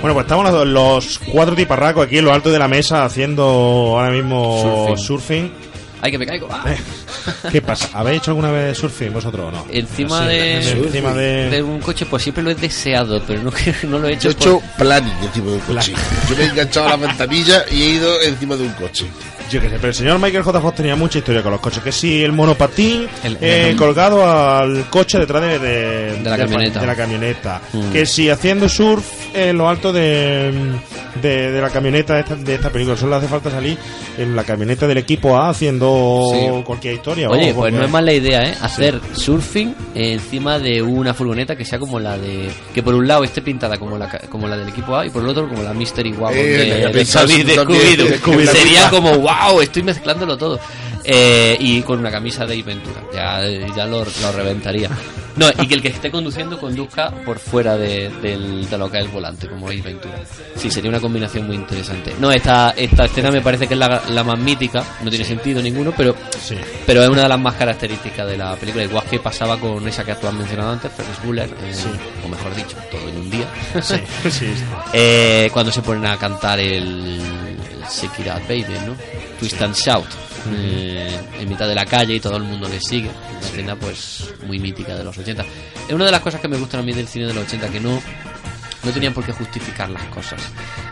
[0.00, 3.42] Bueno, pues estamos los, los cuatro tiparracos aquí en lo alto de la mesa haciendo
[3.98, 5.52] ahora mismo surfing.
[6.02, 6.48] Ay, que me caigo.
[6.50, 6.64] Ah.
[7.52, 7.90] ¿Qué pasa?
[7.92, 9.66] ¿Habéis hecho alguna vez surfing vosotros o no?
[9.70, 11.50] Encima Sí, de, encima de...
[11.50, 13.52] de un coche, pues siempre lo he deseado, pero no,
[13.88, 14.30] no lo he hecho.
[14.30, 15.92] Yo he por- hecho planning encima de un coche.
[16.30, 19.06] Yo me he enganchado a la ventanilla y he ido encima de un coche.
[19.50, 20.60] Yo qué sé, pero el señor Michael J.
[20.60, 21.82] Fox tenía mucha historia con los coches.
[21.82, 26.36] Que si el monopatín El- eh, el- colgado al coche detrás de, de, De la
[26.38, 26.80] camioneta.
[26.80, 27.60] de la camioneta.
[27.72, 27.90] Mm.
[27.92, 29.04] Que si haciendo surf
[29.34, 30.52] en lo alto de,
[31.20, 32.96] de, de la camioneta de esta, de esta película.
[32.96, 33.76] Solo hace falta salir
[34.18, 36.62] en la camioneta del equipo A haciendo Sí.
[36.64, 37.28] cualquier historia.
[37.28, 38.54] Oye, vamos, pues porque- no es mala idea, ¿eh?
[38.60, 42.50] Hacer surfing encima de una furgoneta que sea como la de.
[42.74, 45.22] Que por un lado esté pintada como la, como la del equipo A y por
[45.22, 47.04] el otro como la Mystery Wow Eh, de.
[47.04, 49.30] Sería como, wow,
[49.62, 50.58] estoy mezclándolo todo.
[51.02, 53.00] Eh, y con una camisa de Ventura.
[53.14, 53.40] Ya,
[53.74, 54.90] ya lo, lo reventaría.
[55.36, 58.98] No, y que el que esté conduciendo conduzca por fuera de, del- de lo que
[58.98, 60.18] es el volante, como Ventura.
[60.56, 62.14] Sí, sería una combinación muy interesante.
[62.20, 65.62] No, esta, esta escena me parece que es la, la más mítica, no tiene sentido
[65.62, 66.14] ninguno, pero,
[66.84, 70.04] pero es una de las más características de la película, igual que pasaba con esa
[70.04, 71.74] que tú has mencionado antes, Ferris Bueller, eh,
[72.24, 73.46] o mejor dicho, todo en un día.
[74.92, 78.94] Eh, cuando se ponen a cantar el, el Baby, ¿no?
[79.40, 80.06] Twist and Shout.
[80.54, 83.10] eh, en mitad de la calle y todo el mundo le sigue.
[83.30, 85.44] Una escena pues muy mítica de los 80.
[85.88, 87.68] Es una de las cosas que me gustan a mí del cine de los 80,
[87.70, 88.00] que no,
[88.84, 90.40] no tenían por qué justificar las cosas.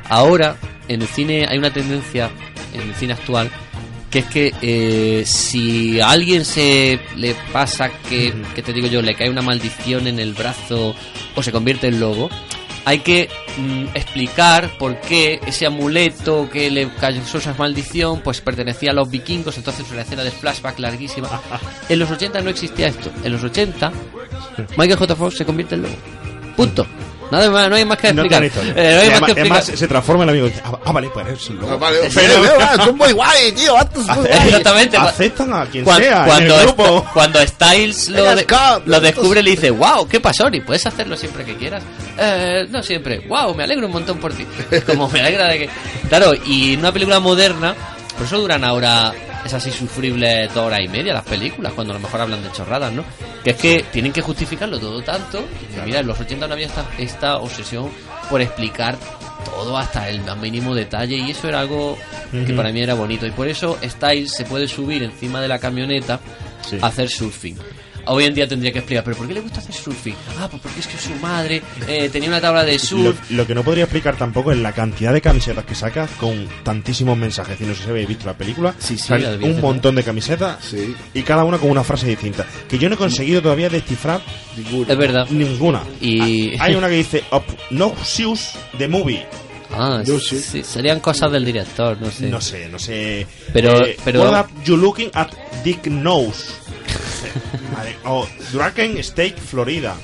[0.09, 0.57] Ahora,
[0.89, 2.31] en el cine hay una tendencia,
[2.75, 3.51] en el cine actual,
[4.11, 9.03] que es que eh, si a alguien se le pasa que, que te digo yo,
[9.03, 10.95] le cae una maldición en el brazo
[11.35, 12.31] o se convierte en lobo,
[12.89, 13.29] hay que
[13.59, 19.11] mm, explicar por qué ese amuleto que le causó esa maldición pues pertenecía a los
[19.11, 21.29] vikingos, entonces una escena de flashback larguísima.
[21.91, 23.11] En los 80 no existía esto.
[23.23, 23.93] En los 80
[24.79, 25.17] Michael J.
[25.17, 25.95] Fox se convierte en lobo.
[26.57, 26.87] Punto.
[27.31, 28.45] Nada más, no hay más que No explicar.
[28.45, 29.79] Eh, no hay más que además, explicar.
[29.79, 31.73] se transforma el amigo y dice, ah, ah, vale, pues eres un lobo.
[31.73, 33.77] Ah, vale, Pero- pero, son muy guay, tío.
[33.77, 34.47] antes muy guay.
[34.47, 34.97] Exactamente.
[34.97, 37.07] Aceptan a quien Cuan- sea cuando, en el grupo.
[37.13, 38.47] cuando Styles lo, de-
[38.87, 40.49] lo descubre, le dice, wow, ¿qué pasó?
[40.53, 41.83] Y puedes hacerlo siempre que quieras.
[42.19, 43.21] Eh, no siempre.
[43.29, 44.47] Wow, me alegro un montón por ti.
[44.87, 45.71] Como me alegra de que...
[46.09, 47.75] Claro, y en una película moderna,
[48.17, 49.13] por eso duran ahora
[49.45, 52.53] es así sufrible dos horas y media las películas, cuando a lo mejor hablan de
[52.53, 53.05] chorradas, ¿no?
[53.45, 55.45] Que es que tienen que justificarlo todo tanto.
[55.75, 57.91] que mira, en los 80 no había esta, esta obsesión
[58.29, 58.97] por explicar
[59.45, 61.97] todo hasta el más mínimo detalle y eso era algo
[62.33, 65.59] que para mí era bonito y por eso Styles se puede subir encima de la
[65.59, 66.21] camioneta
[66.69, 66.77] Sí.
[66.83, 67.57] a hacer surfing.
[68.09, 70.15] Hoy en día tendría que explicar, ¿pero por qué le gusta hacer surfing?
[70.39, 73.31] Ah, pues porque es que su madre eh, tenía una tabla de Lo, surf.
[73.31, 77.17] lo que no podría explicar tampoco es la cantidad de camisetas que saca con tantísimos
[77.17, 77.61] mensajes.
[77.61, 78.75] Y no sé si habéis visto la película.
[78.79, 80.59] Sí, sí, la un montón de camisetas
[81.15, 82.47] y cada una con una frase distinta.
[82.69, 84.21] Que yo no he conseguido todavía descifrar
[84.89, 85.27] Es verdad.
[85.31, 85.83] ninguna.
[86.01, 86.59] Y...
[86.61, 89.27] Hay una que dice Obnoxious the Movie.
[89.71, 92.27] Ah, sí, serían cosas del director, no sé.
[92.29, 93.27] No sé, no sé.
[93.53, 95.29] Pero- Eh, pero- What are you looking at
[95.63, 96.53] Dick Nose?
[97.77, 99.97] Vale, O Draken Steak Florida.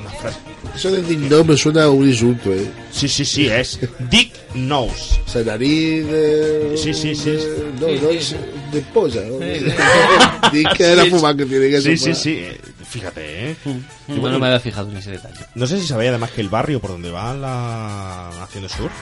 [0.00, 0.38] Una frase.
[0.74, 2.70] Eso de Dick no me suena a un insulto, eh.
[2.92, 3.80] Sí, sí, sí, es
[4.10, 5.20] Dick Nose.
[5.26, 6.74] O sea, nariz de...
[6.76, 7.30] Sí, sí, sí.
[7.30, 8.34] de- no, no es
[8.72, 9.22] de polla.
[9.22, 9.38] ¿no?
[10.52, 12.46] Dick que era Sí, fumar que tiene que Sí, ser sí, sí.
[12.88, 13.56] Fíjate, ¿eh?
[13.64, 15.40] Mm, No, no me había fijado en ese detalle.
[15.54, 18.92] No sé si sabéis además que el barrio por donde va la nación de surf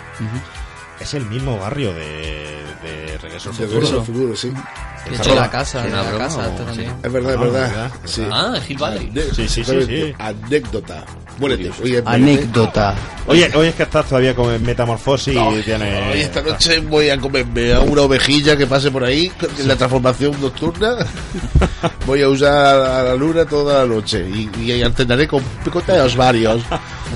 [1.01, 2.01] es el mismo barrio de,
[2.83, 3.81] de Regreso al De Futuro.
[3.81, 4.51] Regreso al Futuro, sí.
[4.51, 6.93] De Es hecho, la casa, Sí, una la broma, casa o- también.
[7.03, 7.61] Es verdad, es Ah, verdad.
[7.71, 7.91] verdad.
[8.05, 8.23] Sí.
[8.31, 9.13] Ah, Hill Valley.
[9.35, 10.15] Sí, sí, sí, sí.
[10.19, 11.05] Anécdota.
[11.39, 11.71] Muérete.
[11.83, 12.95] Oye, Anécdota.
[13.27, 16.11] Oye, hoy es que estás todavía con el Metamorfosis y tiene...
[16.13, 19.77] Hoy esta noche voy a comerme a una ovejilla que pase por ahí en la
[19.77, 20.97] transformación nocturna.
[22.07, 26.63] Voy a usar a la luna toda la noche y, y alternaré con picoteos varios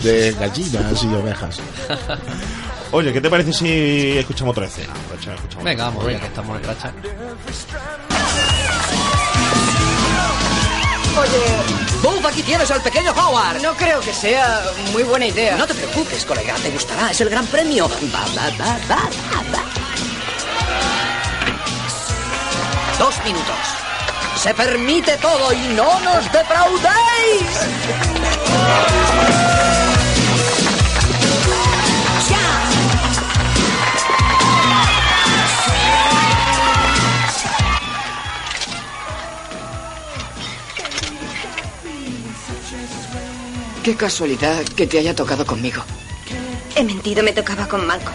[0.02, 1.60] de gallinas y ovejas.
[2.92, 4.92] Oye, ¿qué te parece si escuchamos otra escena?
[5.12, 6.92] Escucha- escuchamos Venga, vamos, ya que estamos en racha.
[12.02, 13.60] ¡Buf, aquí tienes al pequeño Howard!
[13.62, 14.62] No creo que sea
[14.92, 15.56] muy buena idea.
[15.56, 17.88] No te preocupes, colega, te gustará, es el gran premio.
[17.88, 19.62] Va, va, va, va, va, va.
[22.98, 23.56] Dos minutos.
[24.36, 27.60] Se permite todo y no nos defraudéis.
[43.82, 45.82] Qué casualidad que te haya tocado conmigo.
[46.76, 48.14] He mentido, me tocaba con Malcolm.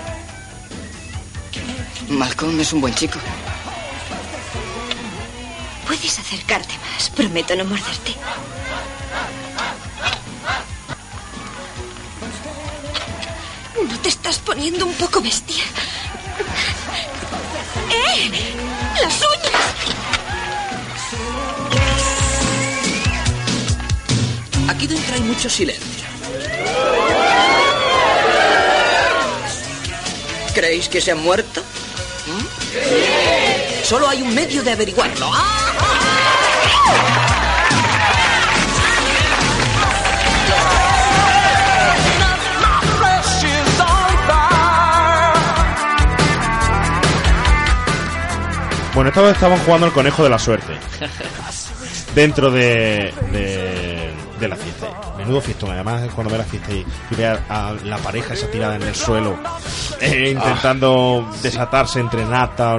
[2.09, 3.17] Malcolm es un buen chico.
[5.87, 8.15] Puedes acercarte más, prometo no morderte.
[13.89, 15.63] ¿No te estás poniendo un poco bestia?
[17.89, 18.53] ¡Eh!
[19.01, 19.65] ¡Las uñas!
[24.67, 26.05] Aquí dentro hay mucho silencio.
[30.53, 31.61] ¿Creéis que se ha muerto?
[31.61, 33.83] ¿Mm?
[33.83, 35.31] Solo hay un medio de averiguarlo.
[48.95, 50.71] Bueno, esta vez estaban jugando al conejo de la suerte.
[52.15, 53.64] Dentro de, de,
[54.39, 54.87] de la fiesta.
[55.17, 55.71] Menudo fiestón.
[55.71, 58.83] Además, cuando ve la fiesta y, y ve a, a la pareja esa tirada en
[58.83, 59.37] el suelo,
[60.01, 62.77] eh, intentando desatarse entre nata.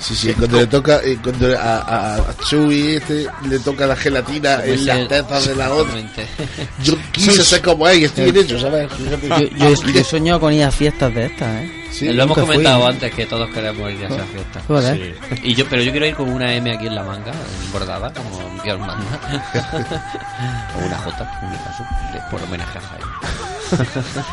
[0.00, 3.96] Sí, sí, cuando le toca, eh, cuando a, a, a Chewie este le toca la
[3.96, 5.94] gelatina en las tezas de la otra.
[6.84, 8.88] Yo quise ser como él estoy bien hecho, ¿sabes?
[8.98, 11.72] Yo, yo, yo he soñado con ir a fiestas de estas, ¿eh?
[12.12, 12.46] Lo hemos fui.
[12.46, 14.60] comentado antes que todos queremos ir a esa fiesta.
[14.68, 15.16] Joder.
[15.42, 17.32] Y yo, pero yo quiero ir con una M aquí en la manga,
[17.72, 18.94] bordada, como Dios manda.
[20.80, 23.86] o una J, en mi caso, de- por homenaje a Jaime.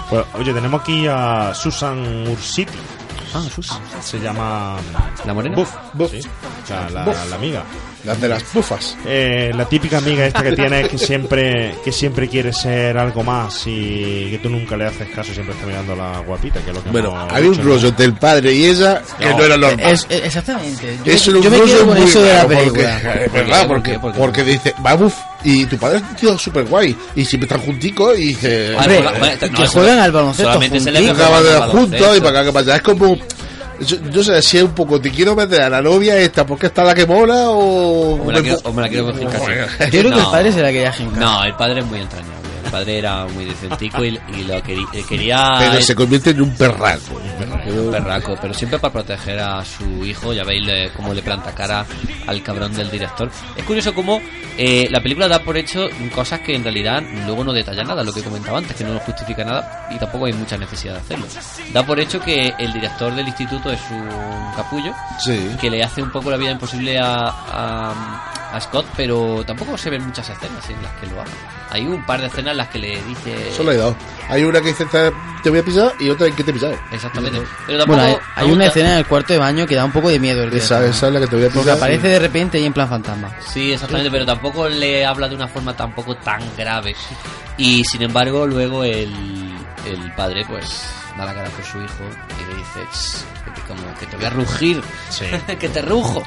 [0.09, 2.73] Pues, oye, tenemos aquí a Susan Ursiti.
[3.37, 3.79] Ah, Susan.
[4.01, 4.77] Se llama.
[5.25, 5.55] ¿La morena?
[5.57, 6.11] Buff.
[6.11, 6.19] Sí.
[6.63, 7.29] O sea, la, Buff.
[7.29, 7.63] la amiga.
[8.05, 8.95] Las de las bufas.
[9.05, 13.63] Eh, la típica amiga esta que tienes que siempre que siempre quiere ser algo más
[13.65, 16.75] y que tú nunca le haces caso, siempre está mirando a la guapita, que es
[16.75, 19.57] lo que Bueno, había un rollo entre el padre y ella que no, No, era
[19.57, 19.79] normal.
[19.91, 20.97] Es- es- exactamente.
[21.03, 22.97] Yo, era yo un me rollo quedo con muy eso de la porque- película.
[23.15, 23.99] es ¿Por verdad, ¿Por porque, qué?
[23.99, 24.19] ¿Por qué?
[24.19, 27.61] porque dice, va, buf, y tu padre es un tío súper guay, y siempre están
[27.61, 29.03] junticos, y Hombre,
[29.39, 31.13] que no, juegan al baloncesto solamente se le
[31.69, 32.75] juntos, y para acá, que para allá.
[32.77, 33.15] Es como,
[33.79, 36.67] yo, yo sé si es un poco, te quiero meter a la novia esta porque
[36.67, 38.15] está la que mola, o...
[38.15, 39.91] O me la quiero, o me la quiero coger casi.
[39.91, 41.19] Yo creo que el padre se la quería jincar.
[41.19, 42.44] No, el padre es muy entrañable.
[42.75, 45.55] Padre era muy decentico y, y lo querí- eh, quería.
[45.59, 47.21] Pero se convierte en un perraco.
[47.67, 50.33] un perraco, pero siempre para proteger a su hijo.
[50.33, 51.85] Ya veis le- cómo le planta cara
[52.27, 53.31] al cabrón del director.
[53.55, 54.19] Es curioso cómo
[54.57, 58.11] eh, la película da por hecho cosas que en realidad luego no detalla nada, lo
[58.11, 61.27] que comentaba antes, que no justifica nada y tampoco hay mucha necesidad de hacerlo.
[61.73, 64.93] Da por hecho que el director del instituto es un capullo
[65.23, 65.49] Sí.
[65.61, 69.89] que le hace un poco la vida imposible a, a, a Scott, pero tampoco se
[69.89, 71.31] ven muchas escenas en las que lo haga.
[71.71, 73.51] Hay un par de escenas en las que le dice.
[73.55, 73.95] Solo hay dos.
[74.29, 74.85] Hay una que dice,
[75.43, 76.75] te voy a pisar, y otra en que te he pisado.
[76.91, 77.41] Exactamente.
[77.65, 77.99] Pero tampoco.
[78.01, 80.19] Bueno, hay, una gusta- escena en el cuarto de baño que da un poco de
[80.19, 80.43] miedo.
[80.43, 81.77] El Esa, esa es la que te voy a Porque pisar.
[81.77, 83.29] aparece de repente y en plan fantasma.
[83.45, 86.95] Sí, exactamente, pero tampoco le habla de una forma tampoco tan grave.
[87.57, 89.11] Y sin embargo, luego el,
[89.85, 90.85] el padre, pues,
[91.17, 92.03] da la cara por su hijo
[92.41, 95.25] y le dice, "Ch, que te, como que te voy a rugir, Sí.
[95.59, 96.23] que te rujo.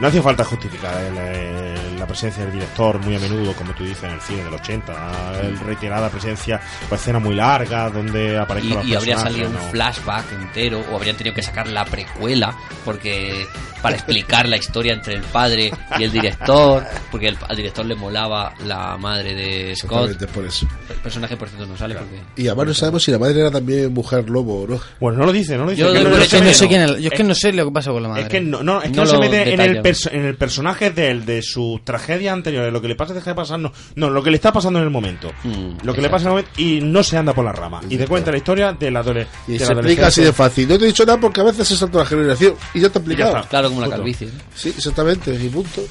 [0.00, 3.82] No hacía falta justificar el, el- la presencia del director muy a menudo, como tú
[3.84, 5.40] dices, en el cine del 80.
[5.42, 9.60] El reiterada presencia, o escenas muy largas donde aparecen Y, y habría salido un ¿no?
[9.70, 12.54] flashback entero, o habrían tenido que sacar la precuela,
[12.84, 13.46] porque
[13.82, 17.94] para explicar la historia entre el padre y el director, porque el- al director le
[17.96, 20.24] molaba la madre de Scott.
[20.32, 20.66] Por eso.
[20.88, 22.20] El personaje, por cierto, no sale porque.
[22.36, 24.80] Y además no sabemos si la madre era también mujer lobo no.
[24.98, 25.82] Bueno, no lo dice, no lo dice.
[25.82, 27.70] Yo no Es que no sé quién es- yo es que no sé lo que
[27.70, 28.22] pasa con la madre.
[28.24, 29.76] Es que no, no, es que No no, se mete en el,
[30.10, 33.36] en el personaje de él, de sus tragedias anteriores, lo que le pasa deja de
[33.36, 35.30] pasar, no, no, lo que le está pasando en el momento.
[35.44, 37.80] Mm, lo que le pasa en el momento y no se anda por la rama.
[37.88, 40.24] Y te cuenta la historia de la, adole- Y de se explica así adolescencia.
[40.24, 40.68] de fácil.
[40.68, 42.54] No te he dicho nada porque a veces se salta la generación.
[42.74, 43.46] Y ya te he explicado.
[43.48, 44.28] Claro, como la calvicie.
[44.54, 45.34] Sí, exactamente.
[45.34, 45.82] Y punto.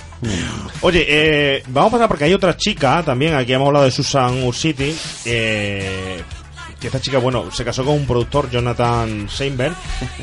[0.81, 4.43] Oye, eh, vamos a pasar porque hay otra chica también, aquí hemos hablado de Susan
[4.43, 4.93] Ursiti,
[5.25, 6.21] eh,
[6.79, 9.75] que esta chica, bueno, se casó con un productor, Jonathan Seinberg,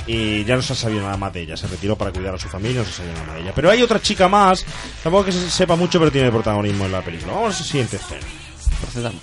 [0.06, 2.38] y ya no se ha sabido nada más de ella, se retiró para cuidar a
[2.38, 3.52] su familia, no se sabe nada más de ella.
[3.54, 4.64] Pero hay otra chica más,
[5.02, 7.32] tampoco que se sepa mucho, pero tiene protagonismo en la película.
[7.32, 8.22] Vamos a la siguiente escena.
[8.80, 9.22] Procedamos.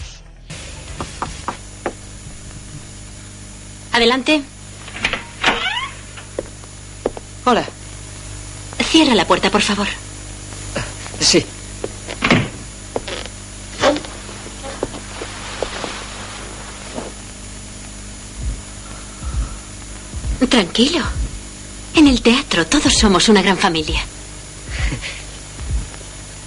[3.93, 4.41] Adelante.
[7.45, 7.65] Hola.
[8.83, 9.87] Cierra la puerta, por favor.
[11.19, 11.45] Sí.
[20.61, 21.03] Tranquilo.
[21.95, 23.99] En el teatro todos somos una gran familia.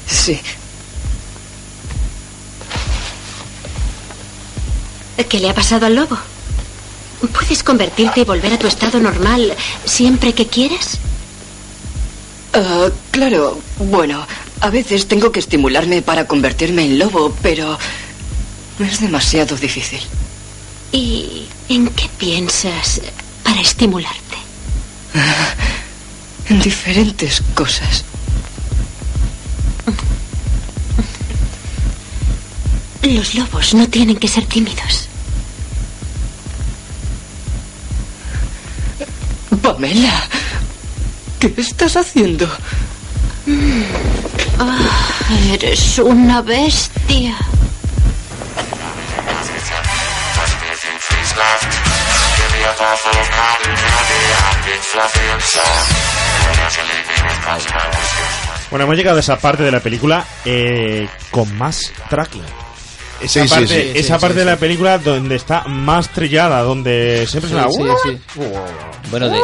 [0.06, 0.38] Sí.
[5.28, 6.16] ¿Qué le ha pasado al lobo?
[7.32, 9.52] Puedes convertirte y volver a tu estado normal
[9.84, 10.98] siempre que quieras.
[12.52, 13.58] Ah, claro.
[13.78, 14.24] Bueno,
[14.60, 17.78] a veces tengo que estimularme para convertirme en lobo, pero
[18.78, 20.00] es demasiado difícil.
[20.92, 23.00] ¿Y en qué piensas
[23.44, 24.36] para estimularte?
[26.48, 28.04] En diferentes cosas.
[33.02, 35.08] Los lobos no tienen que ser tímidos.
[39.62, 40.22] Pamela,
[41.38, 42.48] ¿qué estás haciendo?
[44.58, 45.10] Ah,
[45.52, 47.36] eres una bestia.
[58.70, 62.42] Bueno, hemos llegado a esa parte de la película eh, con más tracking.
[63.20, 66.62] Esa Sí, parte, sí, esa sí, parte sí, de la película donde está más trillada,
[66.62, 68.40] donde siempre Sí, suena sí, sí.
[69.10, 69.38] Bueno, de,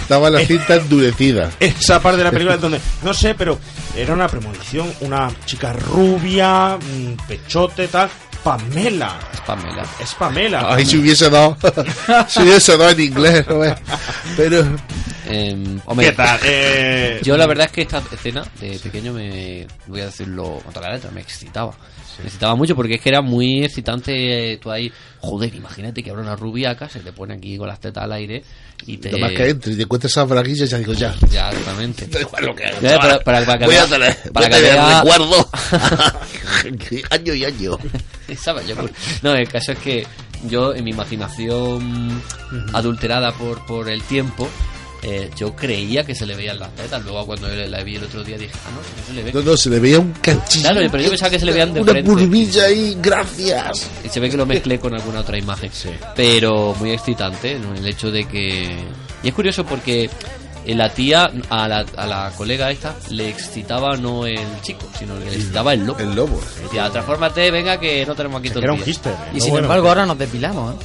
[0.00, 1.50] Estaba la cinta endurecida.
[1.60, 3.58] esa parte de la película donde, no sé, pero
[3.96, 6.76] era una premonición, una chica rubia,
[7.28, 8.10] pechote, tal,
[8.42, 9.18] Pamela.
[9.46, 9.84] Pamela.
[10.00, 10.74] Es Pamela.
[10.74, 11.56] Ay, si hubiese dado.
[12.28, 13.44] si hubiese dado en inglés.
[14.36, 14.66] Pero.
[15.26, 16.40] Em, hombre, ¿Qué tal?
[16.42, 20.92] Eh, Yo la verdad es que esta escena de pequeño me voy a decirlo la
[20.92, 21.72] letra, me excitaba.
[22.18, 26.10] Me excitaba mucho porque es que era muy excitante eh, tú ahí, joder, imagínate que
[26.10, 28.42] habrá una rubiaca, se te pone aquí con las tetas al aire
[28.86, 31.14] y te Lo más que entre y te encuentres esas braguillas, ya digo, ya.
[31.30, 32.06] Ya, exactamente.
[32.10, 33.00] Da igual lo que haga, Ya, chaval.
[33.00, 35.48] para, para- para que Voy a tener, para voy a que tener vea- recuerdo.
[37.10, 37.78] año y año.
[38.28, 38.74] Estaba yo.
[39.22, 40.06] No, el caso es que
[40.48, 42.22] yo, en mi imaginación
[42.72, 44.48] adulterada por, por el tiempo,
[45.02, 47.02] eh, yo creía que se le veían las tetas.
[47.02, 49.32] Luego, cuando la la vi el otro día, dije, ah, no, no se le ve.
[49.32, 50.68] No, no, se le veía un cachillo.
[50.68, 52.10] Claro, pero yo pensaba que se le veían de Una frente.
[52.10, 53.88] burbilla ahí, gracias.
[54.04, 55.70] Y se ve que lo mezclé con alguna otra imagen.
[56.14, 57.74] Pero muy excitante, ¿no?
[57.74, 58.76] El hecho de que.
[59.24, 60.08] Y es curioso porque
[60.64, 65.18] eh, la tía, a la, a la colega esta, le excitaba no el chico, sino
[65.18, 65.98] le excitaba el lobo.
[65.98, 66.40] El lobo.
[66.72, 68.90] Ya, transfórmate, venga, que no tenemos aquí todo que era el un día.
[68.92, 70.76] hister, Y sin embargo, ahora nos depilamos, ¿eh?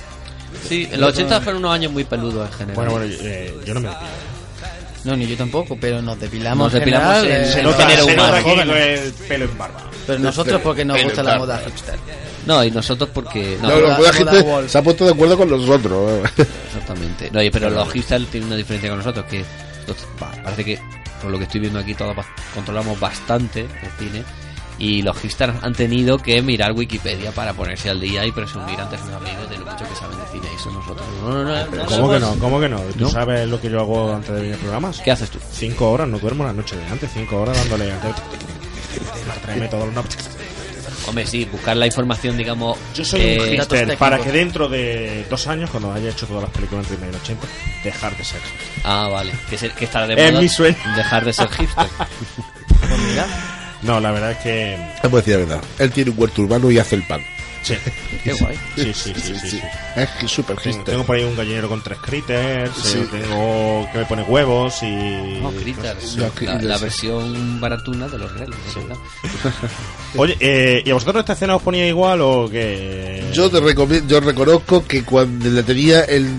[0.68, 2.76] Sí, en los 80 fueron unos años muy peludos en general.
[2.76, 4.08] Bueno, bueno, eh, yo no me depilo.
[5.04, 6.66] No, ni yo tampoco, pero nos depilamos.
[6.66, 9.84] Nos depilamos en- eh, se nota- nota aquí con el pelo en barba.
[10.06, 12.00] Pero nosotros porque nos Pelo gusta la moda hipster.
[12.46, 13.58] No, y nosotros porque...
[13.62, 16.30] No, No, no, la- gente se ha puesto de acuerdo con nosotros.
[16.68, 17.30] exactamente.
[17.32, 19.44] No, y- pero los hipsters tienen una diferencia con nosotros, que
[20.20, 20.80] parece que,
[21.22, 22.16] por lo que estoy viendo aquí, todos
[22.54, 24.24] controlamos bastante el cine.
[24.80, 28.98] Y los hipsters han tenido que mirar Wikipedia para ponerse al día y presumir ante
[28.98, 30.48] sus amigos de lo mucho que saben de cine.
[30.52, 31.08] Y eso nosotros.
[31.24, 32.36] No, no, no, no ¿Cómo somos- que no?
[32.40, 32.80] ¿Cómo que no?
[32.82, 33.10] ¿Tú ¿No?
[33.10, 35.00] sabes lo que yo hago antes de venir a programas?
[35.00, 35.40] ¿Qué haces tú?
[35.52, 37.92] Cinco horas, no duermo la noche de antes, cinco horas dándole...
[39.44, 40.04] Tráeme todo lo-
[41.08, 42.78] Hombre, sí, buscar la información, digamos.
[42.94, 46.44] Yo soy eh, un hipster para que dentro de dos años, cuando haya hecho todas
[46.44, 47.48] las películas entre 1980,
[47.84, 48.42] dejar de ser.
[48.84, 49.32] Ah, vale.
[49.50, 50.76] Que, se- que estará de Es moda mi sueño.
[50.98, 51.88] dejar de ser hipster.
[52.80, 53.26] Pues mira,
[53.84, 54.78] No, la verdad es que...
[55.04, 55.62] Vamos a decir la verdad.
[55.80, 57.22] Él tiene un huerto urbano y hace el pan.
[57.64, 57.76] Sí.
[58.24, 58.56] qué guay.
[58.76, 59.62] Sí, sí, sí, sí, sí.
[59.96, 63.00] Es que súper Tengo, tengo por ahí un gallinero con tres critters, Sí.
[63.00, 65.40] eh, tengo que me pone huevos y...
[65.42, 66.12] No, Critters.
[66.12, 66.20] Sí.
[66.46, 68.96] No, la, versión baratuna de los reales, ¿verdad?
[70.16, 73.26] Oye, eh, ¿y a vosotros esta escena os ponía igual o qué?
[73.34, 76.30] Yo te recomiendo, yo reconozco que cuando la tenía el,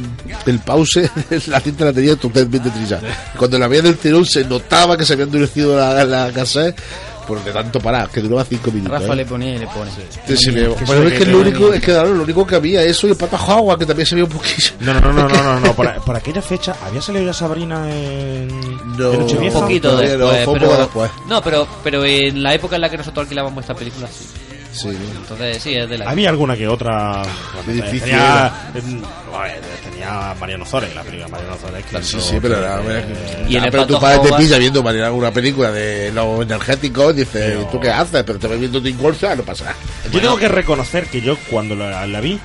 [0.47, 1.11] el pause,
[1.49, 3.33] la cinta la tenía totalmente trillada.
[3.37, 6.81] Cuando la veía del tirón se notaba que se había endurecido la, la cassette
[7.29, 9.01] por de tanto parar, que duraba cinco minutos.
[9.01, 9.17] Rafa ¿eh?
[9.17, 9.91] le ponía y le pone.
[10.27, 12.83] Sí, sí, Que bueno, es que lo único, es que claro, lo único que había
[12.83, 14.73] eso y el pata Howard, que también se veía un poquillo.
[14.81, 17.89] No, no, no, no, no, no, no, Por, por aquella fecha, ¿había salido ya Sabrina
[17.93, 18.49] en,
[18.97, 21.11] No, en Un poquito no, después, fue un pero, poco después.
[21.29, 24.25] no, pero, pero en la época en la que nosotros alquilábamos esta película, sí.
[24.79, 24.89] Sí.
[25.17, 26.11] Entonces, sí, es de la.
[26.11, 27.23] Había alguna que otra.
[27.67, 29.61] Difícil tenía, en- joder,
[29.91, 31.85] tenía Mariano Zores, la película Mariano Zores.
[31.85, 34.59] que Sí, sí, pero, la- que- Y en Ah, el pero tu padre te pilla
[34.59, 38.23] viendo manera una película de los energéticos, dice, Pero- ¿tú qué haces?
[38.25, 39.77] Pero te ves viendo Tim Corsa, no pasa nada.
[40.13, 42.39] Yo tengo que reconocer que yo cuando la, la vi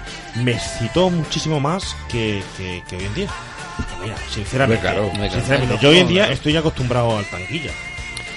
[0.43, 3.27] me excitó muchísimo más que, que, que hoy en día.
[4.01, 5.03] Mira, sinceramente, claro.
[5.07, 5.33] Hombre, claro.
[5.33, 7.71] sinceramente yo hoy en día estoy acostumbrado al tanquilla.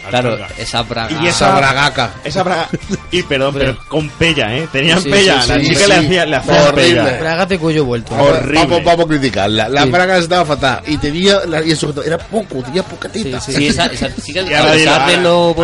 [0.09, 1.23] Claro, esa braga.
[1.23, 2.11] Y Esa bragaca.
[2.25, 2.69] Esa braga.
[3.11, 4.69] Y perdón, Pero- con pella, ¿eh?
[4.73, 5.43] Tenían Sí, pella.
[5.43, 5.87] sí, la sí, chica sí.
[5.89, 7.03] le hacía, le hacía Horrible.
[7.03, 7.19] pella.
[7.21, 8.11] Bragas de cuello vuelto.
[8.15, 8.59] Vamos, Horrible.
[8.61, 9.69] Vamos, vamos a criticarla.
[9.69, 9.91] La Sí.
[9.91, 10.83] braga estaba fatal.
[10.87, 13.41] Y tenía, la, y eso era poco, tenía poquitita.
[13.41, 15.55] Sí, Sí, esa, esa chica, a pesar lo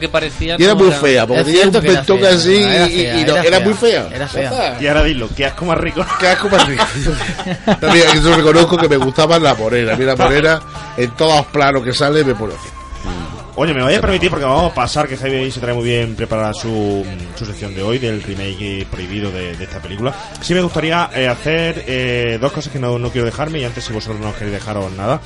[0.00, 0.56] que parecía.
[0.58, 2.92] Y era muy fea, porque Es tenía un cierto que era fea, así era y,
[2.92, 4.06] y- fea, y no- era muy fea.
[4.10, 4.50] Era Ya fea.
[4.50, 4.82] está.
[4.82, 6.04] Y ahora dilo, que asco más rico.
[6.18, 6.84] Qué asco más rico.
[7.80, 9.92] También yo reconozco que me gustaba la morena.
[9.92, 10.60] A mí la morena,
[10.96, 12.68] en todos los planos que sale, me pone así.
[13.58, 16.14] Oye, me voy a permitir porque vamos a pasar que Javi se trae muy bien
[16.14, 17.02] preparada su,
[17.36, 20.14] su sección de hoy del remake prohibido de, de esta película.
[20.42, 23.84] Sí me gustaría eh, hacer eh, dos cosas que no, no quiero dejarme y antes
[23.84, 25.22] si vosotros no os queréis dejaros nada.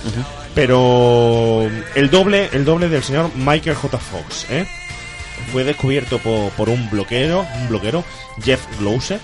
[0.55, 3.99] Pero el doble, el doble del señor Michael J.
[3.99, 4.65] Fox, ¿eh?
[5.53, 8.05] Fue descubierto por, por un bloquero, un bloquero,
[8.45, 9.19] Jeff Glouser.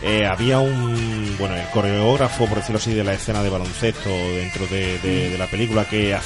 [0.00, 4.64] Eh, había un bueno el coreógrafo por decirlo así de la escena de baloncesto dentro
[4.68, 6.16] de, de- de la película que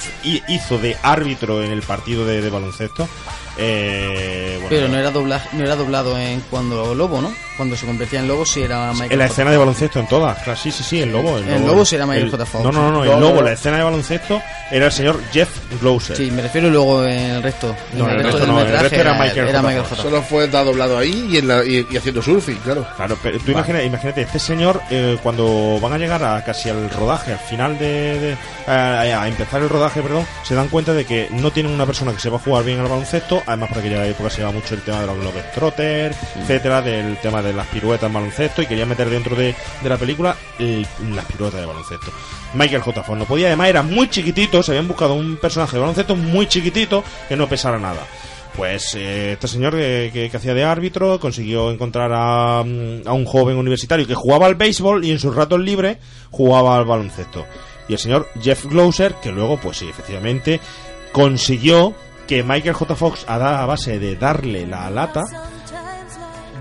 [0.49, 3.09] hizo de árbitro en el partido de, de baloncesto
[3.59, 7.33] Eh, bueno, Pero no era, doblaje, no era doblado en cuando Lobo, ¿no?
[7.57, 9.33] Cuando se convertía en Lobo sí era Michael en la J.
[9.33, 11.95] escena de baloncesto en todas claro, sí sí sí el lobo el El lobo sí
[11.97, 12.47] era Michael el- J.
[12.47, 12.65] Fox.
[12.65, 14.41] no no no, No, el lobo la escena de baloncesto
[14.71, 15.51] era el señor Jeff
[15.83, 17.75] Glouser Sí, me refiero luego en el resto.
[17.95, 19.63] No, en el resto del no, el resto era Michael era J.
[19.69, 19.97] Michael Fox.
[20.01, 20.03] J.
[20.03, 22.87] Solo fue doblado ahí y, en la, y, y haciendo surfing, claro.
[22.97, 27.33] Claro, pero tú imagínate, este señor, eh, cuando van a llegar a casi al rodaje,
[27.33, 28.19] al final de.
[28.21, 28.37] de-
[28.67, 32.13] a, a empezar el rodaje, perdón, se dan cuenta de que no tienen una persona
[32.13, 33.43] que sepa jugar bien al baloncesto.
[33.47, 37.43] Además, por aquella época se llevaba mucho el tema de los Globetrotters, etcétera, del tema
[37.43, 41.25] de las piruetas en baloncesto, y querían meter dentro de, de la película el- las
[41.27, 42.13] piruetas de baloncesto.
[42.55, 43.03] Michael J.
[43.03, 46.47] Fox no podía, además era muy chiquitito, se habían buscado un personaje de baloncesto muy
[46.47, 48.01] chiquitito que no pesara nada.
[48.57, 53.57] Pues eh, este señor que, hacía de árbitro consiguió encontrar a, mm, a un joven
[53.57, 55.99] universitario que jugaba al béisbol y en sus ratos libres
[56.31, 57.47] jugaba al baloncesto.
[57.89, 60.61] Y el señor Jeff Glauser, que luego, pues sí, efectivamente,
[61.13, 61.95] consiguió
[62.27, 62.95] que Michael J.
[62.95, 65.23] Fox, a, a base de darle la lata,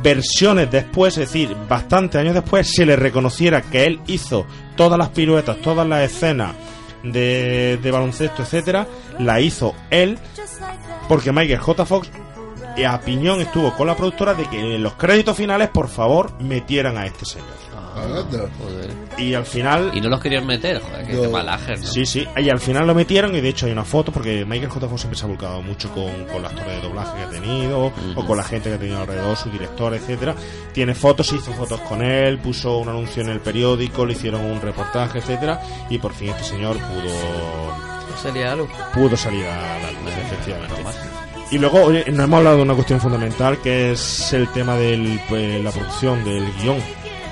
[0.02, 4.46] versiones después, es decir, bastantes años después, se le reconociera que él hizo
[4.76, 6.56] todas las piruetas, todas las escenas
[7.04, 8.88] de, baloncesto, etcétera,
[9.20, 10.18] la hizo él,
[11.08, 11.86] porque Michael J.
[11.86, 12.12] Fox
[12.88, 16.98] a piñón estuvo con la productora de que en los créditos finales, por favor, metieran
[16.98, 17.48] a este señor.
[19.18, 19.92] Y al final.
[19.94, 21.22] Y no los querían meter, joder, que No.
[21.24, 21.86] de malaje, ¿no?
[21.86, 22.26] Sí, sí.
[22.38, 24.88] Y al final lo metieron y de hecho hay una foto porque Michael J.
[24.88, 27.92] Fox siempre se ha volcado mucho con, con las actores de doblaje que ha tenido
[28.16, 30.36] o con la gente que ha tenido alrededor, su director, etcétera.
[30.74, 34.62] Tiene fotos, hizo fotos con él, puso un anuncio en el periódico, le hicieron un
[34.62, 35.60] reportaje, etcétera.
[35.90, 37.92] Y por fin este señor pudo
[38.22, 38.68] Sería algo.
[38.94, 40.76] pudo salir a la luz, efectivamente.
[41.52, 45.60] Y luego, oye, nos hemos hablado de una cuestión fundamental que es el tema de
[45.64, 46.78] la producción, del guion.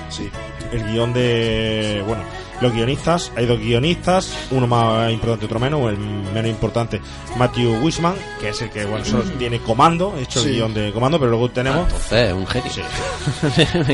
[0.10, 0.30] Sí.
[0.74, 2.04] El guion de.
[2.06, 2.24] Bueno,
[2.62, 7.00] los guionistas, hay dos guionistas, uno más importante, otro menos, el menos importante,
[7.38, 10.50] Matthew Wisman, que es el que, bueno, solo tiene comando, hecho Sí.
[10.50, 11.86] el guion de comando, pero luego tenemos.
[11.86, 12.70] entonces, un genio.
[12.72, 12.82] Sí.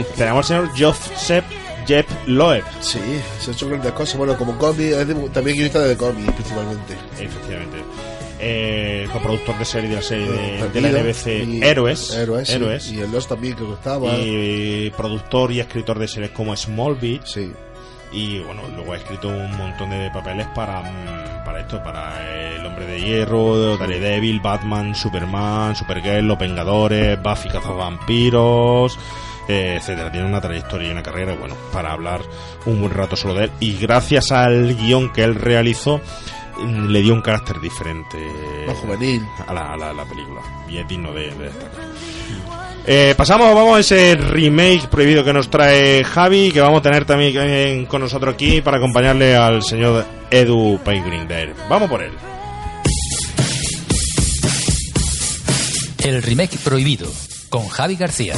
[0.17, 1.45] tenemos al señor Joseph
[1.85, 2.63] Jeb Loeb.
[2.81, 2.99] Sí,
[3.39, 4.17] se ha hecho grandes cosas.
[4.17, 4.91] Bueno, como cómic,
[5.31, 6.97] también guionista de cómics, principalmente.
[7.19, 7.77] Efectivamente.
[8.39, 12.11] Eh, coproductor de serie de la serie de, de la NBC y- Héroes.
[12.13, 12.49] Héroes,
[12.83, 12.95] sí.
[12.95, 14.11] Y el Lost también creo que estaba.
[14.17, 17.21] Y productor y escritor de series como Smallville.
[18.11, 22.65] Y bueno, luego ha escrito un montón de papeles para, mm, para esto, para El
[22.65, 28.97] Hombre de Hierro, Daredevil, Batman, Superman, Supergirl, Los Vengadores, Buffy Cazavampiros,
[29.47, 30.11] eh, etcétera.
[30.11, 32.21] Tiene una trayectoria y una carrera, bueno, para hablar
[32.65, 33.51] un buen rato solo de él.
[33.59, 35.99] Y gracias al guion que él realizó,
[36.63, 38.17] le dio un carácter diferente
[38.67, 39.25] Más juvenil.
[39.47, 40.41] a la, a la- a la película.
[40.69, 41.81] Y es digno de, de destacar.
[42.87, 47.03] Eh, pasamos, vamos a ese remake prohibido que nos trae Javi, que vamos a tener
[47.05, 51.55] también con nosotros aquí para acompañarle al señor Edu Paygrinder.
[51.67, 52.11] Vamos por él.
[56.03, 57.11] El remake prohibido
[57.49, 58.35] con Javi García.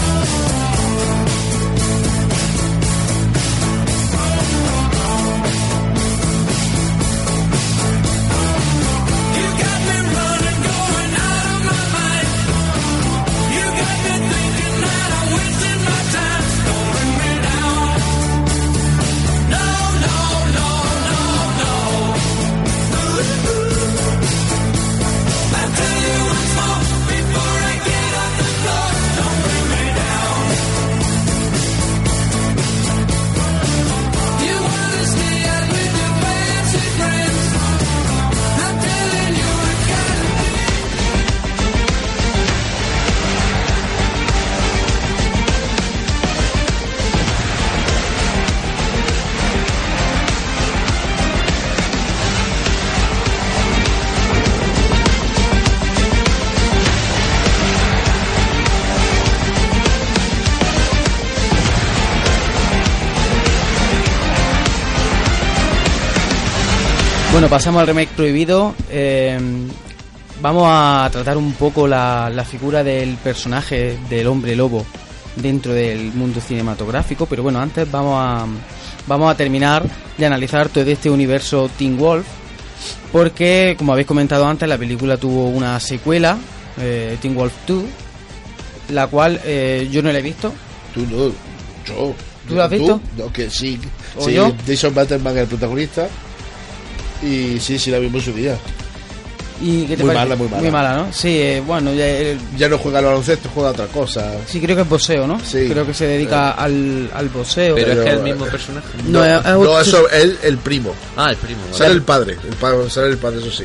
[67.57, 68.75] Pasamos al remake prohibido.
[68.91, 69.35] Eh,
[70.43, 74.85] vamos a tratar un poco la, la figura del personaje del hombre lobo
[75.35, 78.45] dentro del mundo cinematográfico, pero bueno, antes vamos a,
[79.07, 79.84] vamos a terminar
[80.19, 82.27] de analizar todo este universo Teen Wolf,
[83.11, 86.38] porque como habéis comentado antes, la película tuvo una secuela,
[86.79, 87.84] eh, Teen Wolf 2,
[88.89, 90.53] la cual eh, yo no la he visto.
[90.93, 91.34] Tú no,
[91.88, 92.13] yo.
[92.47, 93.01] ¿Tú lo has visto?
[93.17, 93.79] No, que sí.
[94.15, 94.53] ¿O sí, yo?
[94.67, 96.07] Jason Bateman es el protagonista.
[97.23, 98.57] Y sí, sí, la vimos en su día.
[99.60, 100.26] ¿Y qué te Muy parece?
[100.30, 100.61] mala, muy mala.
[100.61, 101.07] Muy mala, ¿no?
[101.11, 104.34] Sí, eh, bueno, ya, eh, Ya no juega al baloncesto, juega a otra cosa.
[104.45, 105.39] sí, creo que es boxeo, ¿no?
[105.44, 105.68] Sí.
[105.68, 107.73] Creo que se dedica al, al boxeo.
[107.73, 108.88] Pero es que es el mismo personaje.
[109.07, 110.94] No, es- es no, otro- eso, él, el primo.
[111.15, 111.61] Ah, el primo.
[111.65, 111.76] vale.
[111.77, 112.38] Sale el padre.
[112.48, 113.64] El padre sale el padre, eso sí.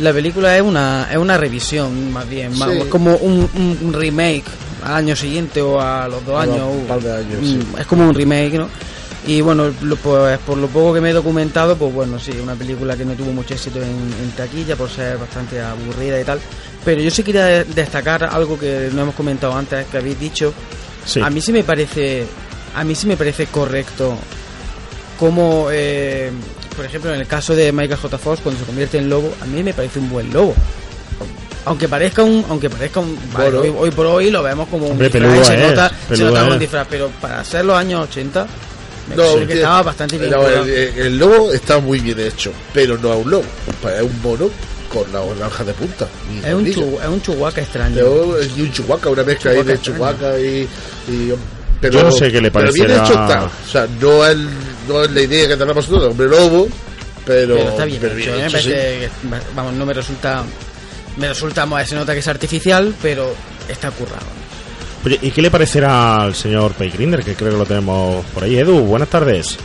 [0.00, 2.58] La película es una, es una revisión, más bien.
[2.58, 2.78] más- Sí.
[2.78, 4.42] Es como un, un- un remake
[4.84, 6.62] al año siguiente o a los dos años.
[6.68, 7.60] un par de años, sí.
[7.78, 8.68] Es como un remake, ¿no?
[9.26, 12.54] Y bueno, lo- pues, por lo poco que me he documentado, pues bueno, sí, una
[12.54, 16.38] película que no tuvo mucho éxito en, en taquilla por ser bastante aburrida y tal.
[16.84, 20.52] Pero yo sí quería de- destacar algo que no hemos comentado antes, que habéis dicho.
[21.04, 21.20] Sí.
[21.20, 22.24] A mí sí me parece,
[22.74, 24.16] a mí sí me parece correcto
[25.18, 26.30] como, eh,
[26.76, 28.18] por ejemplo, en el caso de Michael J.
[28.18, 30.54] Fox, cuando se convierte en lobo, a mí me parece un buen lobo.
[31.64, 34.92] Aunque parezca un, aunque parezca un, vale, hoy, hoy por hoy lo vemos como un
[34.92, 38.44] Hombre, disfraz, se nota, se nota como un disfraz, pero para ser los años 80,
[38.44, 38.50] me
[39.10, 40.30] No, parece que tío, estaba bastante bien.
[40.30, 40.64] no, currado.
[40.64, 43.44] el, el lobo está muy bien hecho, pero no es un lobo.
[43.96, 44.50] Es un mono
[44.92, 46.08] con la naranja de punta.
[46.32, 47.96] y Es un, chu- es un chihuahua extraño.
[47.96, 50.68] Yo- y un chihuahua, una mezcla ahí de chihuahua y,
[51.08, 51.28] y-
[51.82, 53.44] Yo no sé qué le Pero bien hecho está.
[53.44, 54.36] O sea, no es,
[54.88, 56.68] no es la idea que tenemos nosotros, hombre lobo,
[57.24, 58.46] pero, pero está bien pero hecho, ¿eh?
[58.46, 58.70] Hecho, sí.
[58.70, 58.70] parece
[59.00, 59.10] que-
[59.54, 60.42] vamos, no me resulta.
[61.16, 63.32] Me resulta, se nota que es artificial, pero
[63.68, 64.26] está currado.
[65.06, 67.22] Oye, ¿y qué le parecerá al señor Paygrinder?
[67.24, 68.58] Que creo que lo tenemos por ahí.
[68.58, 69.56] Edu, buenas tardes.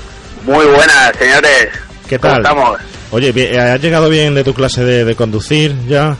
[0.43, 1.69] Muy buenas, señores.
[2.07, 2.41] ¿Qué ¿Cómo tal?
[2.43, 2.80] estamos?
[3.11, 6.15] Oye, bien, ¿has llegado bien de tu clase de, de conducir ya?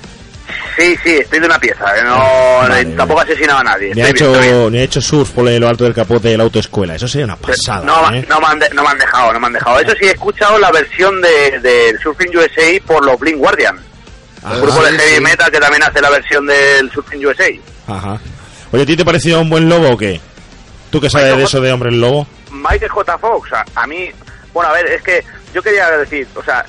[0.78, 1.86] Sí, sí, estoy de una pieza.
[1.94, 3.94] que No, tampoco he asesinado a nadie.
[3.94, 6.44] Ni ha, bien, hecho, ni ha hecho surf por lo alto del capot de la
[6.44, 6.96] autoescuela.
[6.96, 7.86] Eso sería una pasada.
[7.86, 8.26] No, ¿eh?
[8.28, 9.80] no, me han de- no me han dejado, no me han dejado.
[9.80, 13.78] Eso sí, he escuchado la versión de, del Surfing USA por los Blink Guardian.
[14.44, 15.22] Ah, un grupo de heavy sí.
[15.22, 17.50] metal que también hace la versión del Surfing USA.
[17.88, 18.20] Ajá.
[18.72, 20.20] Oye, ¿a ti te pareció un buen lobo o qué?
[20.90, 22.28] ¿Tú qué sabes de eso de hombre lobo?
[22.52, 23.18] Michael J.
[23.18, 24.10] Fox, a, a mí,
[24.54, 25.24] bueno, a ver, es que
[25.54, 26.66] yo quería decir, o sea,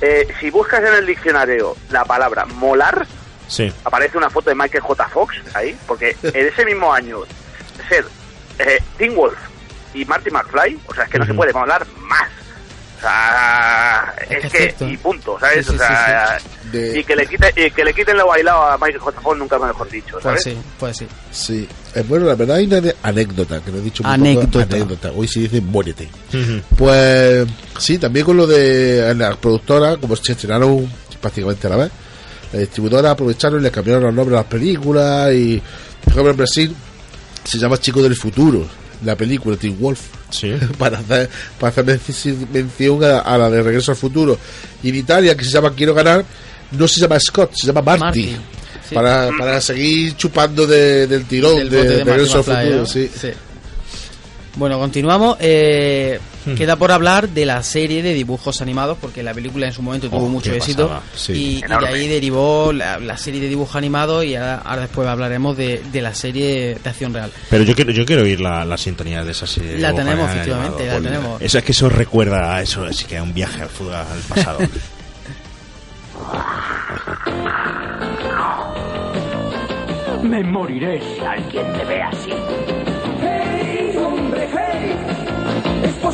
[0.00, 3.06] eh, si buscas en el diccionario la palabra molar,
[3.46, 3.70] Sí.
[3.84, 5.08] aparece una foto de Michael J.
[5.08, 7.18] Fox ahí, porque en ese mismo año
[7.88, 8.04] ser
[8.58, 9.36] eh, Teen Wolf
[9.92, 12.28] y Marty McFly, o sea, es que no se puede molar más.
[13.04, 14.88] Sea, es, que es que, cierto.
[14.88, 15.66] y punto, ¿sabes?
[15.66, 18.26] Sí, sí, o sea, sí, De- y que le quite, y que le quiten lo
[18.26, 19.20] bailado a Michael J.
[19.20, 20.42] Fox nunca mejor dicho, Pues ¿sabes?
[20.42, 21.06] sí, pues sí.
[21.30, 21.68] Sí,
[22.08, 24.62] bueno, la verdad hay una de- anécdota, que no he dicho muy poco, Anécdota.
[24.76, 25.12] anécdota.
[25.14, 26.08] Hoy se dice muérete.
[26.76, 27.46] Pues
[27.78, 30.90] sí, también con lo de en la productora, como se estrenaron
[31.20, 31.90] prácticamente a la vez,
[32.52, 35.60] la distribuidora aprovecharon y le cambiaron los nombres a las películas y
[36.04, 36.76] por ejemplo en Brasil
[37.44, 38.66] se llama Chico del Futuro,
[39.04, 40.00] la película Teen Wolf.
[40.78, 44.38] para hacer, para hacer menci- mención a, a la de Regreso al Futuro.
[44.82, 46.24] Y en Italia, que se llama Quiero ganar,
[46.72, 48.02] no se llama Scott, se llama Marty.
[48.04, 48.36] Marty,
[48.88, 48.94] sí.
[48.94, 52.86] Para, para seguir chupando de- del tirón Del de, bote de de Regreso al Futuro.
[52.86, 53.10] Sí.
[53.18, 53.28] Sí.
[54.56, 55.36] Bueno, continuamos.
[55.40, 56.54] Eh, Hmm.
[56.54, 60.08] Queda por hablar de la serie de dibujos animados, porque la película en su momento
[60.10, 61.00] tuvo Oh, mucho éxito.
[61.14, 61.32] sí.
[61.32, 65.08] Y, y de ahí derivó la, la serie de dibujos animados y ahora, ahora después
[65.08, 67.30] hablaremos de, de la serie de acción real.
[67.50, 69.72] Pero yo quiero, yo quiero oír la, la sintonía de esa serie.
[69.72, 71.40] de La tenemos, efectivamente, la tenemos.
[71.42, 74.20] Eso es que eso recuerda a eso, así que a un viaje al fútbol al
[74.28, 74.58] pasado.
[80.22, 82.30] Me moriré si alguien me ve así.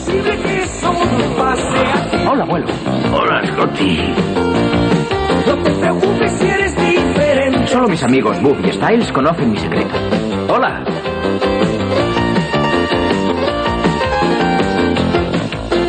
[0.00, 2.16] Posible que eso no pase aquí.
[2.30, 2.66] Hola, abuelo.
[3.12, 3.98] Hola, Scotty.
[5.46, 7.66] No te preocupes si eres diferente.
[7.66, 9.94] Solo mis amigos Bob y Styles conocen mi secreto.
[10.48, 10.84] Hola.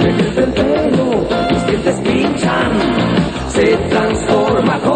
[0.01, 2.71] Me crece el pelo, mis dientes pinchan.
[3.49, 4.90] Se transforma todo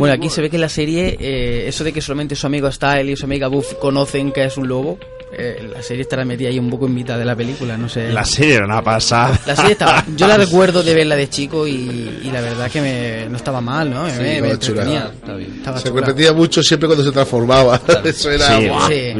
[0.00, 2.70] Bueno, aquí se ve que en la serie, eh, eso de que solamente su amigo
[2.72, 4.98] Style y su amiga Buff conocen que es un lobo,
[5.32, 8.10] eh, la serie estará metida ahí un poco en mitad de la película, no sé.
[8.12, 9.38] la serie era una pasada.
[9.46, 10.04] La serie estaba.
[10.16, 13.60] Yo la recuerdo de verla de chico y, y la verdad que me, no estaba
[13.60, 14.04] mal, ¿no?
[14.04, 14.82] Me, Sí, me chula.
[14.82, 15.12] entretenía.
[15.58, 16.00] Estaba Se chula.
[16.06, 17.80] repetía mucho siempre cuando se transformaba.
[18.04, 18.56] Eso era.
[18.56, 18.64] Sí,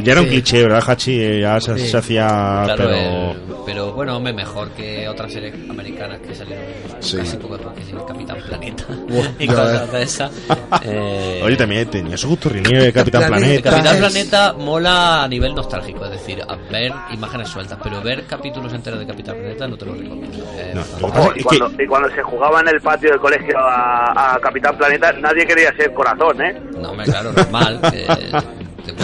[0.03, 1.39] ya era un cliché, ¿verdad, Hachi?
[1.39, 1.87] Ya se, Sí.
[1.87, 2.27] se hacía,
[2.65, 2.91] Claro, pero...
[2.95, 3.35] eh,
[3.65, 6.65] pero bueno, hombre, mejor que otras series americanas que salieron
[6.99, 7.17] Sí.
[7.17, 8.83] casi poco después, que sí, Capitán Planeta
[9.39, 10.31] y cosas de esas.
[10.83, 13.69] Eh, Oye, también tenía su gusto Rinieve, Capitán Planeta.
[13.71, 18.73] Capitán Planeta mola a nivel nostálgico, es decir, a ver imágenes sueltas, pero ver capítulos
[18.73, 20.37] enteros de Capitán Planeta no te lo recomiendo.
[20.55, 24.39] Eh, Oh, y, cuando, y cuando se jugaba en el patio del colegio a, a
[24.39, 26.59] Capitán Planeta, nadie quería ser corazón, ¿eh?
[26.79, 27.79] No, hombre, claro, normal.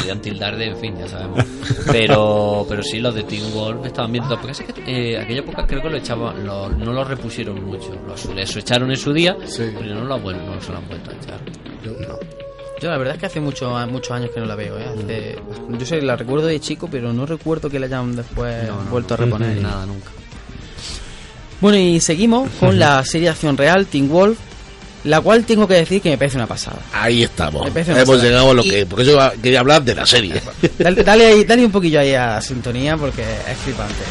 [0.08, 1.44] Podían tildar de, en fin, ya sabemos.
[1.92, 4.24] Pero, pero sí, los de Teen Wolf estaban bien.
[4.28, 7.94] Porque es que eh, aquella época creo que lo echaban, lo- no lo repusieron mucho.
[8.08, 11.14] Lo, eso echaron en su día, pero no lo, no se lo han vuelto a
[11.14, 11.40] echar.
[12.80, 14.78] Yo la verdad es que hace mucho, muchos años que no la veo.
[14.78, 14.86] ¿eh?
[14.86, 15.40] Hace-
[15.78, 18.56] yo sé, la recuerdo de chico, pero no recuerdo que la hayan después
[18.90, 19.58] vuelto a reponer.
[19.62, 20.12] Nada, nunca.
[21.60, 24.38] Bueno, y seguimos con la serie de acción real, Teen Wolf,
[25.04, 26.80] la cual tengo que decir que me parece una pasada.
[26.94, 27.66] Ahí estamos.
[27.66, 28.30] Me parece una Hemos pasada.
[28.30, 28.86] llegado a lo Y- que.
[28.86, 30.42] Porque yo quería hablar de la serie.
[30.78, 34.04] Dale, dale, ahí- dale un poquillo ahí a la sintonía porque es flipante.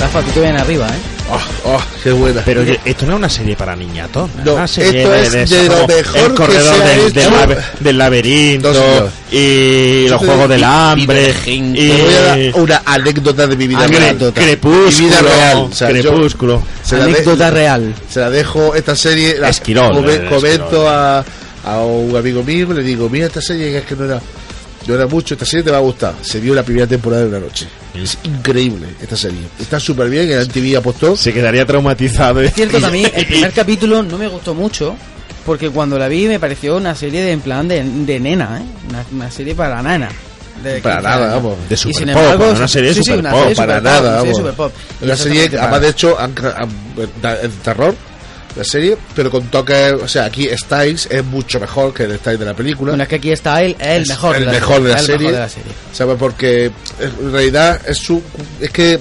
[0.00, 1.15] Rafa, tú te ven arriba, ¿eh?
[1.28, 2.40] Oh, oh, qué buena.
[2.44, 4.30] Pero oye, esto no es una serie para niñatos.
[4.44, 6.86] No, una serie esto es de eso, lo como mejor El que corredor se ha
[6.86, 7.10] del, hecho.
[7.20, 11.34] del lab- del laberinto No, y Yo los juegos del y- hambre.
[11.46, 13.86] y Y, Te voy a dar una anécdota de mi vida.
[13.88, 14.40] Cre- anécdota.
[14.40, 15.56] Crepúsculo, Mi vida real.
[15.58, 16.62] O sea, yo Crepúsculo.
[16.84, 17.94] se la de- Anécdota real.
[18.08, 19.36] Se la dejo esta serie.
[19.40, 21.24] La, Esquirol, come- comento a,
[21.64, 24.20] a un amigo mío, le digo, mira esta serie que es que no era,
[24.94, 26.14] era mucho, esta serie te va a gustar.
[26.22, 27.66] Se vio la primera temporada de una noche.
[27.94, 29.40] Es increíble esta serie.
[29.60, 31.16] Está súper bien, en MTV apostó.
[31.16, 32.40] Se quedaría traumatizado.
[32.40, 34.94] Es cierto también, el primer capítulo no me gustó mucho.
[35.44, 38.64] Porque cuando la vi me pareció una serie de en plan de, de nena, ¿eh?
[38.90, 40.08] Una, una serie para nana.
[40.62, 41.56] De Para 15 nada, vamos.
[41.68, 43.84] De super pop, embargo, una serie de sí, sí, super una pop, serie para super
[43.92, 44.72] nada, pop,
[45.02, 46.70] una serie además de hecho, han, han-
[47.22, 47.94] da- en terror,
[48.56, 52.40] la serie, pero con toques, o sea, aquí Styles es mucho mejor que el Styles
[52.40, 52.92] de la película.
[52.92, 55.04] Bueno, es que aquí Style es el mejor, el de, la mejor de la el
[55.06, 55.18] serie.
[55.18, 55.72] mejor de la serie.
[55.92, 56.16] ¿Sabes?
[56.18, 56.70] Porque
[57.00, 58.22] en realidad es su
[58.60, 58.98] es que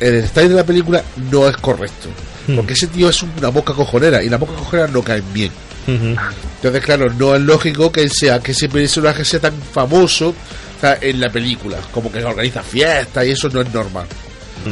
[0.00, 2.08] el style de la película no es correcto.
[2.46, 2.56] Hmm.
[2.56, 5.50] Porque ese tío es una boca cojonera y las bocas cojoneras no caen bien.
[5.86, 10.98] Entonces, claro, no es lógico que sea que ese personaje sea tan famoso o sea,
[11.00, 14.06] en la película, como que organiza fiestas y eso no es normal.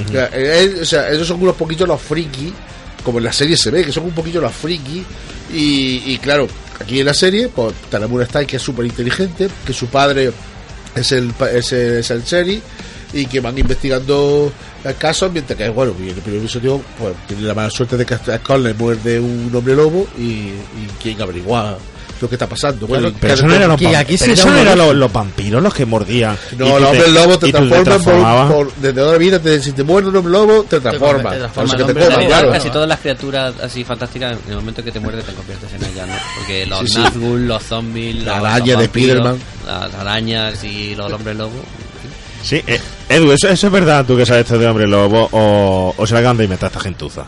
[0.06, 2.52] O sea, él- o sea, esos son unos poquitos los friki,
[3.02, 5.04] como en la serie se ve, que son un poquito los friki.
[5.54, 6.48] Y, claro,
[6.80, 10.32] aquí en la serie, pues un Style que es súper inteligente, que su padre
[10.94, 12.62] es el, es el, es el
[13.12, 14.50] y que van investigando
[14.84, 18.06] el caso mientras que bueno en el primer episodio pues tiene la mala suerte de
[18.06, 21.76] que a Scott le muerde un hombre lobo y, y quien averigua
[22.22, 24.48] lo que está pasando bueno, Pero eso no eran los, que vamp- aquí pero eso
[24.48, 24.78] no origen.
[24.78, 26.36] los, los vampiros los que mordían.
[26.56, 30.08] no, los hombres lobo te transforman por, desde toda la vida te- si te muerde
[30.08, 32.26] un hombre lobo te transforma te transforma O sea, en que te hombre coma, lobo.
[32.28, 32.50] claro.
[32.52, 35.84] Casi todas las criaturas así fantásticas, en el momento que te muerde te conviertes en
[35.84, 36.14] ella, ¿no?
[36.38, 36.98] Porque los Sí, sí.
[37.00, 39.38] Nazgûl, los zombies, La araña los de vampiros, Spiderman.
[39.66, 41.52] las arañas y los hombres lobo.
[42.42, 45.94] Sí, eh, Edu, ¿eso, ¿eso es verdad tú que sabes esto de hombre lobo o,
[45.96, 47.24] o se la acaban de inventar esta gentuza?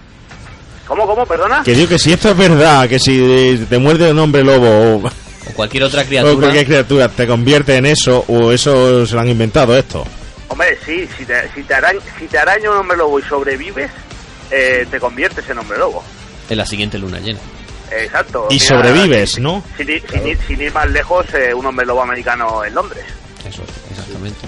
[0.86, 1.62] ¿Cómo, cómo, perdona?
[1.64, 4.96] Que digo que si esto es verdad, que si te muerde un hombre lobo o,
[5.06, 6.34] O cualquier otra o criatura.
[6.36, 10.04] cualquier criatura te convierte en eso o eso se lo han inventado esto.
[10.48, 13.90] Hombre, sí, si te, si te, araña, si te araña un hombre lobo y sobrevives,
[14.50, 16.04] eh, te conviertes en hombre lobo.
[16.50, 17.38] En la siguiente luna llena.
[17.90, 18.46] Exacto.
[18.50, 19.62] Y Mira, sobrevives, ¿no?
[19.76, 23.04] Sin, ir- sin ir, sin ir más lejos, eh, un hombre lobo americano en Londres.
[23.48, 24.46] Eso, exactamente.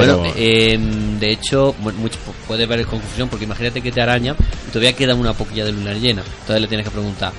[0.00, 0.78] Pero- Bueno, eh,
[1.20, 4.34] de hecho, mu- mucho, puede haber confusión porque imagínate que te araña
[4.66, 6.22] y todavía queda una poquilla de luna llena.
[6.40, 7.32] Entonces le tienes que preguntar,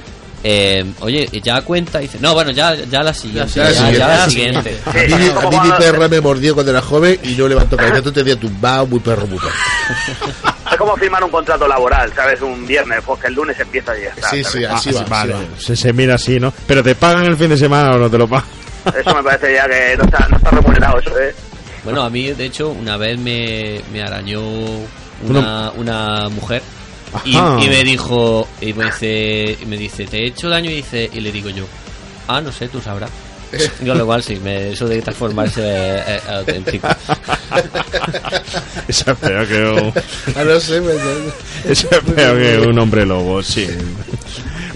[0.43, 1.99] eh, oye, ¿ya cuenta?
[1.99, 3.51] Y dice, no, bueno, ya, ya la siguiente.
[3.55, 3.97] Ya la ya, siguiente.
[3.99, 4.77] ya la Ya la siguiente.
[4.85, 7.75] A mí, mi- a mí mi perra me mordió cuando era joven y no levantó
[7.77, 8.01] cabeza.
[8.01, 9.51] Tú te había tumbado, muy perro, muy perro.
[10.71, 12.41] Es como firmar un contrato laboral, ¿sabes?
[12.41, 14.29] Un viernes, porque el lunes empieza y ya está.
[14.29, 14.51] Sí, ¿sabes?
[14.59, 15.03] sí, así va.
[15.09, 15.59] Vale, así va.
[15.59, 16.53] se, se mira así, ¿no?
[16.67, 18.45] Pero te pagan el fin de semana o no te lo pagan.
[18.97, 21.35] Eso me parece ya que no está, no está remunerado, eso, ¿eh?
[21.83, 24.41] Bueno, a mí, de hecho, una vez me, me arañó
[25.27, 26.61] una, una mujer
[27.25, 30.69] y, me dijo, y me dice, y me dice, ¿te he hecho daño?
[30.69, 31.65] Y, dice, y le digo yo,
[32.27, 33.09] ah, no sé, tú sabrás.
[33.83, 36.87] Yo lo igual sí, me, eso de transformarse es, es auténtico.
[38.87, 39.93] Eso es peor que un,
[40.35, 40.77] Ah, no sé,
[41.65, 43.67] eso es peor que un hombre lobo, sí.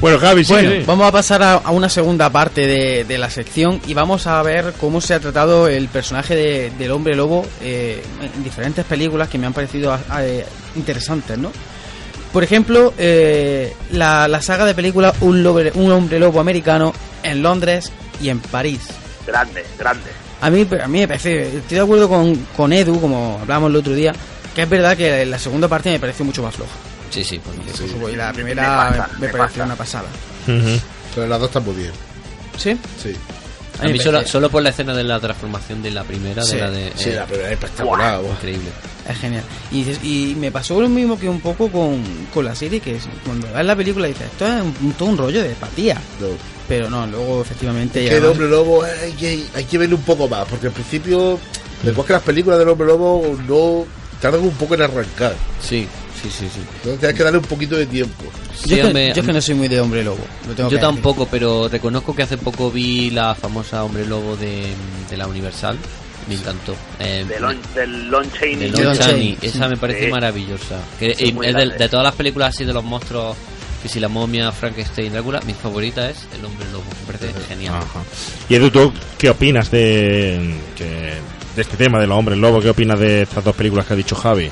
[0.03, 0.51] Bueno, Javi, sí.
[0.51, 0.83] Bueno, sí.
[0.85, 4.43] vamos a pasar a, a una segunda parte de, de la sección y vamos a
[4.43, 8.03] ver cómo se ha tratado el personaje de- del hombre lobo eh,
[8.35, 11.53] en diferentes películas que me han parecido eh, interesantes, ¿no?
[12.33, 16.93] Por ejemplo, eh, la, la saga de películas un, lobe- un hombre lobo americano
[17.23, 17.89] en Londres
[18.21, 18.81] y en París.
[19.25, 20.09] Grande, grande.
[20.41, 23.77] A mí, a mí me parece, estoy de acuerdo con, con Edu, como hablábamos el
[23.77, 24.11] otro día,
[24.53, 26.73] que es verdad que la segunda parte me pareció mucho más floja.
[27.13, 29.65] Sí, sí, por Y la Me primera pasa, me, me pareció pasa.
[29.65, 30.07] una pasada.
[31.15, 31.91] Pero las dos están muy bien.
[32.57, 32.77] ¿Sí?
[33.01, 33.13] Sí.
[33.79, 36.61] A mí me solo, por la escena de la transformación de la primera, Sí, de
[36.61, 36.93] la de...
[36.95, 38.19] Sí, eh, la primera es espectacular.
[38.21, 38.31] guau.
[38.33, 38.69] increíble.
[39.09, 39.43] Es genial.
[39.71, 42.01] Y, dices- y me pasó lo mismo que un poco con,
[42.33, 45.17] con la serie, que es, cuando ves la película dices, esto es un, todo un
[45.17, 45.95] rollo de empatía.
[46.21, 46.27] No.
[46.67, 47.99] Pero no, luego efectivamente...
[48.05, 50.73] Que ya el hombre lobo hay que, hay que verle un poco más, porque al
[50.73, 51.39] principio,
[51.81, 53.85] después que las películas del hombre lobo no
[54.21, 55.33] tardan un poco en arrancar.
[55.61, 55.87] Sí,
[56.23, 56.59] sí, sí, sí.
[56.77, 58.23] Entonces tienes que darle un poquito de tiempo.
[58.55, 60.23] Sí, yo, es que, hombre, yo es que no soy muy de hombre lobo.
[60.47, 64.35] lo tengo Yo que tampoco, pero reconozco que hace poco vi la famosa Hombre Lobo
[64.37, 64.73] de,
[65.09, 65.77] de la Universal.
[66.27, 66.73] Me encantó.
[66.99, 68.55] Eh, De Lon, del Lon Chaney.
[68.55, 69.37] de Lon Chaney.
[69.41, 70.11] Esa me parece Sí.
[70.11, 70.79] maravillosa.
[70.97, 73.35] Que, Sí, es de, todas las películas así de los monstruos,
[73.81, 76.85] que si la momia, Frankenstein, Drácula, mi favorita es El Hombre Lobo.
[77.05, 77.75] Me parece genial.
[77.75, 78.01] Ajá.
[78.47, 80.55] Y Edu, ¿tú qué opinas de,
[81.55, 82.61] de este tema de los hombres lobo?
[82.61, 84.49] ¿Qué opinas de estas dos películas que ha dicho Javi?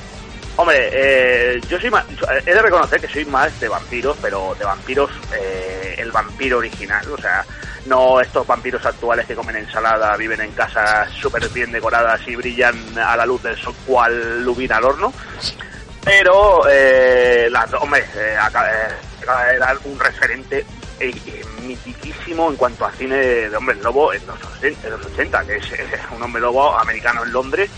[0.61, 2.05] Hombre, eh, yo soy más,
[2.45, 7.03] he de reconocer que soy más de vampiros, pero de vampiros, eh, el vampiro original,
[7.11, 7.43] o sea,
[7.88, 12.75] no estos vampiros actuales que comen ensalada, viven en casas súper bien decoradas y brillan
[12.95, 15.11] a la luz del sol cual lubina al horno.
[16.05, 20.63] Pero, eh, las, hombre, eh, acaba, eh, acaba de dar un referente
[21.01, 25.05] eh, eh, mitiquísimo en cuanto a cine de, hombres lobo en los, 80, en los
[25.07, 25.65] 80, que es,
[26.15, 27.71] un hombre lobo americano en Londres,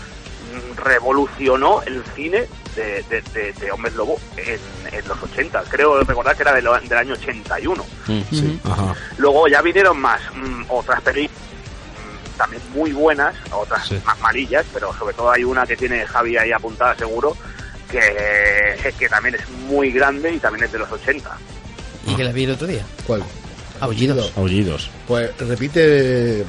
[0.76, 4.58] revolucionó el cine de, de, de- de Hombres Lobo en,
[4.92, 5.62] en los 80.
[5.68, 7.84] Creo recordar que era de lo- del año 81.
[8.30, 8.60] Sí.
[8.64, 8.94] Ajá.
[9.18, 13.96] Luego ya vinieron más mm, otras películas mm, también muy buenas, otras Sí.
[14.04, 17.36] más malillas, pero sobre todo hay una que tiene Javi ahí apuntada seguro,
[17.90, 21.30] que, que también es muy grande y también es de los 80.
[22.06, 22.84] Y que la vi el otro día.
[23.06, 23.22] ¿Cuál?
[23.80, 24.32] Aullidos.
[24.36, 24.90] Aullidos.
[25.06, 26.46] Pues repite el,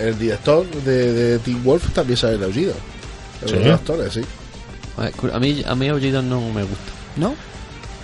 [0.00, 2.74] el director de, de Teen Wolf también sabe el aullido.
[3.46, 3.54] ¿Sí?
[3.56, 4.22] Los actores, sí.
[5.32, 6.92] A mí, a mí Aullidos no me gusta.
[7.16, 7.34] ¿No?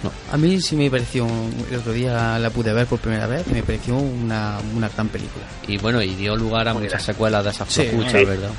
[0.02, 0.12] No.
[0.32, 1.27] A mí sí me pareció,
[1.70, 5.09] el otro día la pude ver por primera vez y me pareció una, una gran
[5.09, 5.44] película.
[5.66, 7.85] Y bueno, y dio lugar a muchas secuelas de esas Sí.
[7.85, 8.24] flojuchas, Sí.
[8.24, 8.51] ¿verdad?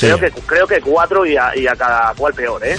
[0.00, 2.78] Creo que creo que cuatro y a, y a cada cual peor, ¿eh?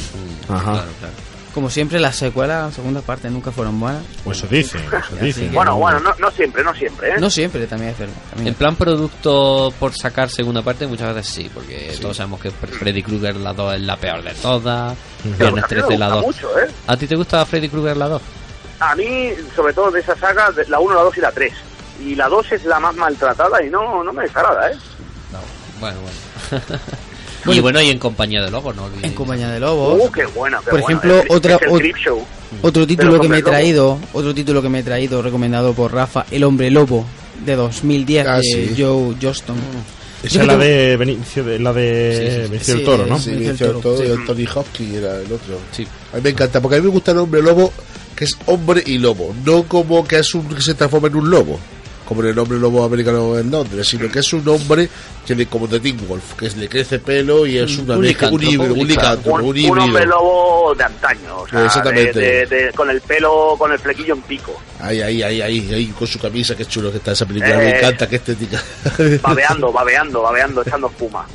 [0.50, 0.64] Ajá.
[0.72, 1.14] Claro, claro.
[1.54, 4.02] Como siempre, las secuelas, las segundas partes nunca fueron buenas.
[4.24, 5.54] Pues eso dicen, eso dicen.
[5.54, 7.16] Bueno, bueno, no, no siempre, no siempre, ¿eh?
[7.20, 8.16] No siempre, también es verdad.
[8.30, 12.42] también En es- plan producto por sacar segunda parte, muchas veces sí, porque todos sabemos
[12.42, 14.98] que Freddy Krueger la 2 es la peor de todas.
[15.24, 16.26] Viernes a mí me 13 la gusta 2.
[16.26, 16.72] mucho, ¿eh?
[16.88, 18.22] ¿A ti te gusta Freddy Krueger la 2?
[18.80, 21.54] A mí, sobre todo de esa saga, la 1, la 2 y la 3.
[22.02, 24.76] Y la 2 es la más maltratada y no, no me desagrada, ¿eh?
[25.80, 26.66] Bueno, bueno.
[27.46, 29.06] y bueno, y en compañía de lobos, no olvidéis.
[29.06, 30.02] En compañía de lobos.
[30.08, 30.98] Uh, qué buena, qué Por buena.
[31.00, 32.24] ejemplo, otra, es el ot- Creep Show.
[32.62, 36.26] otro título que me he traído, otro título que me he traído recomendado por Rafa,
[36.32, 37.06] El Hombre Lobo
[37.46, 38.76] de 2010 Ah, de sí.
[38.78, 39.56] Joe Johnston.
[40.24, 42.50] Esa es la de Benicio, la de Sí, sí, sí.
[42.50, 43.20] Benicio del Toro, ¿no?
[43.20, 44.12] Sí, Benicio del Toro, y.
[44.12, 45.60] Anthony Hopkins era el otro.
[45.74, 45.86] Sí.
[46.14, 47.74] A mí me encanta, porque a mí me gusta el hombre lobo
[48.16, 51.30] que es hombre y lobo, no como que es un que se transforma en un
[51.30, 51.60] lobo,
[52.06, 54.90] como en el hombre lobo americano en Londres, sino que es un hombre
[55.26, 58.30] que le, como de Teen Wolf, que le crece pelo y es una Un mezcla-
[58.30, 59.84] un híbrido, un un licántropo, Un, un un híbrido.
[59.86, 62.20] hombre lobo de antaño, o sea, Exactamente.
[62.20, 65.74] de- de- de- con el pelo, con el flequillo en pico, Ahí, ahí, ahí, ahí,
[65.74, 67.72] ahí, con su camisa, que chulo que está esa película, Eh.
[67.72, 68.62] me encanta, qué estética.
[69.22, 71.26] babeando, babeando, babeando, echando espuma.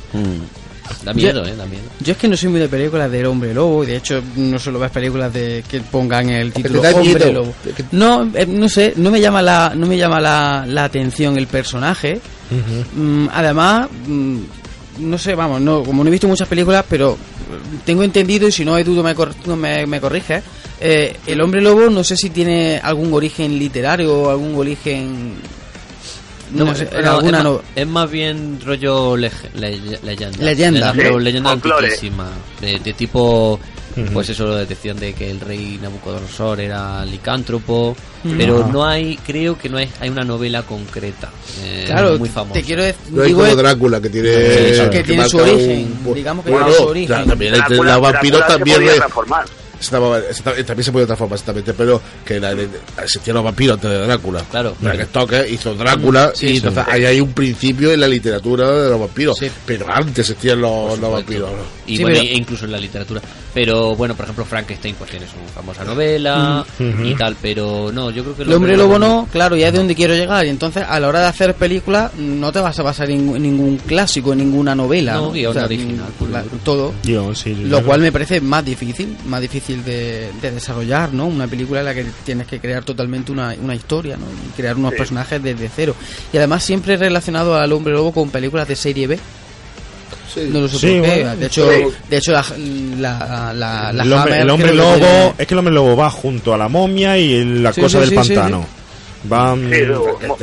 [1.03, 1.83] Da miedo, eh, da miedo.
[1.99, 4.57] Yo es que no soy muy de películas del hombre lobo, y de hecho no
[4.59, 7.43] suelo ver películas de que pongan el título hombre miedo.
[7.43, 7.53] lobo.
[7.91, 11.47] No, eh, no sé, no me llama la, no me llama la, la atención el
[11.47, 12.19] personaje.
[12.95, 14.37] Mm, además, mm,
[14.99, 18.51] no sé, vamos, no, como no he visto muchas películas, pero mm, tengo entendido y
[18.51, 20.43] si no hay duda me, cor- me, me corriges.
[20.81, 25.33] eh, el hombre lobo no sé si tiene algún origen literario o algún origen
[26.51, 30.37] no, sé, en no, alguna es, no- más, es más bien rollo lege- le- leyenda.
[30.43, 30.93] Leyenda.
[30.95, 32.29] Pero Sí, leyenda antiquísima.
[32.61, 33.59] De, de tipo,
[34.13, 37.95] pues eso lo decían de que el rey Nabucodonosor era licántropo.
[38.37, 41.29] Pero no hay, creo que no hay, hay una novela concreta.
[41.63, 42.53] eh, Claro, muy famosa.
[42.59, 44.29] te quiero decir, No hay digo como es- Drácula que tiene,
[44.75, 47.07] Sí, que tiene su origen, un- digamos que bueno, tiene su origen.
[47.07, 49.45] claro, también Drácula- Drácula
[49.79, 50.19] estaba-
[50.65, 52.67] también se puede transformar exactamente, pero que la, de-
[53.03, 54.41] existían los vampiros antes de Drácula.
[54.51, 54.75] Claro.
[54.79, 56.57] Bram Stoker hizo Drácula Sí, y sí.
[56.57, 59.39] entonces ahí hay un principio en la literatura de los vampiros.
[59.65, 61.49] Pero antes existían los, los vampiros.
[61.87, 63.21] Y Sí, bueno, pero- incluso en la literatura.
[63.53, 66.63] Pero bueno, por ejemplo, Frankenstein pues tiene su famosa novela
[67.03, 69.79] y tal, pero no, yo creo que El hombre lobo no, claro, ya es de
[69.79, 70.45] donde quiero llegar.
[70.45, 73.77] Y entonces, a la hora de hacer películas, no te vas a basar en, ningún
[73.77, 75.13] clásico, en ninguna novela.
[75.13, 75.31] No, ¿no?
[75.31, 76.93] guion O sea, original, la- todo.
[77.03, 81.25] Yo, sí, Lo cual me parece más difícil, más difícil de, de desarrollar, ¿no?
[81.27, 84.25] Una película en la que tienes que crear totalmente una, una historia, ¿no?
[84.47, 84.97] Y crear unos Sí.
[84.97, 85.95] personajes desde cero.
[86.33, 89.19] Y además siempre relacionado al hombre lobo con películas de serie B.
[90.33, 90.41] Sí.
[90.51, 91.15] No lo sé Sí, por qué.
[91.23, 91.83] bueno, de hecho, sí.
[92.09, 92.45] de hecho la,
[92.99, 94.13] la, la, la el
[94.49, 97.43] hombre, el lobo, tiene- es que el hombre lobo va junto a la momia y
[97.61, 98.65] la Sí, cosa sí, del sí, sí, pantano.
[99.23, 99.81] Van, Sí,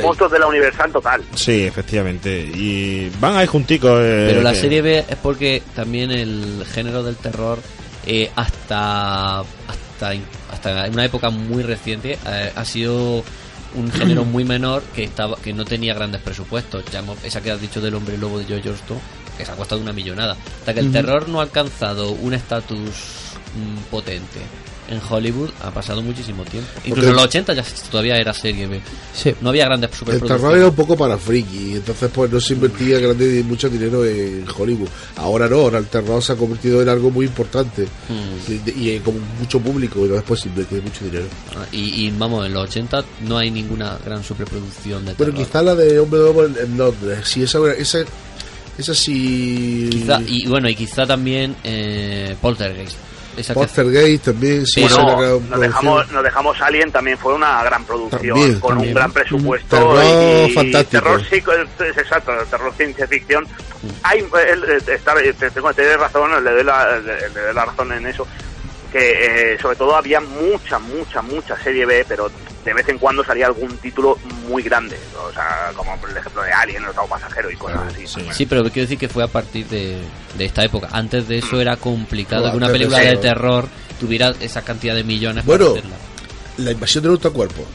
[0.03, 1.21] monstruos de la Universal total.
[1.33, 2.37] sí, efectivamente.
[2.41, 3.99] Y van ahí junticos.
[4.03, 7.57] eh, Pero la que- serie B es porque también el género del terror
[8.07, 10.13] eh, hasta hasta
[10.51, 13.23] hasta en una época muy reciente eh, ha sido
[13.75, 16.83] un género muy menor que estaba que no tenía grandes presupuestos.
[16.91, 18.97] Ya hemos- esa que has dicho del hombre lobo de Joe Johnston
[19.37, 20.35] que se ha costado una millonada.
[20.59, 22.95] Hasta que el terror no ha alcanzado un estatus
[23.55, 24.39] mm, potente
[24.89, 26.69] en Hollywood ha pasado muchísimo tiempo.
[26.85, 28.79] Incluso en los 80 ya todavía era serie B.
[29.13, 29.33] Sí.
[29.41, 30.41] No había grandes El superproducciones.
[30.41, 34.45] terror era un poco para friki, entonces pues no se invertía grande, mucho dinero en
[34.57, 34.87] Hollywood.
[35.17, 38.51] Ahora no, ahora el terror se ha convertido en algo muy importante Mm.
[38.77, 41.25] y, y, con mucho público y después se invierte mucho dinero.
[41.55, 45.45] Ah, Y, y, vamos, en los 80 no hay ninguna gran superproducción de Bueno, terror.
[45.47, 47.99] quizá la de Hombre Lobo en, en Londres, sí, esa, esa,
[48.77, 49.89] esa sí...
[49.91, 52.95] Quizá- y bueno, y quizá también eh, Poltergeist.
[53.53, 58.59] Poltergeist también, sí, No, nos dejamos, nos dejamos Alien también fue una gran producción También,
[58.59, 58.89] con también.
[58.89, 60.03] un gran presupuesto Terror
[60.49, 61.03] y, fantástico.
[61.03, 61.41] terror sí,
[61.85, 63.45] es exacto, terror ciencia ficción.
[64.03, 67.91] Hay eh, está, eh, te- tengo razón, le doy la, le, le doy la razón
[67.93, 68.27] en eso
[68.91, 72.31] que eh, sobre todo había mucha, mucha, mucha serie B, pero
[72.67, 74.17] de vez en cuando salía algún título
[74.49, 77.79] muy grande, o sea, como por el ejemplo de Alien, el octavo pasajero y cosas
[77.87, 78.05] así.
[78.33, 79.97] Sí, pero quiero decir que fue a partir de,
[80.37, 80.89] de esta época.
[80.91, 83.69] Antes de eso era complicado que una de película de terror
[84.01, 85.95] tuviera esa cantidad de millones Bueno, para hacerla.
[86.57, 87.65] la invasión del ultracuerpo.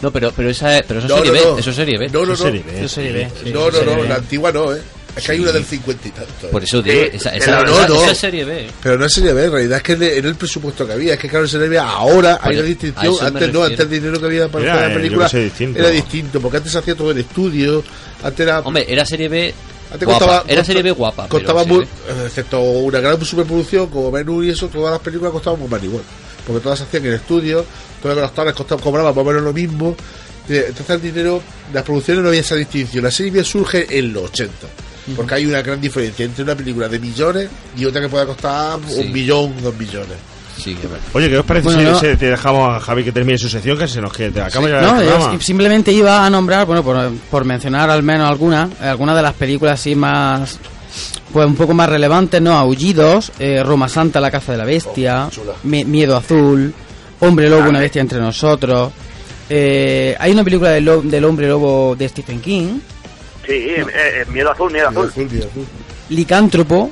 [0.00, 1.44] No, pero, pero esa, pero eso es No, serie no, B.
[1.52, 1.58] no.
[1.58, 2.08] Eso es serie B.
[2.08, 2.32] No, no, no.
[2.32, 2.72] Eso serie B.
[2.74, 4.82] Eso es serie B, sí, no, no, no, la antigua no, ¿eh?
[5.16, 5.42] Es que hay Sí.
[5.44, 6.46] una del cincuenta y tanto.
[6.46, 6.50] ¿eh?
[6.52, 7.94] Por eso digo, esa, esa, Pero no, esa- no.
[8.02, 8.66] esa es serie B.
[8.82, 11.14] Pero no es serie B, en realidad es que en el- el presupuesto que había,
[11.14, 14.20] es que claro, en serie B ahora hay una distinción, antes no, antes el dinero
[14.20, 15.78] que había para Era, hacer eh, la película sé, distinto.
[15.78, 17.82] era distinto, porque antes se hacía todo en estudio,
[18.22, 18.60] antes era...
[18.60, 19.54] Hombre, era serie B.
[19.90, 20.18] Antes guapa.
[20.26, 21.28] costaba- era costa- serie B guapa.
[21.28, 21.88] Costaba muy, eh,
[22.26, 26.02] excepto una gran superproducción como Menú y eso, todas las películas costaban muy mal igual.
[26.46, 27.64] Porque todas se hacían en estudio,
[28.02, 29.96] todas las actores costaban, cobraban más o menos lo mismo.
[30.48, 33.02] Eh, Entonces el dinero, las producciones no había esa distinción.
[33.02, 34.66] La serie B surge en los 80.
[35.14, 38.78] Porque hay una gran diferencia entre una película de millones y otra que pueda costar
[38.88, 39.00] Sí.
[39.00, 40.16] un millón, dos millones.
[40.56, 40.88] Sí, que.
[41.12, 42.16] Oye, ¿qué os parece Bueno, si, no.
[42.16, 43.76] te dejamos a Javi que termine su sección?
[43.78, 44.40] Que se nos quede.
[44.40, 48.70] Acaba el No, yo simplemente iba a nombrar, bueno, por, por mencionar al menos algunas,
[48.80, 50.58] algunas de las películas así más,
[51.32, 52.56] pues un poco más relevantes, ¿no?
[52.56, 55.28] Aullidos, eh, Roma Santa, La Caza de la Bestia,
[55.64, 56.72] Mi- Miedo Azul,
[57.20, 58.92] Hombre Lobo, Una Bestia entre Nosotros.
[59.48, 62.78] Eh, hay una película del, del Hombre Lobo de Stephen King,
[63.46, 65.10] Sí, eh, eh, Miedo Azul, Miedo Azul.
[66.08, 66.90] Licántropo,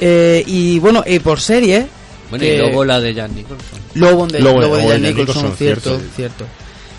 [0.00, 1.86] eh, y bueno, eh, por serie...
[2.30, 3.78] Bueno, que- y luego la de Jan Nicholson.
[3.94, 6.14] Lobo de, Lobo- Lobo de de Jack Nicholson, Nicholson, cierto, cierto.
[6.16, 6.44] cierto.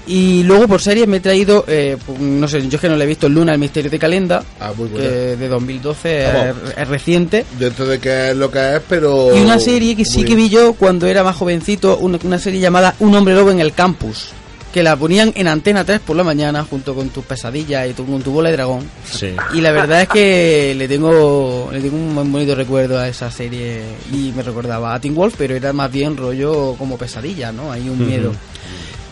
[0.10, 2.96] Y luego por serie me he traído, eh, pu- no sé, yo es que no
[2.96, 6.74] le he visto Luna, el misterio de Calenda, Ah, muy que de 2012 es, Vamos.
[6.78, 7.46] es reciente.
[7.60, 9.36] Dentro de que es lo que es, pero...
[9.36, 12.62] Y una serie que sí que vi yo cuando era más jovencito, una, una serie
[12.62, 14.30] llamada Un hombre lobo en el campus,
[14.78, 18.06] que la ponían en Antena 3 por la mañana junto con tus pesadillas y tu,
[18.06, 18.88] con tu bola de dragón.
[19.12, 19.36] Sí.
[19.56, 23.32] Y la verdad es que le tengo le tengo un muy bonito recuerdo a esa
[23.32, 23.82] serie
[24.14, 27.72] y me recordaba a Teen Wolf, pero era más bien rollo como pesadilla, ¿no?
[27.72, 28.34] Hay un miedo.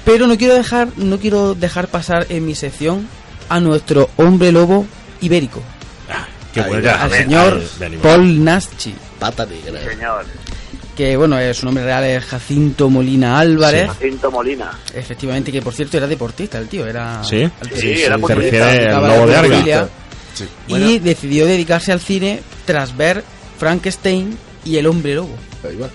[0.04, 3.08] Pero no quiero dejar no quiero dejar pasar en mi sección
[3.50, 4.86] a nuestro hombre lobo
[5.22, 5.64] ibérico,
[6.54, 7.64] Qué bueno, ya, al señor.
[8.04, 9.82] Paul Naschi, Pata negra.
[9.82, 10.26] Señor,
[10.96, 13.88] que bueno, eh, su nombre real es Jacinto Molina Álvarez.
[13.88, 14.72] Jacinto Molina.
[14.94, 17.24] Efectivamente, que por cierto era deportista el tío, era...
[17.24, 17.50] ¿Sí?
[17.76, 19.90] Sí, era Se refiere al lobo de la Arga.
[20.68, 23.24] y decidió dedicarse al cine tras ver
[23.60, 25.36] Frankenstein y El Hombre Lobo.
[25.68, 25.90] Ahí va.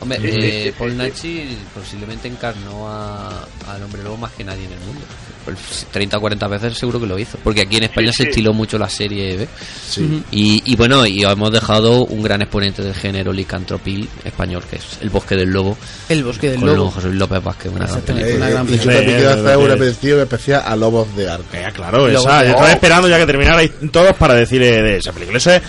[0.00, 0.96] Hombre, eh, sí, Paul sí.
[0.96, 5.00] Nachi posiblemente encarnó a- al hombre lobo más que nadie en el mundo.
[5.44, 7.38] Pues 30 o 40 veces seguro que lo hizo.
[7.44, 8.28] Porque aquí en España Sí, se sí.
[8.30, 9.48] estiló mucho la serie B.
[9.88, 10.22] Sí.
[10.30, 14.82] Y, y bueno, y hemos dejado un gran exponente del género licantropil español, que es
[15.00, 15.76] El Bosque del Lobo,
[16.08, 16.90] El Bosque del con Lobo.
[16.90, 18.36] José Luis López Vázquez, una gran película.
[18.36, 21.60] una gran Eh, y yo también quiero hacer una mención especial a Lobos de Arca.
[21.60, 22.42] Ya, claro, esa.
[22.44, 25.38] Yo estaba esperando ya que terminarais todos para decir eh, de esa película.
[25.38, 25.62] Eso es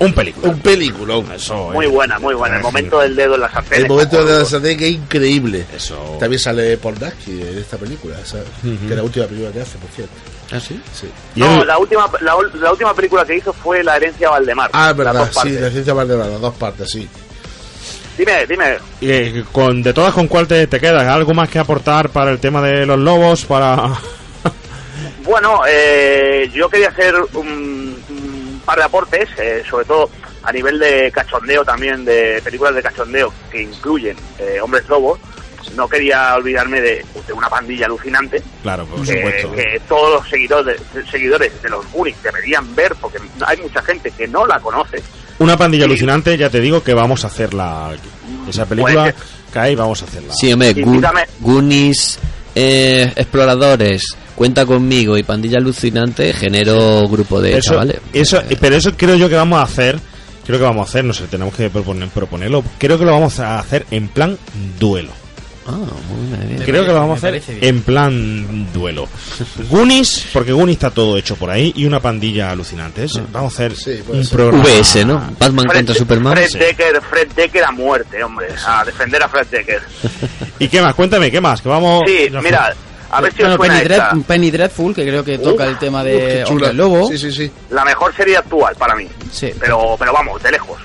[0.00, 0.48] un película.
[0.52, 1.22] Un película.
[1.34, 1.88] Eso, Muy eh.
[1.88, 2.56] buena, muy buena.
[2.56, 3.82] El momento del dedo en la sartén.
[3.82, 5.64] El momento de la sartén que es increíble.
[5.74, 6.16] Eso.
[6.18, 8.46] También sale Paul Nasky en esta película, ¿sabes?
[8.62, 10.12] que es la última película que hace, por cierto.
[10.52, 10.80] ¿Ah, sí?
[10.92, 11.06] Sí.
[11.36, 14.70] Y No, la última, la, ul- la última película que hizo fue La herencia Valdemar.
[14.72, 17.08] Ah, verdad, sí, la ciencia Valdemar, las dos partes, sí.
[18.18, 18.76] Dime, dime.
[19.00, 21.06] y, eh, con, de todas, ¿con cuál te, te quedas?
[21.06, 23.44] ¿Algo más que aportar para el tema de los lobos?
[23.44, 23.92] Para.
[25.24, 27.96] Bueno, eh, yo quería hacer un
[28.70, 30.08] par de aportes, eh, sobre todo
[30.44, 35.18] a nivel de cachondeo también, de películas de cachondeo que incluyen eh, hombres lobos.
[35.74, 39.52] No quería olvidarme de, de una pandilla alucinante Claro, por que, supuesto.
[39.52, 40.80] que todos los seguidores,
[41.10, 45.02] seguidores de los Goonies deberían ver porque hay mucha gente que no la conoce.
[45.38, 45.90] Una pandilla Sí.
[45.90, 47.90] alucinante, ya te digo que vamos a hacerla.
[47.90, 48.08] aquí.
[48.48, 49.14] Esa película Pues
[49.52, 50.32] que hay, vamos a hacerla.
[50.34, 50.74] Sí, hombre.
[51.40, 52.18] Goonies,
[52.54, 54.02] eh, Exploradores,
[54.40, 57.98] Cuenta conmigo y Pandilla Alucinante, genero grupo de eso, chavales.
[58.14, 60.00] eso, pero eso creo yo que vamos a hacer.
[60.46, 62.64] Creo que vamos a hacer, no sé, tenemos que proponer, proponerlo.
[62.78, 64.38] Creo que lo vamos a hacer en plan
[64.78, 65.10] duelo.
[65.66, 66.62] Ah, muy bien.
[66.64, 69.06] Creo que lo vamos a hacer en plan duelo.
[69.68, 73.04] Goonies, porque Goonies está todo hecho por ahí, y una pandilla alucinante.
[73.04, 74.64] Es- Vamos a hacer Sí, un programa.
[74.64, 75.18] VS, ¿no?
[75.38, 76.32] Batman Fred, contra Superman.
[76.32, 76.58] Fred Sí.
[76.58, 79.82] Decker, Fred Decker a muerte, hombre, a defender a Fred Decker.
[80.58, 80.94] ¿Y qué más?
[80.94, 81.60] Cuéntame, ¿qué más?
[81.60, 82.04] Que vamos.
[82.06, 82.74] Sí, mira,
[83.10, 84.10] a ver si Bueno, os suena Penny, esta.
[84.12, 86.68] Dread- Penny Dreadful, que creo que toca el tema de chula.
[86.68, 87.08] Hombre Lobo.
[87.08, 87.50] Sí, sí, sí.
[87.70, 89.08] La mejor serie actual para mí.
[89.32, 89.52] Sí.
[89.58, 90.80] Pero, pero vamos, de lejos.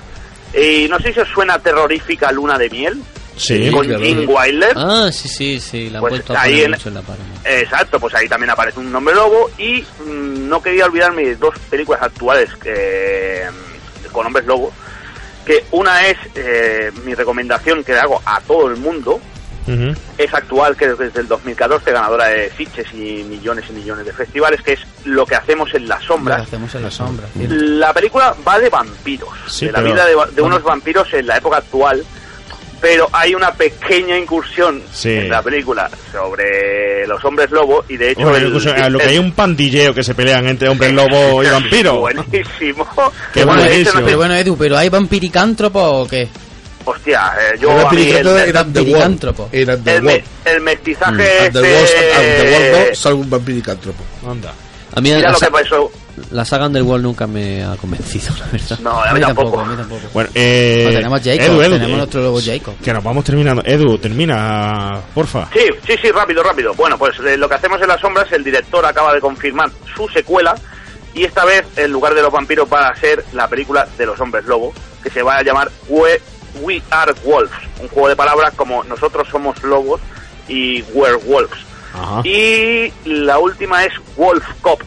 [0.54, 3.02] Y no sé si os suena terrorífica Luna de Miel
[3.38, 4.02] Sí, con claro.
[4.02, 4.72] Jim Wilder.
[4.78, 7.02] Ah, sí, sí, sí, la han Pues puesto a ahí poner en- mucho en la
[7.02, 7.46] Paramount.
[7.46, 11.54] Exacto, pues ahí también aparece un nombre lobo y mm, no quería olvidarme de dos
[11.70, 14.72] películas actuales que, mm, con hombres lobo,
[15.46, 19.20] que una es eh, mi recomendación que le hago a todo el mundo,
[20.18, 24.14] Es actual, que es desde el 2014, ganadora de fiches y millones y millones de
[24.14, 26.42] festivales, que es Lo que hacemos en las Lo sombras.
[26.42, 27.28] hacemos en la sombra.
[27.36, 27.56] cierto.
[27.56, 31.14] La película va de vampiros, Sí, de la pero- vida de, va- de unos vampiros
[31.14, 32.04] en la época actual,
[32.82, 35.10] pero hay una pequeña incursión Sí.
[35.14, 39.00] en la película sobre los hombres lobo y de hecho Bueno, el- incluso, a lo
[39.00, 42.00] que hay un pandilleo que se pelean entre hombres lobo y vampiro.
[42.00, 42.88] buenísimo
[43.34, 44.02] Qué buenísimo.
[44.06, 46.28] pero bueno, Edu, ¿pero hay vampiricántropos o qué?
[46.86, 48.56] Hostia eh, yo a mí el, el,
[49.52, 54.04] el el mestizaje And the este- no, salvo un vampiricántropo.
[54.30, 54.54] Anda.
[54.94, 55.92] A mí mira la, lo que pasó
[56.32, 58.80] la saga Underworld nunca me ha convencido, la verdad.
[58.80, 60.02] no a A mí tampoco, tampoco, a mí tampoco.
[60.14, 62.74] Bueno, eh, Bueno, tenemos Jacob, Edu, Edu, tenemos eh, nuestro lobo Jacob.
[62.82, 63.62] Que nos vamos terminando.
[63.66, 65.50] Edu, termina, porfa.
[65.52, 66.74] Sí, sí, sí, rápido, rápido.
[66.74, 70.08] Bueno, pues eh, lo que hacemos en las sombras, el director acaba de confirmar su
[70.08, 70.56] secuela
[71.14, 74.20] y esta vez, en lugar de los vampiros, va a ser la película de los
[74.20, 76.22] hombres lobo, que se va a llamar We,
[76.62, 77.52] We Are Wolves,
[77.82, 80.02] un juego de palabras como nosotros somos lobos
[80.48, 81.60] y werewolves.
[81.94, 82.22] Ajá.
[82.28, 84.82] Y la última es Wolf Cop,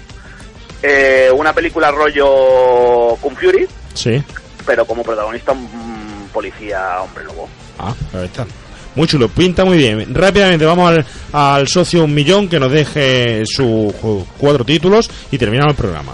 [0.83, 4.23] eh, una película rollo Kung Fury, Sí.
[4.67, 7.49] pero como protagonista un policía hombre lobo.
[7.79, 8.47] Ah, ahí está.
[8.95, 10.13] Muy chulo, pinta muy bien.
[10.15, 13.93] Rápidamente vamos al, al socio un millón que nos deje sus
[14.39, 16.13] cuatro títulos y terminamos el programa.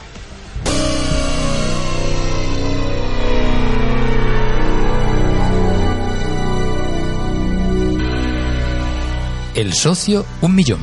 [9.54, 10.80] El socio, un millón.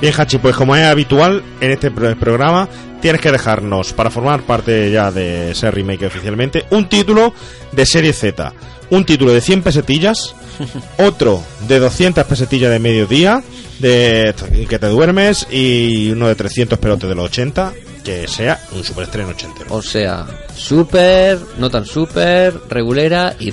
[0.00, 2.68] Bien, Hachi, pues como es habitual en este pro- programa,
[3.00, 7.32] tienes que dejarnos, para formar parte ya de ese remake oficialmente, un título
[7.72, 8.52] de serie Z.
[8.90, 10.34] Un título de 100 pesetillas,
[10.98, 13.42] otro de 200 pesetillas de mediodía,
[13.78, 14.34] de
[14.68, 17.72] que te duermes, y uno de 300 pelotes de los 80,
[18.04, 19.66] que sea un superestreno ochentero.
[19.70, 23.52] O sea, super, no tan super, regulera y...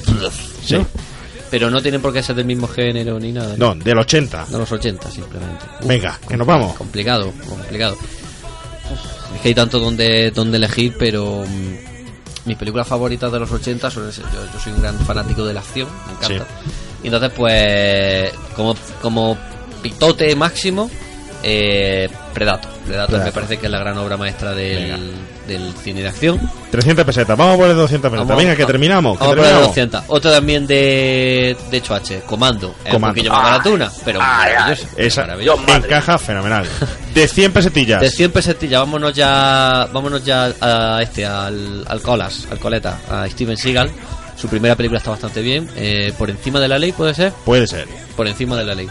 [0.63, 0.75] Sí.
[0.75, 0.87] ¿no?
[1.49, 3.55] Pero no tienen por qué ser del mismo género ni nada.
[3.57, 4.45] No, del 80.
[4.45, 5.65] De los 80 simplemente.
[5.81, 6.73] Uf, Venga, que nos vamos.
[6.75, 7.93] Complicado, complicado.
[7.93, 13.51] Uf, es que hay tanto donde, donde elegir, pero mm, mis películas favoritas de los
[13.51, 14.25] 80 suelen ser.
[14.33, 16.47] Yo, yo soy un gran fanático de la acción, me encanta.
[17.03, 19.37] Y entonces, pues, como, como
[19.83, 20.89] pitote máximo,
[21.43, 22.71] eh, Predator.
[22.85, 23.07] Predator.
[23.07, 23.25] Predator.
[23.25, 25.11] me parece que es la gran obra maestra del,
[25.47, 26.39] del cine de acción.
[26.71, 28.27] 300 pesetas, vamos a poner 200 pesetas.
[28.27, 29.17] Vamos- Venga, que terminamos.
[29.17, 29.67] Que Vamos a poner terminamos.
[29.75, 30.03] 200.
[30.07, 32.75] Otro también de, de hecho H, Comando.
[32.79, 33.13] Es un Comando.
[33.15, 34.87] poquillo más baratuna, pero maravilloso.
[34.97, 35.63] Esa Maravilloso.
[35.75, 36.65] encaja fenomenal.
[37.13, 38.01] De 100 pesetillas.
[38.01, 43.29] De 100 pesetillas, vámonos ya, vámonos ya a este, al, al Colas, al Coleta, a
[43.29, 43.91] Steven Seagal.
[44.35, 45.69] Su primera película está bastante bien.
[45.75, 47.31] Eh, por encima de la ley, ¿puede ser?
[47.45, 47.87] Puede ser.
[48.17, 48.89] Por encima de la ley.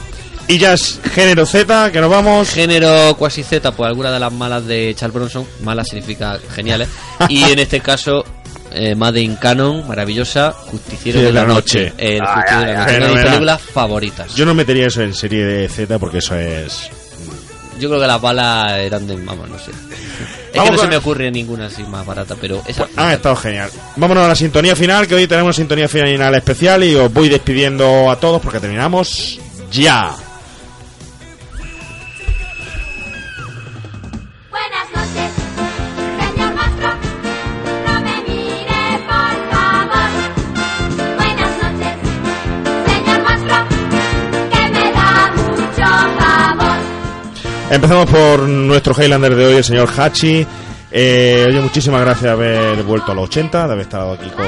[0.52, 2.50] Y ya es género Z, que nos vamos.
[2.50, 5.46] Género cuasi Z, pues alguna de las malas de Charles Bronson.
[5.62, 6.88] Mala significa geniales.
[7.30, 8.22] Y en este caso,
[8.70, 10.52] eh, Made in Canon, maravillosa.
[10.52, 11.92] Justiciero Sí, de la noche.
[11.96, 12.84] El Ay, Justiciero de ay, la ay.
[12.84, 12.96] noche.
[12.98, 14.34] Una de mis películas favoritas.
[14.34, 16.90] Yo no metería eso en serie de Z porque eso es.
[17.80, 19.16] Yo creo que las balas eran de.
[19.16, 19.70] Vamos, no sé.
[19.70, 22.86] Es Vamos que no con- se me ocurre ninguna así más barata, pero esa.
[22.96, 23.70] Ha estado genial.
[23.96, 27.30] Vámonos a la sintonía final, que hoy tenemos una sintonía final especial y os voy
[27.30, 30.14] despidiendo a todos porque terminamos ya.
[47.72, 50.46] Empezamos por nuestro Highlander de hoy, el señor Hachi.
[50.94, 54.46] Eh, oye, muchísimas gracias de haber vuelto a los 80, de haber estado aquí con,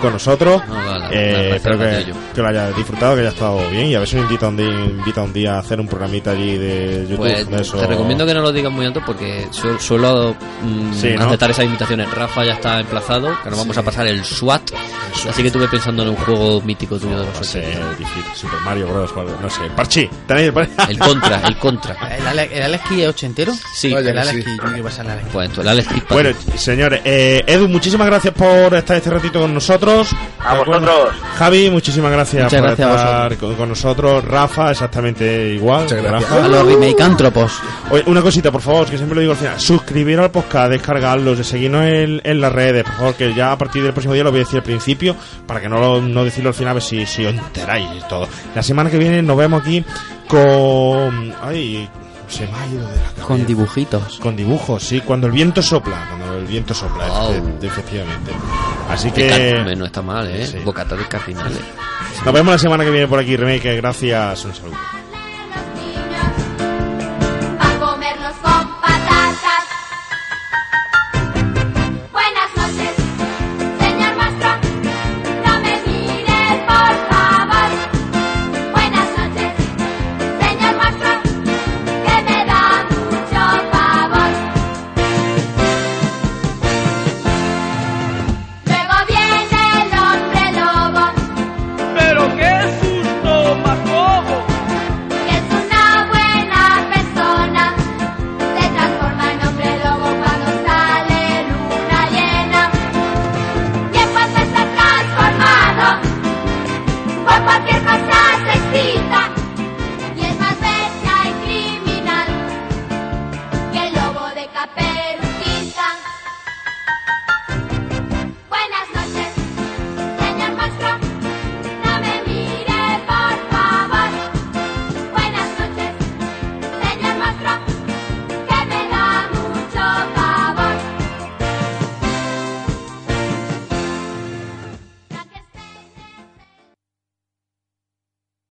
[0.00, 0.60] con nosotros.
[0.66, 4.08] No, Eh, espero que, que lo hayas disfrutado, que haya estado bien y a ver
[4.08, 7.16] si nos invita un día, invita un día a hacer un programita allí de YouTube.
[7.18, 7.76] Pues de eso.
[7.78, 11.26] te recomiendo que no lo digas muy alto porque su- suelo mm, Sí, ¿no?
[11.26, 12.10] aceptar esas invitaciones.
[12.12, 14.72] Rafa ya está emplazado, que nos vamos a pasar el SWAT.
[15.28, 17.90] Así que estuve pensando en un juego mítico tuyo de los No sé, 80.
[17.90, 19.12] difícil, Super Mario Bros.
[19.40, 20.72] No sé, Parchi, ¿tenéis el Parchi?
[20.88, 22.16] El contra, el contra.
[22.16, 23.52] ¿El, Ale- el Alex es ochentero?
[23.74, 23.88] Sí.
[23.88, 24.56] el Vaya que Alex sí.
[24.56, 25.32] Yo Alex Kidd.
[25.32, 29.52] Pues entonces, el Alex Bueno, señores, eh, Edu, muchísimas gracias por estar este ratito con
[29.54, 30.10] nosotros.
[30.40, 31.14] A vosotros.
[31.36, 34.24] Javi, muchísimas gracias Muchas por gracias estar con, con nosotros.
[34.24, 35.88] Rafa, exactamente igual.
[35.88, 36.44] Rafa.
[36.44, 37.52] A los remakeántropos.
[37.90, 39.60] Oye, una cosita, por favor, que siempre lo digo al final.
[39.60, 43.58] Suscribiros al podcast, descargarlos, de seguirnos en, en las redes, por favor, que ya a
[43.58, 45.16] partir del próximo día lo voy a decir al principio,
[45.46, 48.08] para que no, lo, no decirlo al final, a ver si, si os enteráis y
[48.08, 48.28] todo.
[48.54, 49.84] La semana que viene nos vemos aquí
[50.28, 51.34] con...
[51.42, 51.88] Ay,
[52.28, 53.22] se me ha ido de la cabeza.
[53.26, 54.18] Con dibujitos.
[54.18, 57.30] Con dibujos, sí, cuando el viento sopla, cuando el viento sopla, Wow.
[57.32, 58.32] efe- efectivamente.
[58.90, 60.46] Así car- que no está mal, ¿eh?
[60.46, 60.58] Sí.
[60.58, 61.58] De cardinales.
[62.24, 64.76] nos vemos la semana que viene por aquí, Remake, gracias, un saludo.